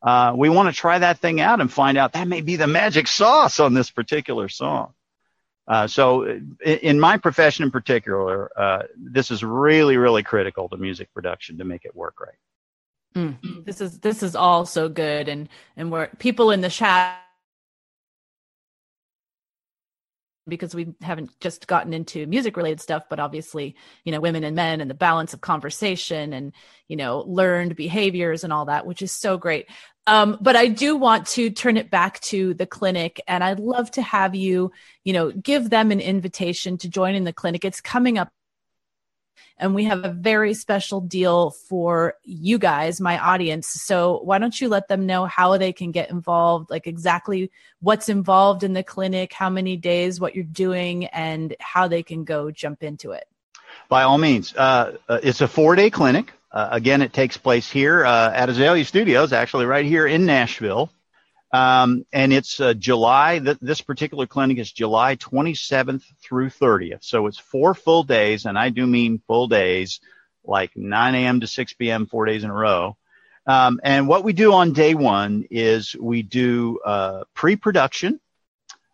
Uh, 0.00 0.32
we 0.36 0.48
want 0.48 0.72
to 0.72 0.74
try 0.74 0.98
that 0.98 1.18
thing 1.18 1.40
out 1.40 1.60
and 1.60 1.70
find 1.70 1.98
out 1.98 2.14
that 2.14 2.26
may 2.26 2.40
be 2.40 2.56
the 2.56 2.66
magic 2.66 3.06
sauce 3.06 3.60
on 3.60 3.74
this 3.74 3.90
particular 3.90 4.48
song. 4.48 4.94
Uh, 5.68 5.86
so, 5.86 6.40
in, 6.64 6.98
my 6.98 7.16
profession 7.16 7.64
in 7.64 7.70
particular, 7.70 8.50
uh, 8.58 8.82
this 8.96 9.30
is 9.30 9.44
really, 9.44 9.96
really 9.96 10.24
critical 10.24 10.68
to 10.68 10.76
music 10.76 11.12
production 11.14 11.58
to 11.58 11.64
make 11.64 11.84
it 11.84 11.94
work 11.94 12.20
right. 12.20 12.34
Mm. 13.14 13.64
This 13.64 13.80
is 13.80 14.00
this 14.00 14.24
is 14.24 14.34
all 14.34 14.66
so 14.66 14.88
good, 14.88 15.28
and 15.28 15.48
and 15.76 15.92
we're 15.92 16.08
people 16.18 16.50
in 16.50 16.62
the 16.62 16.70
chat 16.70 17.21
because 20.48 20.74
we 20.74 20.94
haven't 21.00 21.30
just 21.40 21.66
gotten 21.66 21.92
into 21.92 22.26
music 22.26 22.56
related 22.56 22.80
stuff 22.80 23.04
but 23.08 23.20
obviously 23.20 23.76
you 24.04 24.12
know 24.12 24.20
women 24.20 24.44
and 24.44 24.56
men 24.56 24.80
and 24.80 24.90
the 24.90 24.94
balance 24.94 25.32
of 25.32 25.40
conversation 25.40 26.32
and 26.32 26.52
you 26.88 26.96
know 26.96 27.24
learned 27.26 27.76
behaviors 27.76 28.44
and 28.44 28.52
all 28.52 28.66
that 28.66 28.86
which 28.86 29.02
is 29.02 29.12
so 29.12 29.36
great. 29.36 29.66
Um, 30.08 30.36
but 30.40 30.56
i 30.56 30.66
do 30.66 30.96
want 30.96 31.26
to 31.28 31.50
turn 31.50 31.76
it 31.76 31.88
back 31.88 32.18
to 32.22 32.54
the 32.54 32.66
clinic 32.66 33.20
and 33.28 33.44
i'd 33.44 33.60
love 33.60 33.88
to 33.92 34.02
have 34.02 34.34
you 34.34 34.72
you 35.04 35.12
know 35.12 35.30
give 35.30 35.70
them 35.70 35.92
an 35.92 36.00
invitation 36.00 36.76
to 36.78 36.88
join 36.88 37.14
in 37.14 37.24
the 37.24 37.32
clinic. 37.32 37.64
It's 37.64 37.80
coming 37.80 38.18
up 38.18 38.32
and 39.58 39.74
we 39.74 39.84
have 39.84 40.04
a 40.04 40.10
very 40.10 40.54
special 40.54 41.00
deal 41.00 41.50
for 41.50 42.14
you 42.24 42.58
guys, 42.58 43.00
my 43.00 43.18
audience. 43.18 43.68
So 43.68 44.20
why 44.24 44.38
don't 44.38 44.60
you 44.60 44.68
let 44.68 44.88
them 44.88 45.06
know 45.06 45.26
how 45.26 45.56
they 45.56 45.72
can 45.72 45.92
get 45.92 46.10
involved, 46.10 46.70
like 46.70 46.86
exactly 46.86 47.50
what's 47.80 48.08
involved 48.08 48.64
in 48.64 48.72
the 48.72 48.82
clinic, 48.82 49.32
how 49.32 49.50
many 49.50 49.76
days, 49.76 50.20
what 50.20 50.34
you're 50.34 50.44
doing, 50.44 51.06
and 51.06 51.54
how 51.60 51.88
they 51.88 52.02
can 52.02 52.24
go 52.24 52.50
jump 52.50 52.82
into 52.82 53.12
it? 53.12 53.24
By 53.88 54.02
all 54.02 54.18
means, 54.18 54.54
uh, 54.56 54.96
uh, 55.08 55.20
it's 55.22 55.40
a 55.40 55.48
four 55.48 55.76
day 55.76 55.90
clinic. 55.90 56.32
Uh, 56.50 56.68
again, 56.72 57.00
it 57.00 57.12
takes 57.12 57.36
place 57.36 57.70
here 57.70 58.04
uh, 58.04 58.32
at 58.34 58.48
Azalea 58.48 58.84
Studios, 58.84 59.32
actually 59.32 59.64
right 59.64 59.86
here 59.86 60.06
in 60.06 60.26
Nashville. 60.26 60.90
Um, 61.52 62.06
and 62.12 62.32
it's 62.32 62.60
uh, 62.60 62.72
July, 62.72 63.38
th- 63.38 63.58
this 63.60 63.82
particular 63.82 64.26
clinic 64.26 64.58
is 64.58 64.72
July 64.72 65.16
27th 65.16 66.02
through 66.22 66.48
30th. 66.48 67.04
So 67.04 67.26
it's 67.26 67.38
four 67.38 67.74
full 67.74 68.04
days, 68.04 68.46
and 68.46 68.58
I 68.58 68.70
do 68.70 68.86
mean 68.86 69.20
full 69.26 69.48
days, 69.48 70.00
like 70.44 70.70
9 70.74 71.14
a.m. 71.14 71.40
to 71.40 71.46
6 71.46 71.72
p.m., 71.74 72.06
four 72.06 72.24
days 72.24 72.44
in 72.44 72.50
a 72.50 72.54
row. 72.54 72.96
Um, 73.46 73.80
and 73.82 74.08
what 74.08 74.24
we 74.24 74.32
do 74.32 74.52
on 74.54 74.72
day 74.72 74.94
one 74.94 75.44
is 75.50 75.94
we 75.98 76.22
do 76.22 76.78
uh, 76.84 77.24
pre 77.34 77.56
production, 77.56 78.18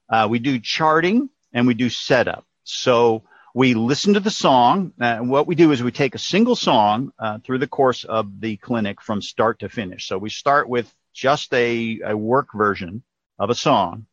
uh, 0.09 0.26
we 0.28 0.40
do 0.40 0.59
charting, 0.59 1.30
and 1.52 1.66
we 1.66 1.74
do 1.74 1.90
setup. 1.90 2.44
So 2.64 3.22
we 3.54 3.74
listen 3.74 4.14
to 4.14 4.20
the 4.20 4.30
song. 4.30 4.92
And 5.00 5.30
what 5.30 5.46
we 5.46 5.54
do 5.54 5.72
is 5.72 5.82
we 5.82 5.92
take 5.92 6.14
a 6.14 6.18
single 6.18 6.56
song 6.56 7.12
uh, 7.18 7.38
through 7.38 7.59
the 7.59 7.66
course 7.66 8.04
of 8.04 8.40
the 8.40 8.56
clinic 8.56 9.00
from 9.00 9.22
start 9.22 9.61
to 9.61 9.68
finish. 9.68 10.06
So 10.09 10.18
we 10.18 10.30
start 10.30 10.68
with 10.68 10.92
just 11.19 11.53
a, 11.53 12.01
a 12.05 12.16
work 12.16 12.49
version 12.55 13.03
of 13.39 13.51
a 13.51 13.55
song. 13.55 14.07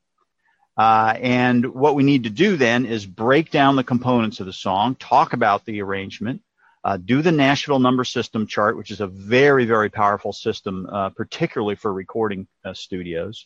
Uh, 0.76 1.14
and 1.22 1.74
what 1.74 1.96
we 1.96 2.04
need 2.04 2.24
to 2.24 2.30
do 2.30 2.58
then 2.58 2.86
is 2.86 3.06
break 3.06 3.52
down 3.52 3.76
the 3.76 3.84
components 3.84 4.40
of 4.40 4.48
the 4.48 4.54
song, 4.54 4.96
talk 4.96 5.34
about 5.34 5.64
the 5.66 5.82
arrangement, 5.82 6.42
uh, 6.84 6.98
do 6.98 7.22
the 7.22 7.32
Nashville 7.32 7.80
number 7.80 8.04
system 8.04 8.48
chart, 8.48 8.76
which 8.76 8.92
is 8.92 9.02
a 9.02 9.08
very, 9.08 9.66
very 9.66 9.90
powerful 9.90 10.34
system, 10.34 10.88
uh, 10.92 11.10
particularly 11.10 11.76
for 11.76 11.94
recording 11.94 12.48
uh, 12.66 12.74
studios. 12.74 13.46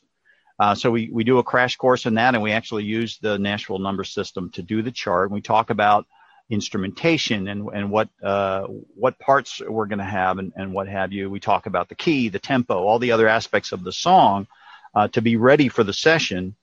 Uh, 0.57 0.73
so 0.73 0.89
we, 0.89 1.09
we 1.11 1.23
do 1.23 1.37
a 1.37 1.43
crash 1.43 1.75
course 1.75 2.05
in 2.05 2.15
that, 2.15 2.35
and 2.35 2.43
we 2.43 2.51
actually 2.51 2.85
use 2.85 3.17
the 3.19 3.37
Nashville 3.37 3.79
number 3.79 4.03
system 4.05 4.49
to 4.51 4.61
do 4.61 4.81
the 4.81 4.91
chart. 4.91 5.29
And 5.29 5.35
we 5.35 5.41
talk 5.41 5.69
about 5.69 6.07
instrumentation 6.49 7.47
and, 7.47 7.69
and 7.73 7.91
what 7.91 8.09
uh, 8.23 8.63
what 8.95 9.19
parts 9.19 9.61
we're 9.61 9.85
going 9.85 9.99
to 9.99 10.05
have 10.05 10.39
and, 10.39 10.51
and 10.55 10.73
what 10.73 10.87
have 10.87 11.13
you. 11.13 11.29
We 11.29 11.39
talk 11.39 11.67
about 11.67 11.89
the 11.89 11.95
key, 11.95 12.29
the 12.29 12.39
tempo, 12.39 12.83
all 12.83 12.99
the 12.99 13.11
other 13.11 13.27
aspects 13.27 13.71
of 13.71 13.83
the 13.83 13.91
song 13.91 14.47
uh, 14.95 15.07
to 15.09 15.21
be 15.21 15.37
ready 15.37 15.69
for 15.69 15.83
the 15.83 15.93
session. 15.93 16.55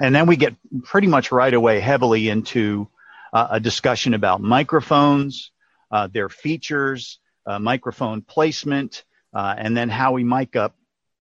And 0.00 0.14
then 0.14 0.26
we 0.26 0.36
get 0.36 0.54
pretty 0.82 1.06
much 1.06 1.32
right 1.32 1.54
away 1.54 1.80
heavily 1.80 2.28
into 2.28 2.88
uh, 3.32 3.48
a 3.52 3.60
discussion 3.60 4.12
about 4.12 4.40
microphones, 4.40 5.52
uh, 5.90 6.08
their 6.08 6.28
features, 6.28 7.18
uh, 7.46 7.58
microphone 7.58 8.22
placement, 8.22 9.04
uh, 9.32 9.54
and 9.56 9.76
then 9.76 9.88
how 9.88 10.12
we 10.12 10.24
mic 10.24 10.56
up 10.56 10.74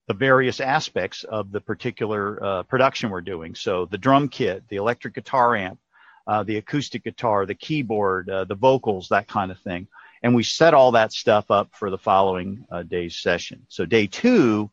the 0.07 0.13
various 0.13 0.59
aspects 0.59 1.23
of 1.23 1.51
the 1.51 1.61
particular 1.61 2.63
production 2.67 3.09
we're 3.09 3.21
doing. 3.21 3.55
So 3.55 3.85
the 3.85 3.97
drum 3.97 4.29
kit, 4.29 4.63
the 4.69 4.75
electric 4.75 5.15
guitar 5.15 5.55
amp, 5.55 5.79
uh, 6.27 6.43
the 6.43 6.57
acoustic 6.57 7.03
guitar, 7.03 7.45
the 7.45 7.55
keyboard, 7.55 8.29
uh, 8.29 8.45
the 8.45 8.55
vocals, 8.55 9.09
that 9.09 9.27
kind 9.27 9.51
of 9.51 9.59
thing. 9.59 9.87
And 10.23 10.33
we 10.35 10.43
set 10.43 10.73
all 10.73 10.91
that 10.93 11.13
stuff 11.13 11.51
up 11.51 11.69
for 11.73 11.89
the 11.89 11.97
following 11.97 12.65
uh, 12.71 12.83
day's 12.83 13.15
session. 13.15 13.65
So 13.69 13.85
day 13.85 14.07
two, 14.07 14.71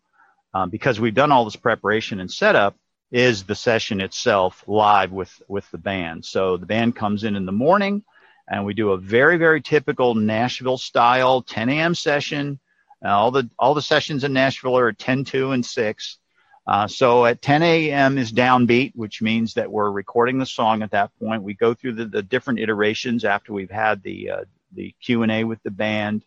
um, 0.54 0.70
because 0.70 0.98
we've 0.98 1.14
done 1.14 1.32
all 1.32 1.44
this 1.44 1.56
preparation 1.56 2.20
and 2.20 2.30
setup, 2.30 2.76
is 3.10 3.44
the 3.44 3.54
session 3.54 4.00
itself 4.00 4.64
live 4.66 5.12
with 5.12 5.42
with 5.46 5.70
the 5.70 5.78
band. 5.78 6.24
So 6.24 6.56
the 6.56 6.66
band 6.66 6.96
comes 6.96 7.24
in 7.24 7.36
in 7.36 7.44
the 7.44 7.52
morning, 7.52 8.02
and 8.48 8.64
we 8.64 8.72
do 8.72 8.92
a 8.92 8.98
very 8.98 9.36
very 9.36 9.60
typical 9.60 10.14
Nashville 10.14 10.78
style 10.78 11.42
10 11.42 11.68
a.m. 11.68 11.94
session. 11.94 12.58
All 13.04 13.30
the 13.30 13.50
all 13.58 13.74
the 13.74 13.82
sessions 13.82 14.24
in 14.24 14.32
Nashville 14.32 14.78
are 14.78 14.88
at 14.88 14.98
10, 14.98 15.24
2, 15.24 15.52
and 15.52 15.66
6. 15.66 16.18
Uh, 16.66 16.86
so 16.86 17.26
at 17.26 17.42
10 17.42 17.62
a.m. 17.62 18.18
is 18.18 18.32
downbeat, 18.32 18.92
which 18.94 19.20
means 19.20 19.54
that 19.54 19.70
we're 19.70 19.90
recording 19.90 20.38
the 20.38 20.46
song 20.46 20.82
at 20.82 20.92
that 20.92 21.10
point. 21.18 21.42
We 21.42 21.54
go 21.54 21.74
through 21.74 21.94
the, 21.94 22.06
the 22.06 22.22
different 22.22 22.60
iterations 22.60 23.24
after 23.24 23.52
we've 23.52 23.70
had 23.70 24.02
the 24.02 24.30
uh, 24.30 24.44
the 24.74 24.94
Q 25.02 25.22
and 25.22 25.32
A 25.32 25.44
with 25.44 25.62
the 25.64 25.70
band, 25.70 26.24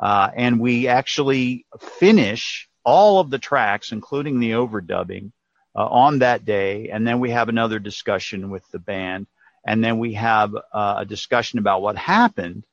uh, 0.00 0.30
and 0.36 0.60
we 0.60 0.88
actually 0.88 1.64
finish 2.00 2.68
all 2.84 3.20
of 3.20 3.30
the 3.30 3.38
tracks, 3.38 3.92
including 3.92 4.40
the 4.40 4.52
overdubbing, 4.52 5.32
uh, 5.76 5.86
on 5.86 6.18
that 6.20 6.44
day. 6.44 6.90
And 6.90 7.06
then 7.06 7.20
we 7.20 7.30
have 7.30 7.48
another 7.48 7.78
discussion 7.78 8.50
with 8.50 8.68
the 8.72 8.78
band, 8.80 9.26
and 9.64 9.82
then 9.82 9.98
we 9.98 10.14
have 10.14 10.54
uh, 10.54 10.96
a 10.98 11.04
discussion 11.06 11.58
about 11.60 11.82
what 11.82 11.96
happened. 11.96 12.64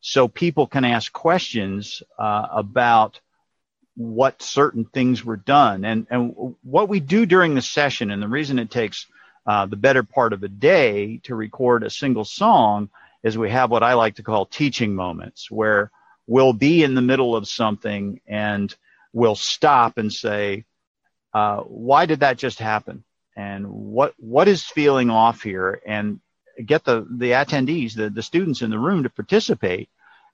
so 0.00 0.28
people 0.28 0.66
can 0.66 0.84
ask 0.84 1.12
questions 1.12 2.02
uh, 2.18 2.46
about 2.52 3.20
what 4.00 4.40
certain 4.40 4.86
things 4.86 5.22
were 5.22 5.36
done. 5.36 5.84
And, 5.84 6.06
and 6.08 6.56
what 6.62 6.88
we 6.88 7.00
do 7.00 7.26
during 7.26 7.54
the 7.54 7.60
session, 7.60 8.10
and 8.10 8.22
the 8.22 8.28
reason 8.28 8.58
it 8.58 8.70
takes 8.70 9.06
uh, 9.46 9.66
the 9.66 9.76
better 9.76 10.02
part 10.02 10.32
of 10.32 10.42
a 10.42 10.48
day 10.48 11.18
to 11.24 11.34
record 11.34 11.82
a 11.82 11.90
single 11.90 12.24
song 12.24 12.88
is 13.22 13.36
we 13.36 13.50
have 13.50 13.70
what 13.70 13.82
I 13.82 13.92
like 13.94 14.14
to 14.14 14.22
call 14.22 14.46
teaching 14.46 14.94
moments 14.94 15.50
where 15.50 15.90
we'll 16.26 16.54
be 16.54 16.82
in 16.82 16.94
the 16.94 17.02
middle 17.02 17.36
of 17.36 17.46
something 17.46 18.22
and 18.26 18.74
we'll 19.12 19.34
stop 19.34 19.98
and 19.98 20.10
say, 20.10 20.64
uh, 21.34 21.58
why 21.58 22.06
did 22.06 22.20
that 22.20 22.38
just 22.38 22.58
happen? 22.58 23.04
And 23.36 23.68
what, 23.68 24.14
what 24.16 24.48
is 24.48 24.64
feeling 24.64 25.10
off 25.10 25.42
here? 25.42 25.82
And 25.84 26.20
get 26.64 26.84
the, 26.84 27.06
the 27.10 27.32
attendees, 27.32 27.94
the, 27.94 28.08
the 28.08 28.22
students 28.22 28.62
in 28.62 28.70
the 28.70 28.78
room 28.78 29.02
to 29.02 29.10
participate 29.10 29.90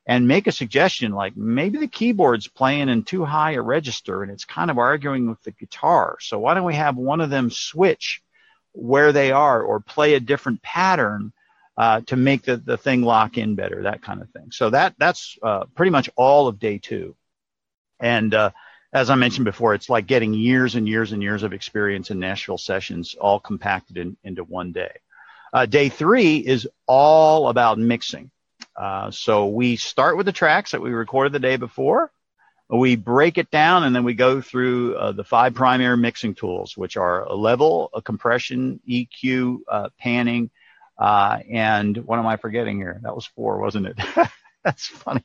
and 0.06 0.28
make 0.28 0.46
a 0.46 0.52
suggestion 0.52 1.12
like 1.12 1.36
maybe 1.36 1.78
the 1.78 1.88
keyboard's 1.88 2.46
playing 2.46 2.88
in 2.88 3.02
too 3.02 3.24
high 3.24 3.52
a 3.52 3.62
register 3.62 4.22
and 4.22 4.30
it's 4.30 4.44
kind 4.44 4.70
of 4.70 4.78
arguing 4.78 5.28
with 5.28 5.42
the 5.42 5.50
guitar. 5.50 6.16
So 6.20 6.38
why 6.38 6.54
don't 6.54 6.64
we 6.64 6.76
have 6.76 6.96
one 6.96 7.20
of 7.20 7.30
them 7.30 7.50
switch 7.50 8.22
where 8.72 9.12
they 9.12 9.32
are 9.32 9.62
or 9.62 9.80
play 9.80 10.14
a 10.14 10.20
different 10.20 10.62
pattern 10.62 11.32
uh, 11.76 12.00
to 12.02 12.16
make 12.16 12.42
the, 12.42 12.56
the 12.56 12.76
thing 12.76 13.02
lock 13.02 13.36
in 13.36 13.54
better, 13.54 13.82
that 13.82 14.02
kind 14.02 14.22
of 14.22 14.30
thing. 14.30 14.50
So 14.50 14.70
that 14.70 14.94
that's 14.98 15.36
uh, 15.42 15.64
pretty 15.74 15.90
much 15.90 16.08
all 16.16 16.46
of 16.46 16.58
day 16.58 16.78
two. 16.78 17.16
And 17.98 18.32
uh, 18.32 18.50
as 18.92 19.10
I 19.10 19.14
mentioned 19.16 19.44
before, 19.44 19.74
it's 19.74 19.90
like 19.90 20.06
getting 20.06 20.32
years 20.32 20.74
and 20.74 20.88
years 20.88 21.12
and 21.12 21.22
years 21.22 21.42
of 21.42 21.52
experience 21.52 22.10
in 22.10 22.18
Nashville 22.20 22.58
sessions 22.58 23.14
all 23.20 23.40
compacted 23.40 23.96
in, 23.98 24.16
into 24.22 24.44
one 24.44 24.72
day. 24.72 24.92
Uh, 25.52 25.66
day 25.66 25.88
three 25.88 26.38
is 26.38 26.68
all 26.86 27.48
about 27.48 27.78
mixing. 27.78 28.30
Uh, 28.76 29.10
so 29.10 29.48
we 29.48 29.76
start 29.76 30.16
with 30.16 30.26
the 30.26 30.32
tracks 30.32 30.72
that 30.72 30.82
we 30.82 30.90
recorded 30.90 31.32
the 31.32 31.38
day 31.38 31.56
before. 31.56 32.10
We 32.68 32.96
break 32.96 33.38
it 33.38 33.50
down 33.50 33.84
and 33.84 33.94
then 33.94 34.02
we 34.02 34.14
go 34.14 34.40
through 34.40 34.96
uh, 34.96 35.12
the 35.12 35.24
five 35.24 35.54
primary 35.54 35.96
mixing 35.96 36.34
tools, 36.34 36.76
which 36.76 36.96
are 36.96 37.22
a 37.22 37.34
level, 37.34 37.90
a 37.94 38.02
compression, 38.02 38.80
EQ, 38.88 39.58
uh, 39.68 39.88
panning, 40.00 40.50
uh, 40.98 41.38
and 41.48 41.96
what 41.98 42.18
am 42.18 42.26
I 42.26 42.36
forgetting 42.36 42.76
here? 42.76 43.00
That 43.02 43.14
was 43.14 43.26
four, 43.26 43.58
wasn't 43.58 43.86
it? 43.86 43.98
That's 44.64 44.86
funny. 44.86 45.24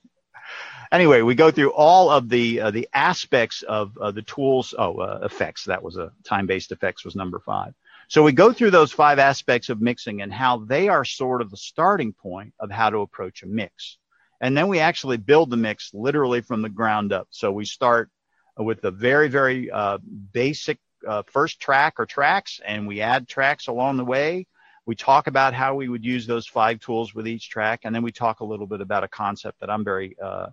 Anyway, 0.91 1.21
we 1.21 1.35
go 1.35 1.49
through 1.49 1.71
all 1.71 2.09
of 2.09 2.27
the 2.27 2.59
uh, 2.59 2.71
the 2.71 2.89
aspects 2.93 3.63
of 3.63 3.93
the 3.93 4.21
tools. 4.21 4.75
Oh, 4.77 5.01
effects. 5.23 5.63
That 5.63 5.81
was 5.81 5.95
a 5.95 6.11
time-based 6.25 6.73
effects 6.73 7.05
was 7.05 7.15
number 7.15 7.39
five. 7.39 7.73
So 8.11 8.23
we 8.23 8.33
go 8.33 8.51
through 8.51 8.71
those 8.71 8.91
five 8.91 9.19
aspects 9.19 9.69
of 9.69 9.79
mixing 9.79 10.21
and 10.21 10.33
how 10.33 10.65
they 10.65 10.89
are 10.89 11.05
sort 11.05 11.41
of 11.41 11.49
the 11.49 11.55
starting 11.55 12.11
point 12.11 12.53
of 12.59 12.69
how 12.69 12.89
to 12.89 12.97
approach 12.97 13.41
a 13.41 13.47
mix. 13.47 13.99
And 14.41 14.57
then 14.57 14.67
we 14.67 14.79
actually 14.79 15.15
build 15.15 15.49
the 15.49 15.55
mix 15.55 15.91
literally 15.93 16.41
from 16.41 16.61
the 16.61 16.67
ground 16.67 17.13
up. 17.13 17.29
So 17.29 17.53
we 17.53 17.63
start 17.63 18.09
with 18.57 18.81
the 18.81 18.91
very, 18.91 19.29
very 19.29 19.71
uh, 19.71 19.99
basic 20.33 20.77
uh, 21.07 21.23
first 21.25 21.61
track 21.61 21.93
or 21.99 22.05
tracks, 22.05 22.59
and 22.65 22.85
we 22.85 22.99
add 22.99 23.29
tracks 23.29 23.67
along 23.67 23.95
the 23.95 24.03
way. 24.03 24.45
We 24.85 24.95
talk 24.95 25.27
about 25.27 25.53
how 25.53 25.75
we 25.75 25.87
would 25.87 26.03
use 26.03 26.27
those 26.27 26.45
five 26.45 26.81
tools 26.81 27.15
with 27.15 27.29
each 27.29 27.49
track, 27.49 27.79
and 27.85 27.95
then 27.95 28.03
we 28.03 28.11
talk 28.11 28.41
a 28.41 28.45
little 28.45 28.67
bit 28.67 28.81
about 28.81 29.05
a 29.05 29.07
concept 29.07 29.61
that 29.61 29.69
I'm 29.69 29.85
very 29.85 30.17
uh, 30.21 30.47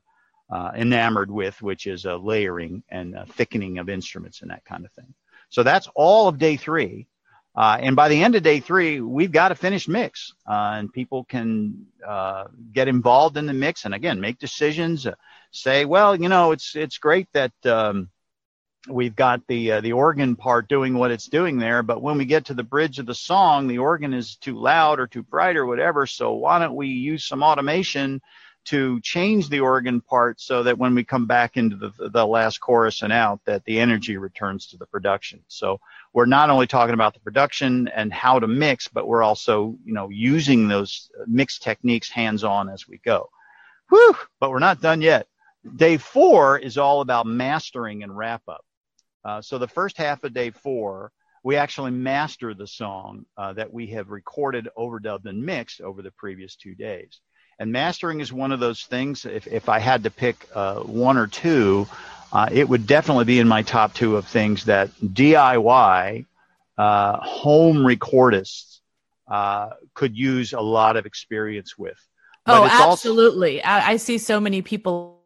uh 0.48 0.70
enamored 0.76 1.32
with, 1.32 1.60
which 1.60 1.88
is 1.88 2.04
layering 2.04 2.84
and 2.88 3.16
thickening 3.30 3.78
of 3.78 3.88
instruments 3.88 4.42
and 4.42 4.50
that 4.52 4.64
kind 4.64 4.84
of 4.84 4.92
thing. 4.92 5.12
So 5.48 5.64
that's 5.64 5.88
all 5.96 6.28
of 6.28 6.38
day 6.38 6.56
three. 6.56 7.08
Uh, 7.58 7.76
and 7.80 7.96
by 7.96 8.08
the 8.08 8.22
end 8.22 8.36
of 8.36 8.42
day 8.44 8.60
three, 8.60 9.00
we've 9.00 9.32
got 9.32 9.50
a 9.50 9.54
finished 9.56 9.88
mix, 9.88 10.32
uh, 10.48 10.74
and 10.78 10.92
people 10.92 11.24
can 11.24 11.86
uh, 12.06 12.44
get 12.72 12.86
involved 12.86 13.36
in 13.36 13.46
the 13.46 13.52
mix, 13.52 13.84
and 13.84 13.94
again, 13.94 14.20
make 14.20 14.38
decisions. 14.38 15.08
Uh, 15.08 15.14
say, 15.50 15.84
well, 15.84 16.14
you 16.14 16.28
know, 16.28 16.52
it's 16.52 16.76
it's 16.76 16.98
great 16.98 17.26
that 17.32 17.50
um, 17.66 18.10
we've 18.88 19.16
got 19.16 19.44
the 19.48 19.72
uh, 19.72 19.80
the 19.80 19.90
organ 19.90 20.36
part 20.36 20.68
doing 20.68 20.94
what 20.94 21.10
it's 21.10 21.26
doing 21.26 21.58
there, 21.58 21.82
but 21.82 22.00
when 22.00 22.16
we 22.16 22.26
get 22.26 22.44
to 22.44 22.54
the 22.54 22.62
bridge 22.62 23.00
of 23.00 23.06
the 23.06 23.14
song, 23.14 23.66
the 23.66 23.78
organ 23.78 24.14
is 24.14 24.36
too 24.36 24.56
loud 24.56 25.00
or 25.00 25.08
too 25.08 25.24
bright 25.24 25.56
or 25.56 25.66
whatever. 25.66 26.06
So 26.06 26.34
why 26.34 26.60
don't 26.60 26.76
we 26.76 26.86
use 26.86 27.26
some 27.26 27.42
automation 27.42 28.20
to 28.66 29.00
change 29.00 29.48
the 29.48 29.60
organ 29.60 30.00
part 30.00 30.38
so 30.40 30.62
that 30.62 30.76
when 30.78 30.94
we 30.94 31.02
come 31.02 31.26
back 31.26 31.56
into 31.56 31.74
the, 31.74 32.10
the 32.10 32.26
last 32.26 32.58
chorus 32.58 33.02
and 33.02 33.12
out, 33.12 33.40
that 33.46 33.64
the 33.64 33.80
energy 33.80 34.18
returns 34.18 34.66
to 34.66 34.76
the 34.76 34.84
production. 34.86 35.40
So 35.48 35.80
we're 36.18 36.26
not 36.26 36.50
only 36.50 36.66
talking 36.66 36.94
about 36.94 37.14
the 37.14 37.20
production 37.20 37.86
and 37.94 38.12
how 38.12 38.40
to 38.40 38.48
mix, 38.48 38.88
but 38.88 39.06
we're 39.06 39.22
also, 39.22 39.76
you 39.84 39.94
know, 39.94 40.08
using 40.08 40.66
those 40.66 41.12
mix 41.28 41.60
techniques 41.60 42.10
hands 42.10 42.42
on 42.42 42.68
as 42.68 42.88
we 42.88 42.98
go. 43.04 43.30
Whew, 43.88 44.16
but 44.40 44.50
we're 44.50 44.58
not 44.58 44.80
done 44.80 45.00
yet. 45.00 45.28
Day 45.76 45.96
four 45.96 46.58
is 46.58 46.76
all 46.76 47.02
about 47.02 47.28
mastering 47.28 48.02
and 48.02 48.18
wrap 48.18 48.42
up. 48.48 48.64
Uh, 49.24 49.40
so 49.42 49.58
the 49.58 49.68
first 49.68 49.96
half 49.96 50.24
of 50.24 50.34
day 50.34 50.50
four, 50.50 51.12
we 51.44 51.54
actually 51.54 51.92
master 51.92 52.52
the 52.52 52.66
song 52.66 53.24
uh, 53.36 53.52
that 53.52 53.72
we 53.72 53.86
have 53.86 54.10
recorded, 54.10 54.68
overdubbed, 54.76 55.26
and 55.26 55.46
mixed 55.46 55.80
over 55.80 56.02
the 56.02 56.10
previous 56.10 56.56
two 56.56 56.74
days. 56.74 57.20
And 57.60 57.70
mastering 57.70 58.18
is 58.18 58.32
one 58.32 58.50
of 58.50 58.58
those 58.58 58.82
things. 58.82 59.24
If, 59.24 59.46
if 59.46 59.68
I 59.68 59.78
had 59.78 60.02
to 60.02 60.10
pick 60.10 60.48
uh, 60.52 60.80
one 60.80 61.16
or 61.16 61.28
two, 61.28 61.86
uh, 62.32 62.48
it 62.50 62.68
would 62.68 62.86
definitely 62.86 63.24
be 63.24 63.38
in 63.38 63.48
my 63.48 63.62
top 63.62 63.94
two 63.94 64.16
of 64.16 64.26
things 64.26 64.64
that 64.64 64.90
DIY 65.00 66.26
uh, 66.76 67.20
home 67.20 67.78
recordists 67.78 68.80
uh, 69.28 69.70
could 69.94 70.16
use 70.16 70.52
a 70.52 70.60
lot 70.60 70.96
of 70.96 71.06
experience 71.06 71.76
with. 71.76 71.98
But 72.44 72.60
oh, 72.60 72.64
absolutely. 72.64 73.62
Also- 73.62 73.86
I, 73.86 73.92
I 73.92 73.96
see 73.96 74.18
so 74.18 74.40
many 74.40 74.62
people 74.62 75.22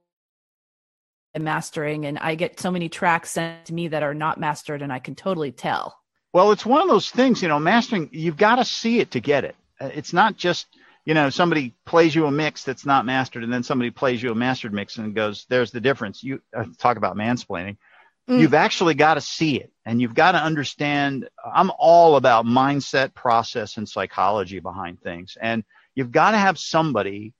mastering 1.38 2.04
and 2.04 2.18
I 2.18 2.34
get 2.34 2.60
so 2.60 2.70
many 2.70 2.88
tracks 2.88 3.30
sent 3.30 3.66
to 3.66 3.74
me 3.74 3.88
that 3.88 4.02
are 4.02 4.14
not 4.14 4.38
mastered 4.38 4.82
and 4.82 4.92
I 4.92 4.98
can 4.98 5.14
totally 5.14 5.52
tell. 5.52 5.98
Well, 6.32 6.52
it's 6.52 6.64
one 6.64 6.82
of 6.82 6.88
those 6.88 7.10
things, 7.10 7.42
you 7.42 7.48
know, 7.48 7.58
mastering, 7.58 8.08
you've 8.12 8.36
got 8.36 8.56
to 8.56 8.64
see 8.64 9.00
it 9.00 9.12
to 9.12 9.20
get 9.20 9.44
it. 9.44 9.56
Uh, 9.80 9.90
it's 9.94 10.12
not 10.12 10.36
just– 10.36 10.66
you 11.04 11.14
know, 11.14 11.30
somebody 11.30 11.74
plays 11.84 12.14
you 12.14 12.26
a 12.26 12.30
mix 12.30 12.64
that's 12.64 12.86
not 12.86 13.06
mastered, 13.06 13.42
and 13.42 13.52
then 13.52 13.62
somebody 13.62 13.90
plays 13.90 14.22
you 14.22 14.30
a 14.30 14.34
mastered 14.34 14.72
mix 14.72 14.96
and 14.96 15.14
goes, 15.14 15.46
"There's 15.48 15.72
the 15.72 15.80
difference." 15.80 16.22
You 16.22 16.40
uh, 16.56 16.66
talk 16.78 16.96
about 16.96 17.16
mansplaining. 17.16 17.76
Mm. 18.28 18.40
You've 18.40 18.54
actually 18.54 18.94
got 18.94 19.14
to 19.14 19.20
see 19.20 19.56
it, 19.56 19.72
and 19.84 20.00
you've 20.00 20.14
got 20.14 20.32
to 20.32 20.38
understand. 20.38 21.28
I'm 21.44 21.72
all 21.76 22.16
about 22.16 22.46
mindset, 22.46 23.14
process, 23.14 23.76
and 23.78 23.88
psychology 23.88 24.60
behind 24.60 25.00
things, 25.00 25.36
and 25.40 25.64
you've 25.94 26.12
got 26.12 26.32
to 26.32 26.38
have 26.38 26.58
somebody 26.58 27.34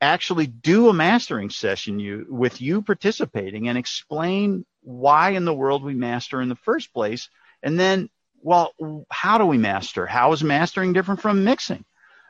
actually 0.00 0.46
do 0.46 0.88
a 0.88 0.94
mastering 0.94 1.50
session 1.50 1.98
you 1.98 2.24
with 2.28 2.60
you 2.60 2.82
participating 2.82 3.68
and 3.68 3.76
explain 3.76 4.64
why 4.82 5.30
in 5.30 5.44
the 5.44 5.52
world 5.52 5.82
we 5.82 5.94
master 5.94 6.40
in 6.40 6.48
the 6.48 6.56
first 6.56 6.94
place, 6.94 7.28
and 7.62 7.78
then, 7.78 8.08
well, 8.40 8.72
how 9.10 9.36
do 9.36 9.44
we 9.44 9.58
master? 9.58 10.06
How 10.06 10.32
is 10.32 10.42
mastering 10.42 10.94
different 10.94 11.20
from 11.20 11.44
mixing? 11.44 11.84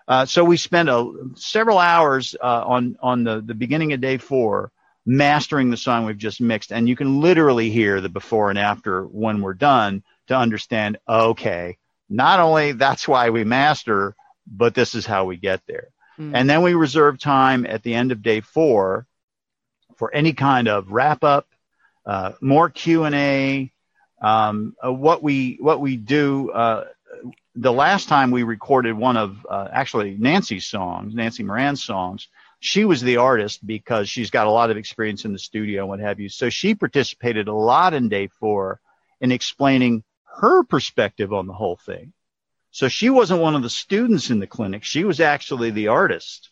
Uh, 0.08 0.24
so 0.24 0.42
we 0.42 0.56
spent 0.56 0.88
a, 0.88 1.12
several 1.34 1.78
hours 1.78 2.34
uh, 2.42 2.64
on 2.66 2.96
on 3.00 3.24
the, 3.24 3.42
the 3.42 3.54
beginning 3.54 3.92
of 3.92 4.00
day 4.00 4.16
four 4.16 4.72
mastering 5.04 5.70
the 5.70 5.76
song 5.76 6.06
we've 6.06 6.18
just 6.18 6.40
mixed, 6.40 6.72
and 6.72 6.88
you 6.88 6.96
can 6.96 7.20
literally 7.20 7.70
hear 7.70 8.00
the 8.00 8.08
before 8.08 8.48
and 8.48 8.58
after 8.58 9.04
when 9.04 9.42
we're 9.42 9.54
done 9.54 10.02
to 10.28 10.36
understand. 10.36 10.98
Okay, 11.06 11.76
not 12.08 12.40
only 12.40 12.72
that's 12.72 13.06
why 13.06 13.28
we 13.28 13.44
master, 13.44 14.16
but 14.46 14.74
this 14.74 14.94
is 14.94 15.04
how 15.04 15.26
we 15.26 15.36
get 15.36 15.60
there. 15.66 15.88
Mm. 16.18 16.32
And 16.34 16.50
then 16.50 16.62
we 16.62 16.72
reserve 16.72 17.18
time 17.18 17.66
at 17.66 17.82
the 17.82 17.94
end 17.94 18.10
of 18.10 18.22
day 18.22 18.40
four 18.40 19.06
for 19.96 20.14
any 20.14 20.32
kind 20.32 20.68
of 20.68 20.90
wrap 20.90 21.22
up, 21.22 21.46
uh, 22.06 22.32
more 22.40 22.70
Q 22.70 23.04
and 23.04 23.14
A. 23.14 23.72
Um, 24.20 24.74
uh, 24.84 24.92
what 24.92 25.22
we 25.22 25.58
what 25.60 25.80
we 25.80 25.96
do 25.96 26.50
uh, 26.50 26.86
the 27.60 27.72
last 27.72 28.08
time 28.08 28.30
we 28.30 28.44
recorded 28.44 28.96
one 28.96 29.16
of 29.16 29.44
uh, 29.50 29.68
actually 29.72 30.16
Nancy's 30.18 30.66
songs, 30.66 31.12
Nancy 31.14 31.42
Moran's 31.42 31.82
songs, 31.82 32.28
she 32.60 32.84
was 32.84 33.00
the 33.02 33.16
artist 33.16 33.66
because 33.66 34.08
she's 34.08 34.30
got 34.30 34.46
a 34.46 34.50
lot 34.50 34.70
of 34.70 34.76
experience 34.76 35.24
in 35.24 35.32
the 35.32 35.38
studio 35.38 35.82
and 35.82 35.88
what 35.88 36.00
have 36.00 36.20
you. 36.20 36.28
So 36.28 36.50
she 36.50 36.76
participated 36.76 37.48
a 37.48 37.54
lot 37.54 37.94
in 37.94 38.08
day 38.08 38.28
four 38.28 38.80
in 39.20 39.32
explaining 39.32 40.04
her 40.40 40.62
perspective 40.62 41.32
on 41.32 41.48
the 41.48 41.52
whole 41.52 41.76
thing. 41.76 42.12
So 42.70 42.86
she 42.86 43.10
wasn't 43.10 43.42
one 43.42 43.56
of 43.56 43.62
the 43.62 43.70
students 43.70 44.30
in 44.30 44.38
the 44.38 44.46
clinic. 44.46 44.84
She 44.84 45.02
was 45.02 45.20
actually 45.20 45.70
the 45.70 45.88
artist. 45.88 46.50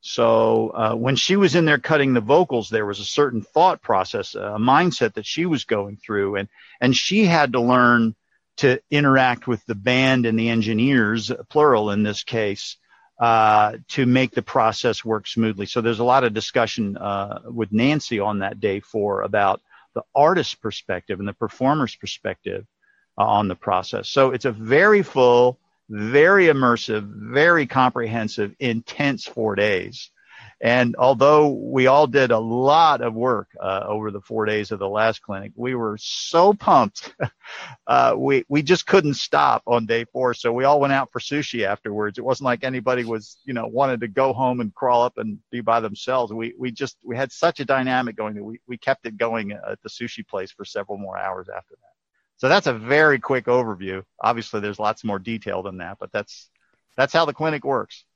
So 0.00 0.68
uh, 0.70 0.94
when 0.94 1.16
she 1.16 1.34
was 1.34 1.56
in 1.56 1.64
there 1.64 1.78
cutting 1.78 2.14
the 2.14 2.20
vocals, 2.20 2.68
there 2.68 2.86
was 2.86 3.00
a 3.00 3.04
certain 3.04 3.42
thought 3.42 3.82
process, 3.82 4.36
a 4.36 4.58
mindset 4.60 5.14
that 5.14 5.26
she 5.26 5.44
was 5.46 5.64
going 5.64 5.96
through, 5.96 6.36
and 6.36 6.48
and 6.80 6.94
she 6.94 7.24
had 7.24 7.54
to 7.54 7.60
learn 7.60 8.14
to 8.56 8.80
interact 8.90 9.46
with 9.46 9.64
the 9.66 9.74
band 9.74 10.26
and 10.26 10.38
the 10.38 10.48
engineers, 10.48 11.30
plural 11.48 11.90
in 11.90 12.02
this 12.02 12.24
case, 12.24 12.76
uh, 13.20 13.76
to 13.88 14.06
make 14.06 14.32
the 14.32 14.42
process 14.42 15.04
work 15.04 15.26
smoothly. 15.26 15.66
So 15.66 15.80
there's 15.80 16.00
a 16.00 16.04
lot 16.04 16.24
of 16.24 16.34
discussion 16.34 16.96
uh, 16.96 17.40
with 17.44 17.72
Nancy 17.72 18.20
on 18.20 18.40
that 18.40 18.60
day 18.60 18.80
four 18.80 19.22
about 19.22 19.62
the 19.94 20.02
artist's 20.14 20.54
perspective 20.54 21.18
and 21.18 21.28
the 21.28 21.32
performer's 21.32 21.96
perspective 21.96 22.66
uh, 23.18 23.24
on 23.24 23.48
the 23.48 23.54
process. 23.54 24.08
So 24.08 24.32
it's 24.32 24.44
a 24.44 24.52
very 24.52 25.02
full, 25.02 25.58
very 25.88 26.46
immersive, 26.46 27.06
very 27.32 27.66
comprehensive, 27.66 28.54
intense 28.58 29.24
four 29.24 29.54
days. 29.54 30.10
And 30.60 30.96
although 30.96 31.50
we 31.50 31.86
all 31.86 32.06
did 32.06 32.30
a 32.30 32.38
lot 32.38 33.02
of 33.02 33.12
work 33.12 33.48
uh, 33.60 33.84
over 33.86 34.10
the 34.10 34.22
four 34.22 34.46
days 34.46 34.70
of 34.70 34.78
the 34.78 34.88
last 34.88 35.20
clinic, 35.20 35.52
we 35.54 35.74
were 35.74 35.98
so 36.00 36.54
pumped. 36.54 37.14
uh, 37.86 38.14
we 38.16 38.44
we 38.48 38.62
just 38.62 38.86
couldn't 38.86 39.14
stop 39.14 39.62
on 39.66 39.84
day 39.84 40.06
four, 40.06 40.32
so 40.32 40.52
we 40.52 40.64
all 40.64 40.80
went 40.80 40.94
out 40.94 41.12
for 41.12 41.20
sushi 41.20 41.66
afterwards. 41.66 42.16
It 42.16 42.24
wasn't 42.24 42.46
like 42.46 42.64
anybody 42.64 43.04
was 43.04 43.36
you 43.44 43.52
know 43.52 43.66
wanted 43.66 44.00
to 44.00 44.08
go 44.08 44.32
home 44.32 44.60
and 44.60 44.74
crawl 44.74 45.02
up 45.02 45.18
and 45.18 45.38
be 45.50 45.60
by 45.60 45.80
themselves. 45.80 46.32
We 46.32 46.54
we 46.58 46.70
just 46.70 46.96
we 47.04 47.16
had 47.16 47.32
such 47.32 47.60
a 47.60 47.66
dynamic 47.66 48.16
going 48.16 48.34
that 48.36 48.44
we 48.44 48.58
we 48.66 48.78
kept 48.78 49.04
it 49.04 49.18
going 49.18 49.52
at 49.52 49.82
the 49.82 49.90
sushi 49.90 50.26
place 50.26 50.52
for 50.52 50.64
several 50.64 50.96
more 50.96 51.18
hours 51.18 51.48
after 51.54 51.74
that. 51.74 51.92
So 52.38 52.48
that's 52.48 52.66
a 52.66 52.72
very 52.72 53.18
quick 53.18 53.44
overview. 53.44 54.04
Obviously, 54.20 54.60
there's 54.60 54.78
lots 54.78 55.04
more 55.04 55.18
detail 55.18 55.62
than 55.62 55.78
that, 55.78 55.98
but 56.00 56.12
that's 56.12 56.48
that's 56.96 57.12
how 57.12 57.26
the 57.26 57.34
clinic 57.34 57.62
works. 57.62 58.06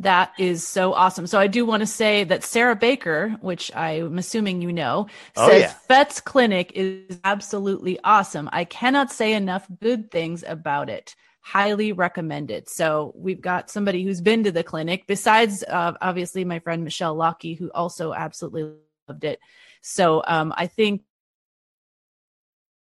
That 0.00 0.32
is 0.38 0.66
so 0.66 0.92
awesome. 0.92 1.26
So 1.26 1.38
I 1.38 1.46
do 1.46 1.64
want 1.64 1.80
to 1.80 1.86
say 1.86 2.24
that 2.24 2.44
Sarah 2.44 2.76
Baker, 2.76 3.30
which 3.40 3.74
I'm 3.74 4.18
assuming 4.18 4.60
you 4.60 4.70
know, 4.72 5.06
Oh, 5.36 5.48
says 5.48 5.62
yeah. 5.62 5.72
Fett's 5.88 6.20
clinic 6.20 6.72
is 6.74 7.18
absolutely 7.24 7.98
awesome. 8.04 8.50
I 8.52 8.64
cannot 8.64 9.10
say 9.10 9.32
enough 9.32 9.66
good 9.80 10.10
things 10.10 10.44
about 10.46 10.90
it. 10.90 11.16
Highly 11.40 11.92
recommend 11.92 12.50
it. 12.50 12.68
So 12.68 13.14
we've 13.16 13.40
got 13.40 13.70
somebody 13.70 14.04
who's 14.04 14.20
been 14.20 14.44
to 14.44 14.52
the 14.52 14.62
clinic, 14.64 15.06
besides 15.06 15.62
uh, 15.62 15.92
obviously 16.02 16.44
my 16.44 16.58
friend 16.58 16.84
Michelle 16.84 17.14
Lockie, 17.14 17.54
who 17.54 17.70
also 17.72 18.12
absolutely 18.12 18.74
loved 19.08 19.24
it. 19.24 19.40
So 19.80 20.22
um, 20.26 20.52
I 20.56 20.66
think 20.66 21.02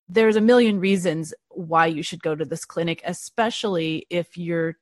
there's 0.09 0.37
a 0.37 0.41
million 0.41 0.81
reasons 0.81 1.35
why 1.49 1.87
you 1.87 2.03
should 2.03 2.23
go 2.23 2.35
to 2.35 2.45
this 2.45 2.65
clinic, 2.65 3.03
especially 3.05 4.07
if 4.09 4.39
you're 4.39 4.77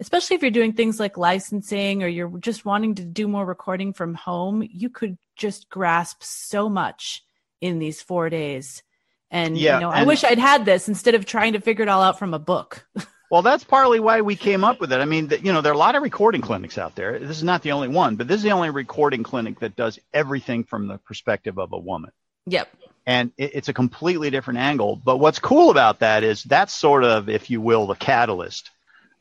especially 0.00 0.36
if 0.36 0.42
you're 0.42 0.50
doing 0.50 0.72
things 0.72 0.98
like 1.00 1.16
licensing 1.16 2.02
or 2.02 2.08
you're 2.08 2.38
just 2.38 2.64
wanting 2.64 2.94
to 2.96 3.04
do 3.04 3.28
more 3.28 3.44
recording 3.46 3.92
from 3.92 4.14
home, 4.14 4.66
you 4.70 4.90
could 4.90 5.16
just 5.36 5.68
grasp 5.68 6.22
so 6.22 6.68
much 6.68 7.22
in 7.60 7.78
these 7.78 8.02
four 8.02 8.28
days. 8.30 8.82
And 9.30 9.56
Yeah, 9.58 9.76
you 9.76 9.80
know, 9.80 9.90
I 9.90 9.98
and- 10.00 10.06
wish 10.06 10.22
I'd 10.24 10.38
had 10.38 10.64
this 10.64 10.88
instead 10.88 11.14
of 11.14 11.26
trying 11.26 11.54
to 11.54 11.60
figure 11.60 11.82
it 11.82 11.88
all 11.88 12.02
out 12.02 12.18
from 12.18 12.34
a 12.34 12.38
book. 12.38 12.86
Well, 13.30 13.42
that's 13.42 13.64
partly 13.64 13.98
why 13.98 14.20
we 14.20 14.36
came 14.36 14.62
up 14.62 14.78
with 14.80 14.92
it. 14.92 15.00
I 15.00 15.06
mean, 15.06 15.28
you 15.42 15.52
know, 15.52 15.60
there 15.60 15.72
are 15.72 15.74
a 15.74 15.78
lot 15.78 15.96
of 15.96 16.04
recording 16.04 16.40
clinics 16.40 16.78
out 16.78 16.94
there. 16.94 17.18
This 17.18 17.38
is 17.38 17.42
not 17.42 17.62
the 17.62 17.72
only 17.72 17.88
one, 17.88 18.14
but 18.14 18.28
this 18.28 18.36
is 18.36 18.42
the 18.44 18.52
only 18.52 18.70
recording 18.70 19.24
clinic 19.24 19.58
that 19.58 19.74
does 19.74 19.98
everything 20.12 20.62
from 20.62 20.86
the 20.86 20.98
perspective 20.98 21.58
of 21.58 21.72
a 21.72 21.78
woman. 21.78 22.12
yep. 22.46 22.68
And 23.06 23.32
it, 23.36 23.50
it's 23.54 23.68
a 23.68 23.72
completely 23.72 24.30
different 24.30 24.60
angle. 24.60 24.94
But 24.94 25.16
what's 25.16 25.40
cool 25.40 25.70
about 25.70 25.98
that 26.00 26.22
is 26.22 26.44
that's 26.44 26.72
sort 26.76 27.02
of, 27.02 27.28
if 27.28 27.50
you 27.50 27.60
will, 27.60 27.88
the 27.88 27.96
catalyst, 27.96 28.70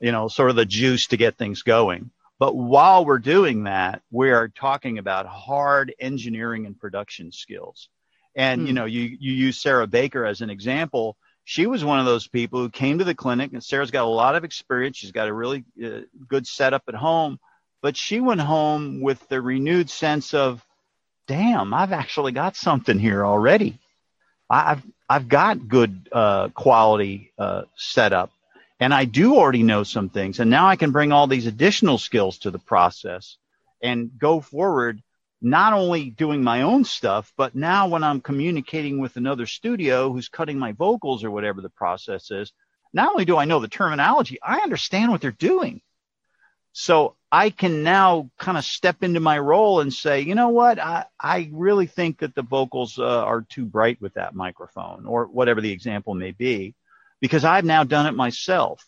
you 0.04 0.12
know, 0.12 0.28
sort 0.28 0.50
of 0.50 0.58
the 0.58 0.66
juice 0.66 1.08
to 1.08 1.18
get 1.18 1.38
things 1.38 1.64
going. 1.64 2.12
But 2.38 2.56
while 2.56 3.06
we're 3.06 3.20
doing 3.20 3.64
that, 3.64 4.02
we 4.12 4.32
are 4.32 4.50
talking 4.50 4.98
about 4.98 5.26
hard 5.28 5.94
engineering 5.98 6.66
and 6.66 6.78
production 6.78 7.32
skills. 7.32 7.88
And, 8.36 8.62
Hmm. 8.62 8.68
you 8.68 8.74
know, 8.74 8.86
you, 8.86 9.04
you 9.18 9.32
use 9.32 9.62
Sarah 9.62 9.88
Baker 9.88 10.26
as 10.26 10.42
an 10.42 10.50
example. 10.50 11.16
She 11.46 11.68
was 11.68 11.86
one 11.86 12.00
of 12.02 12.06
those 12.06 12.28
people 12.28 12.60
who 12.60 12.70
came 12.70 12.98
to 12.98 13.06
the 13.06 13.16
clinic 13.16 13.54
and 13.54 13.64
Sarah's 13.64 13.92
got 13.92 14.04
a 14.04 14.18
lot 14.24 14.36
of 14.36 14.44
experience. 14.44 14.98
She's 14.98 15.14
got 15.14 15.30
a 15.30 15.34
really 15.34 15.64
uh, 15.82 16.02
good 16.28 16.46
setup 16.46 16.84
at 16.90 16.96
home, 16.96 17.40
but 17.82 17.96
she 17.96 18.20
went 18.20 18.42
home 18.42 19.00
with 19.00 19.26
the 19.30 19.42
renewed 19.42 19.90
sense 19.90 20.34
of, 20.34 20.66
damn, 21.28 21.74
I've 21.74 21.94
actually 21.94 22.34
got 22.34 22.58
something 22.58 23.00
here 23.00 23.26
already. 23.26 23.80
I've 24.50 24.84
I've 25.08 25.30
got 25.30 25.68
good 25.68 26.10
uh, 26.12 26.50
quality 26.50 27.32
uh, 27.38 27.64
setup, 27.78 28.32
and 28.84 28.94
I 28.94 29.06
do 29.06 29.38
already 29.38 29.64
know 29.64 29.84
some 29.84 30.10
things, 30.10 30.40
and 30.40 30.50
now 30.50 30.68
I 30.68 30.76
can 30.76 30.92
bring 30.92 31.14
all 31.14 31.28
these 31.28 31.48
additional 31.48 31.98
skills 31.98 32.40
to 32.40 32.52
the 32.52 32.60
process 32.60 33.38
and 33.82 34.12
go 34.18 34.42
forward. 34.42 35.02
Not 35.42 35.74
only 35.74 36.10
doing 36.10 36.44
my 36.44 36.62
own 36.62 36.86
stuff, 36.86 37.34
but 37.38 37.54
now 37.54 37.88
when 37.88 38.04
I'm 38.04 38.22
communicating 38.22 39.00
with 39.00 39.18
another 39.18 39.46
studio 39.46 40.12
who's 40.12 40.30
cutting 40.30 40.58
my 40.58 40.72
vocals 40.74 41.24
or 41.24 41.32
whatever 41.32 41.62
the 41.62 41.70
process 41.70 42.32
is, 42.32 42.54
not 42.94 43.10
only 43.10 43.26
do 43.26 43.38
I 43.38 43.46
know 43.46 43.60
the 43.60 43.68
terminology, 43.68 44.38
I 44.42 44.60
understand 44.60 45.12
what 45.12 45.22
they're 45.22 45.32
doing. 45.32 45.82
So 46.74 47.16
I 47.32 47.52
can 47.52 47.84
now 47.84 48.30
kind 48.38 48.58
of 48.58 48.66
step 48.66 49.04
into 49.04 49.20
my 49.20 49.38
role 49.38 49.80
and 49.80 49.94
say, 49.94 50.22
you 50.22 50.36
know 50.36 50.50
what, 50.50 50.80
I, 50.80 51.06
I 51.20 51.50
really 51.54 51.88
think 51.88 52.20
that 52.20 52.36
the 52.36 52.42
vocals 52.42 53.00
uh, 53.00 53.04
are 53.04 53.42
too 53.42 53.66
bright 53.66 54.02
with 54.02 54.16
that 54.16 54.36
microphone 54.36 55.06
or 55.06 55.26
whatever 55.26 55.62
the 55.62 55.72
example 55.72 56.16
may 56.16 56.32
be, 56.32 56.74
because 57.24 57.46
I've 57.46 57.64
now 57.64 57.86
done 57.86 58.06
it 58.06 58.16
myself. 58.16 58.86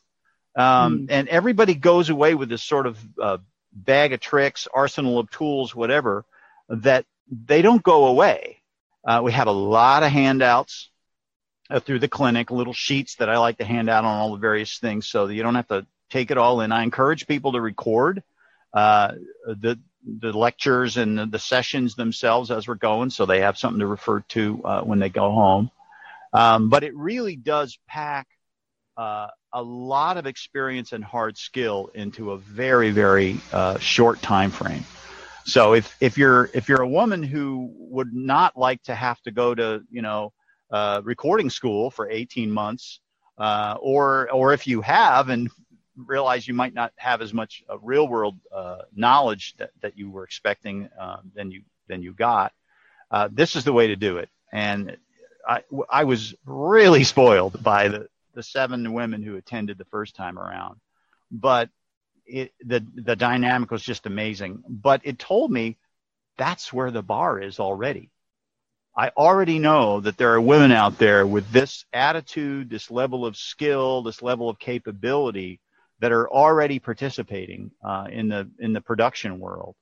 Um, 0.57 1.07
And 1.09 1.29
everybody 1.29 1.73
goes 1.73 2.09
away 2.09 2.35
with 2.35 2.49
this 2.49 2.63
sort 2.63 2.85
of 2.85 2.97
uh, 3.27 3.37
bag 3.71 4.11
of 4.11 4.19
tricks, 4.19 4.67
arsenal 4.73 5.19
of 5.19 5.31
tools, 5.31 5.73
whatever, 5.73 6.25
that 6.67 7.05
they 7.29 7.61
don't 7.61 7.81
go 7.81 8.07
away. 8.07 8.61
Uh, 9.07 9.21
we 9.23 9.31
have 9.31 9.47
a 9.47 9.59
lot 9.77 10.03
of 10.03 10.11
handouts 10.11 10.89
uh, 11.69 11.79
through 11.79 11.99
the 11.99 12.09
clinic, 12.09 12.51
little 12.51 12.73
sheets 12.73 13.15
that 13.15 13.29
I 13.29 13.37
like 13.37 13.57
to 13.59 13.65
hand 13.65 13.89
out 13.89 14.03
on 14.03 14.19
all 14.19 14.31
the 14.33 14.47
various 14.49 14.79
things 14.79 15.07
so 15.07 15.27
that 15.27 15.33
you 15.33 15.41
don't 15.41 15.55
have 15.55 15.69
to 15.69 15.85
take 16.09 16.29
it 16.29 16.37
all 16.37 16.59
in. 16.59 16.73
I 16.73 16.83
encourage 16.83 17.27
people 17.27 17.53
to 17.53 17.61
record 17.61 18.21
uh, 18.73 19.13
the 19.45 19.79
the 20.21 20.33
lectures 20.33 20.97
and 20.97 21.17
the, 21.17 21.25
the 21.25 21.39
sessions 21.39 21.95
themselves 21.95 22.51
as 22.51 22.67
we're 22.67 22.75
going, 22.75 23.11
so 23.11 23.25
they 23.25 23.39
have 23.39 23.57
something 23.57 23.79
to 23.79 23.87
refer 23.87 24.19
to 24.35 24.61
uh, 24.65 24.81
when 24.81 24.99
they 24.99 25.09
go 25.09 25.31
home. 25.31 25.71
Um, 26.35 26.69
but 26.69 26.83
it 26.83 26.95
really 26.95 27.35
does 27.35 27.79
pack 27.87 28.27
uh, 28.97 29.27
a 29.53 29.61
lot 29.61 30.17
of 30.17 30.25
experience 30.25 30.91
and 30.91 31.03
hard 31.03 31.37
skill 31.37 31.89
into 31.93 32.31
a 32.31 32.37
very 32.37 32.91
very 32.91 33.39
uh, 33.53 33.79
short 33.79 34.21
time 34.21 34.51
frame. 34.51 34.83
So 35.45 35.73
if 35.73 35.95
if 36.01 36.17
you're 36.17 36.49
if 36.53 36.67
you're 36.67 36.81
a 36.81 36.87
woman 36.87 37.23
who 37.23 37.71
would 37.77 38.13
not 38.13 38.57
like 38.57 38.83
to 38.83 38.95
have 38.95 39.21
to 39.21 39.31
go 39.31 39.55
to 39.55 39.81
you 39.89 40.01
know 40.01 40.33
uh, 40.71 41.01
recording 41.03 41.49
school 41.49 41.89
for 41.89 42.09
18 42.09 42.51
months, 42.51 42.99
uh, 43.37 43.77
or 43.79 44.29
or 44.31 44.53
if 44.53 44.67
you 44.67 44.81
have 44.81 45.29
and 45.29 45.49
realize 45.95 46.47
you 46.47 46.53
might 46.53 46.73
not 46.73 46.91
have 46.97 47.21
as 47.21 47.33
much 47.33 47.63
uh, 47.69 47.77
real 47.79 48.07
world 48.07 48.35
uh, 48.53 48.79
knowledge 48.93 49.55
that, 49.57 49.71
that 49.81 49.97
you 49.97 50.09
were 50.09 50.25
expecting 50.25 50.89
uh, 50.99 51.17
than 51.33 51.51
you 51.51 51.61
than 51.87 52.01
you 52.01 52.13
got, 52.13 52.51
uh, 53.11 53.29
this 53.31 53.55
is 53.55 53.63
the 53.63 53.73
way 53.73 53.87
to 53.87 53.95
do 53.95 54.17
it. 54.17 54.29
And 54.51 54.97
I, 55.47 55.63
I 55.89 56.03
was 56.03 56.35
really 56.45 57.03
spoiled 57.03 57.61
by 57.61 57.87
the, 57.87 58.07
the 58.33 58.43
seven 58.43 58.93
women 58.93 59.23
who 59.23 59.35
attended 59.37 59.77
the 59.77 59.85
first 59.85 60.15
time 60.15 60.37
around, 60.37 60.79
but 61.31 61.69
it, 62.25 62.53
the 62.65 62.85
the 62.95 63.15
dynamic 63.15 63.71
was 63.71 63.83
just 63.83 64.05
amazing. 64.05 64.63
But 64.67 65.01
it 65.03 65.19
told 65.19 65.51
me 65.51 65.77
that's 66.37 66.73
where 66.73 66.91
the 66.91 67.03
bar 67.03 67.39
is 67.39 67.59
already. 67.59 68.09
I 68.97 69.09
already 69.09 69.59
know 69.59 69.99
that 70.01 70.17
there 70.17 70.33
are 70.33 70.41
women 70.41 70.71
out 70.71 70.97
there 70.97 71.27
with 71.27 71.51
this 71.51 71.85
attitude, 71.91 72.69
this 72.69 72.89
level 72.89 73.25
of 73.25 73.35
skill, 73.35 74.03
this 74.03 74.21
level 74.21 74.49
of 74.49 74.57
capability 74.57 75.59
that 75.99 76.13
are 76.13 76.29
already 76.29 76.79
participating 76.79 77.71
uh, 77.83 78.07
in 78.09 78.29
the 78.29 78.49
in 78.59 78.73
the 78.73 78.81
production 78.81 79.39
world, 79.39 79.75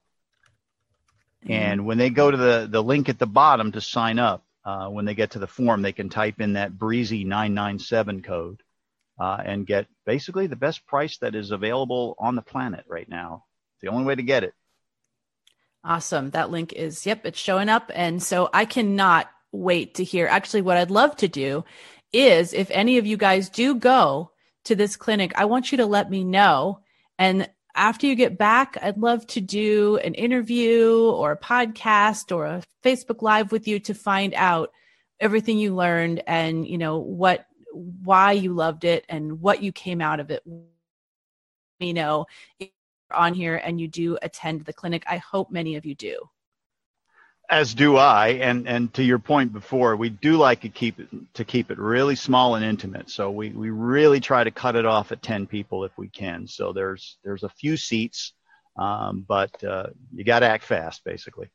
And 1.50 1.86
when 1.86 1.98
they 1.98 2.10
go 2.10 2.32
to 2.32 2.38
the, 2.38 2.68
the 2.70 2.84
link 2.84 3.10
at 3.10 3.20
the 3.20 3.28
bottom 3.28 3.72
to 3.74 3.82
sign 3.82 4.20
up, 4.20 4.44
uh, 4.66 4.88
when 4.88 5.06
they 5.06 5.14
get 5.14 5.32
to 5.32 5.40
the 5.40 5.48
form, 5.48 5.82
they 5.82 5.92
can 5.92 6.10
type 6.10 6.40
in 6.40 6.54
that 6.54 6.78
breezy 6.78 7.24
997 7.24 8.22
code 8.22 8.62
uh, 9.20 9.38
and 9.44 9.68
get 9.68 9.88
basically 10.06 10.48
the 10.48 10.56
best 10.56 10.86
price 10.88 11.18
that 11.18 11.36
is 11.36 11.52
available 11.52 12.16
on 12.18 12.36
the 12.36 12.42
planet 12.42 12.86
right 12.88 13.10
now. 13.10 13.44
It's 13.76 13.82
the 13.82 13.90
only 13.90 14.06
way 14.06 14.16
to 14.16 14.24
get 14.24 14.44
it. 14.44 14.54
Awesome. 15.84 16.30
That 16.30 16.50
link 16.50 16.72
is, 16.72 17.06
yep, 17.06 17.26
it's 17.26 17.40
showing 17.40 17.68
up. 17.68 17.92
And 17.94 18.24
so 18.24 18.50
I 18.54 18.64
cannot 18.64 19.30
wait 19.52 19.96
to 19.96 20.04
hear. 20.04 20.28
Actually, 20.28 20.62
what 20.62 20.78
I'd 20.78 20.92
love 20.92 21.16
to 21.18 21.28
do 21.28 21.66
is 22.14 22.54
if 22.54 22.72
any 22.72 22.98
of 22.98 23.06
you 23.06 23.18
guys 23.18 23.50
do 23.50 23.76
go 23.76 24.32
to 24.64 24.76
this 24.76 24.96
clinic, 24.96 25.34
I 25.36 25.46
want 25.46 25.72
you 25.72 25.80
to 25.80 25.86
let 25.86 26.10
me 26.10 26.24
know. 26.24 26.80
And 27.20 27.50
after 27.76 28.06
you 28.06 28.16
get 28.16 28.38
back, 28.38 28.78
I'd 28.82 28.98
love 28.98 29.26
to 29.28 29.42
do 29.42 29.98
an 29.98 30.14
interview 30.14 31.10
or 31.10 31.32
a 31.32 31.38
podcast 31.38 32.36
or 32.36 32.46
a 32.46 32.64
Facebook 32.84 33.22
Live 33.22 33.52
with 33.52 33.68
you 33.68 33.80
to 33.80 33.94
find 33.94 34.34
out 34.36 34.72
everything 35.20 35.58
you 35.58 35.74
learned 35.74 36.22
and, 36.28 36.68
you 36.68 36.78
know, 36.78 37.00
what, 37.00 37.46
why 37.72 38.34
you 38.34 38.54
loved 38.54 38.84
it 38.84 39.06
and 39.10 39.42
what 39.42 39.64
you 39.64 39.72
came 39.72 40.02
out 40.02 40.20
of 40.20 40.30
it. 40.30 40.44
You 41.80 41.94
know, 41.94 42.26
on 43.12 43.34
here 43.34 43.56
and 43.56 43.80
you 43.80 43.88
do 43.88 44.18
attend 44.22 44.66
the 44.66 44.74
clinic. 44.74 45.04
I 45.08 45.18
hope 45.18 45.52
many 45.52 45.76
of 45.76 45.86
you 45.86 45.96
do. 45.96 46.30
As 47.50 47.74
do 47.74 47.98
I, 47.98 48.30
and 48.30 48.68
and 48.68 48.94
to 48.94 49.04
your 49.04 49.20
point 49.20 49.52
before, 49.54 49.96
we 49.96 50.10
do 50.10 50.38
like 50.38 50.62
to 50.62 50.70
keep 50.70 51.00
it 51.00 51.10
to 51.34 51.44
keep 51.44 51.72
it 51.72 51.78
really 51.78 52.16
small 52.16 52.56
and 52.56 52.64
intimate. 52.64 53.10
So 53.10 53.30
we 53.32 53.50
we 53.50 53.70
really 53.70 54.20
try 54.20 54.44
to 54.44 54.52
cut 54.52 54.76
it 54.76 54.86
off 54.86 55.12
at 55.12 55.22
ten 55.22 55.46
people 55.46 55.84
if 55.84 55.92
we 55.98 56.08
can. 56.08 56.48
So 56.48 56.72
there's 56.72 57.18
there's 57.24 57.44
a 57.44 57.50
few 57.50 57.76
seats, 57.76 58.34
um, 58.78 59.26
but 59.28 59.64
uh, 59.64 59.88
you 60.14 60.24
got 60.24 60.40
to 60.40 60.48
act 60.48 60.64
fast, 60.64 61.04
basically. 61.04 61.50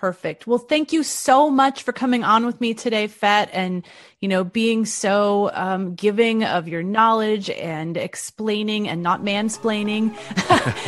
Perfect. 0.00 0.46
Well, 0.46 0.58
thank 0.58 0.92
you 0.92 1.02
so 1.02 1.48
much 1.50 1.82
for 1.82 1.92
coming 1.92 2.24
on 2.24 2.44
with 2.44 2.60
me 2.60 2.74
today, 2.74 3.06
Fett, 3.06 3.50
and 3.52 3.86
you 4.20 4.28
know 4.28 4.42
being 4.42 4.84
so 4.86 5.50
um, 5.52 5.94
giving 5.94 6.44
of 6.44 6.66
your 6.66 6.82
knowledge 6.82 7.50
and 7.50 7.96
explaining 7.96 8.88
and 8.88 9.02
not 9.02 9.22
mansplaining 9.22 10.16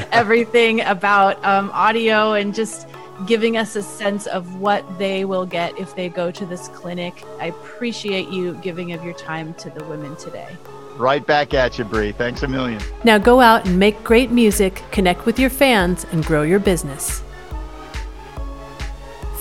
everything 0.12 0.80
about 0.80 1.44
um, 1.44 1.70
audio 1.72 2.32
and 2.32 2.54
just 2.54 2.88
giving 3.26 3.56
us 3.56 3.76
a 3.76 3.82
sense 3.82 4.26
of 4.26 4.60
what 4.60 4.98
they 4.98 5.24
will 5.24 5.46
get 5.46 5.78
if 5.78 5.94
they 5.94 6.08
go 6.08 6.30
to 6.30 6.46
this 6.46 6.68
clinic. 6.68 7.24
I 7.40 7.46
appreciate 7.46 8.28
you 8.28 8.54
giving 8.54 8.92
of 8.92 9.04
your 9.04 9.14
time 9.14 9.54
to 9.54 9.70
the 9.70 9.84
women 9.84 10.16
today. 10.16 10.56
Right 10.96 11.26
back 11.26 11.54
at 11.54 11.78
you, 11.78 11.84
Bree. 11.84 12.12
Thanks 12.12 12.42
a 12.42 12.48
million. 12.48 12.80
Now 13.02 13.18
go 13.18 13.40
out 13.40 13.66
and 13.66 13.78
make 13.78 14.04
great 14.04 14.30
music, 14.30 14.82
connect 14.92 15.26
with 15.26 15.38
your 15.38 15.50
fans, 15.50 16.06
and 16.12 16.24
grow 16.24 16.42
your 16.42 16.60
business. 16.60 17.22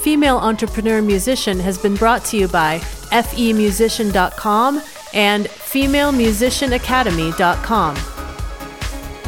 Female 0.02 0.38
Entrepreneur 0.38 1.02
Musician 1.02 1.60
has 1.60 1.78
been 1.78 1.96
brought 1.96 2.26
to 2.26 2.38
you 2.38 2.48
by 2.48 2.80
femusician.com 2.80 4.82
and 5.14 5.46
femalemusicianacademy.com. 5.46 8.13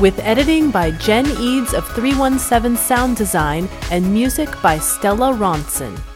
With 0.01 0.19
editing 0.19 0.71
by 0.71 0.91
Jen 0.91 1.25
Eads 1.39 1.73
of 1.73 1.87
317 1.95 2.75
Sound 2.75 3.15
Design 3.15 3.69
and 3.91 4.11
music 4.11 4.49
by 4.61 4.77
Stella 4.77 5.31
Ronson. 5.31 6.14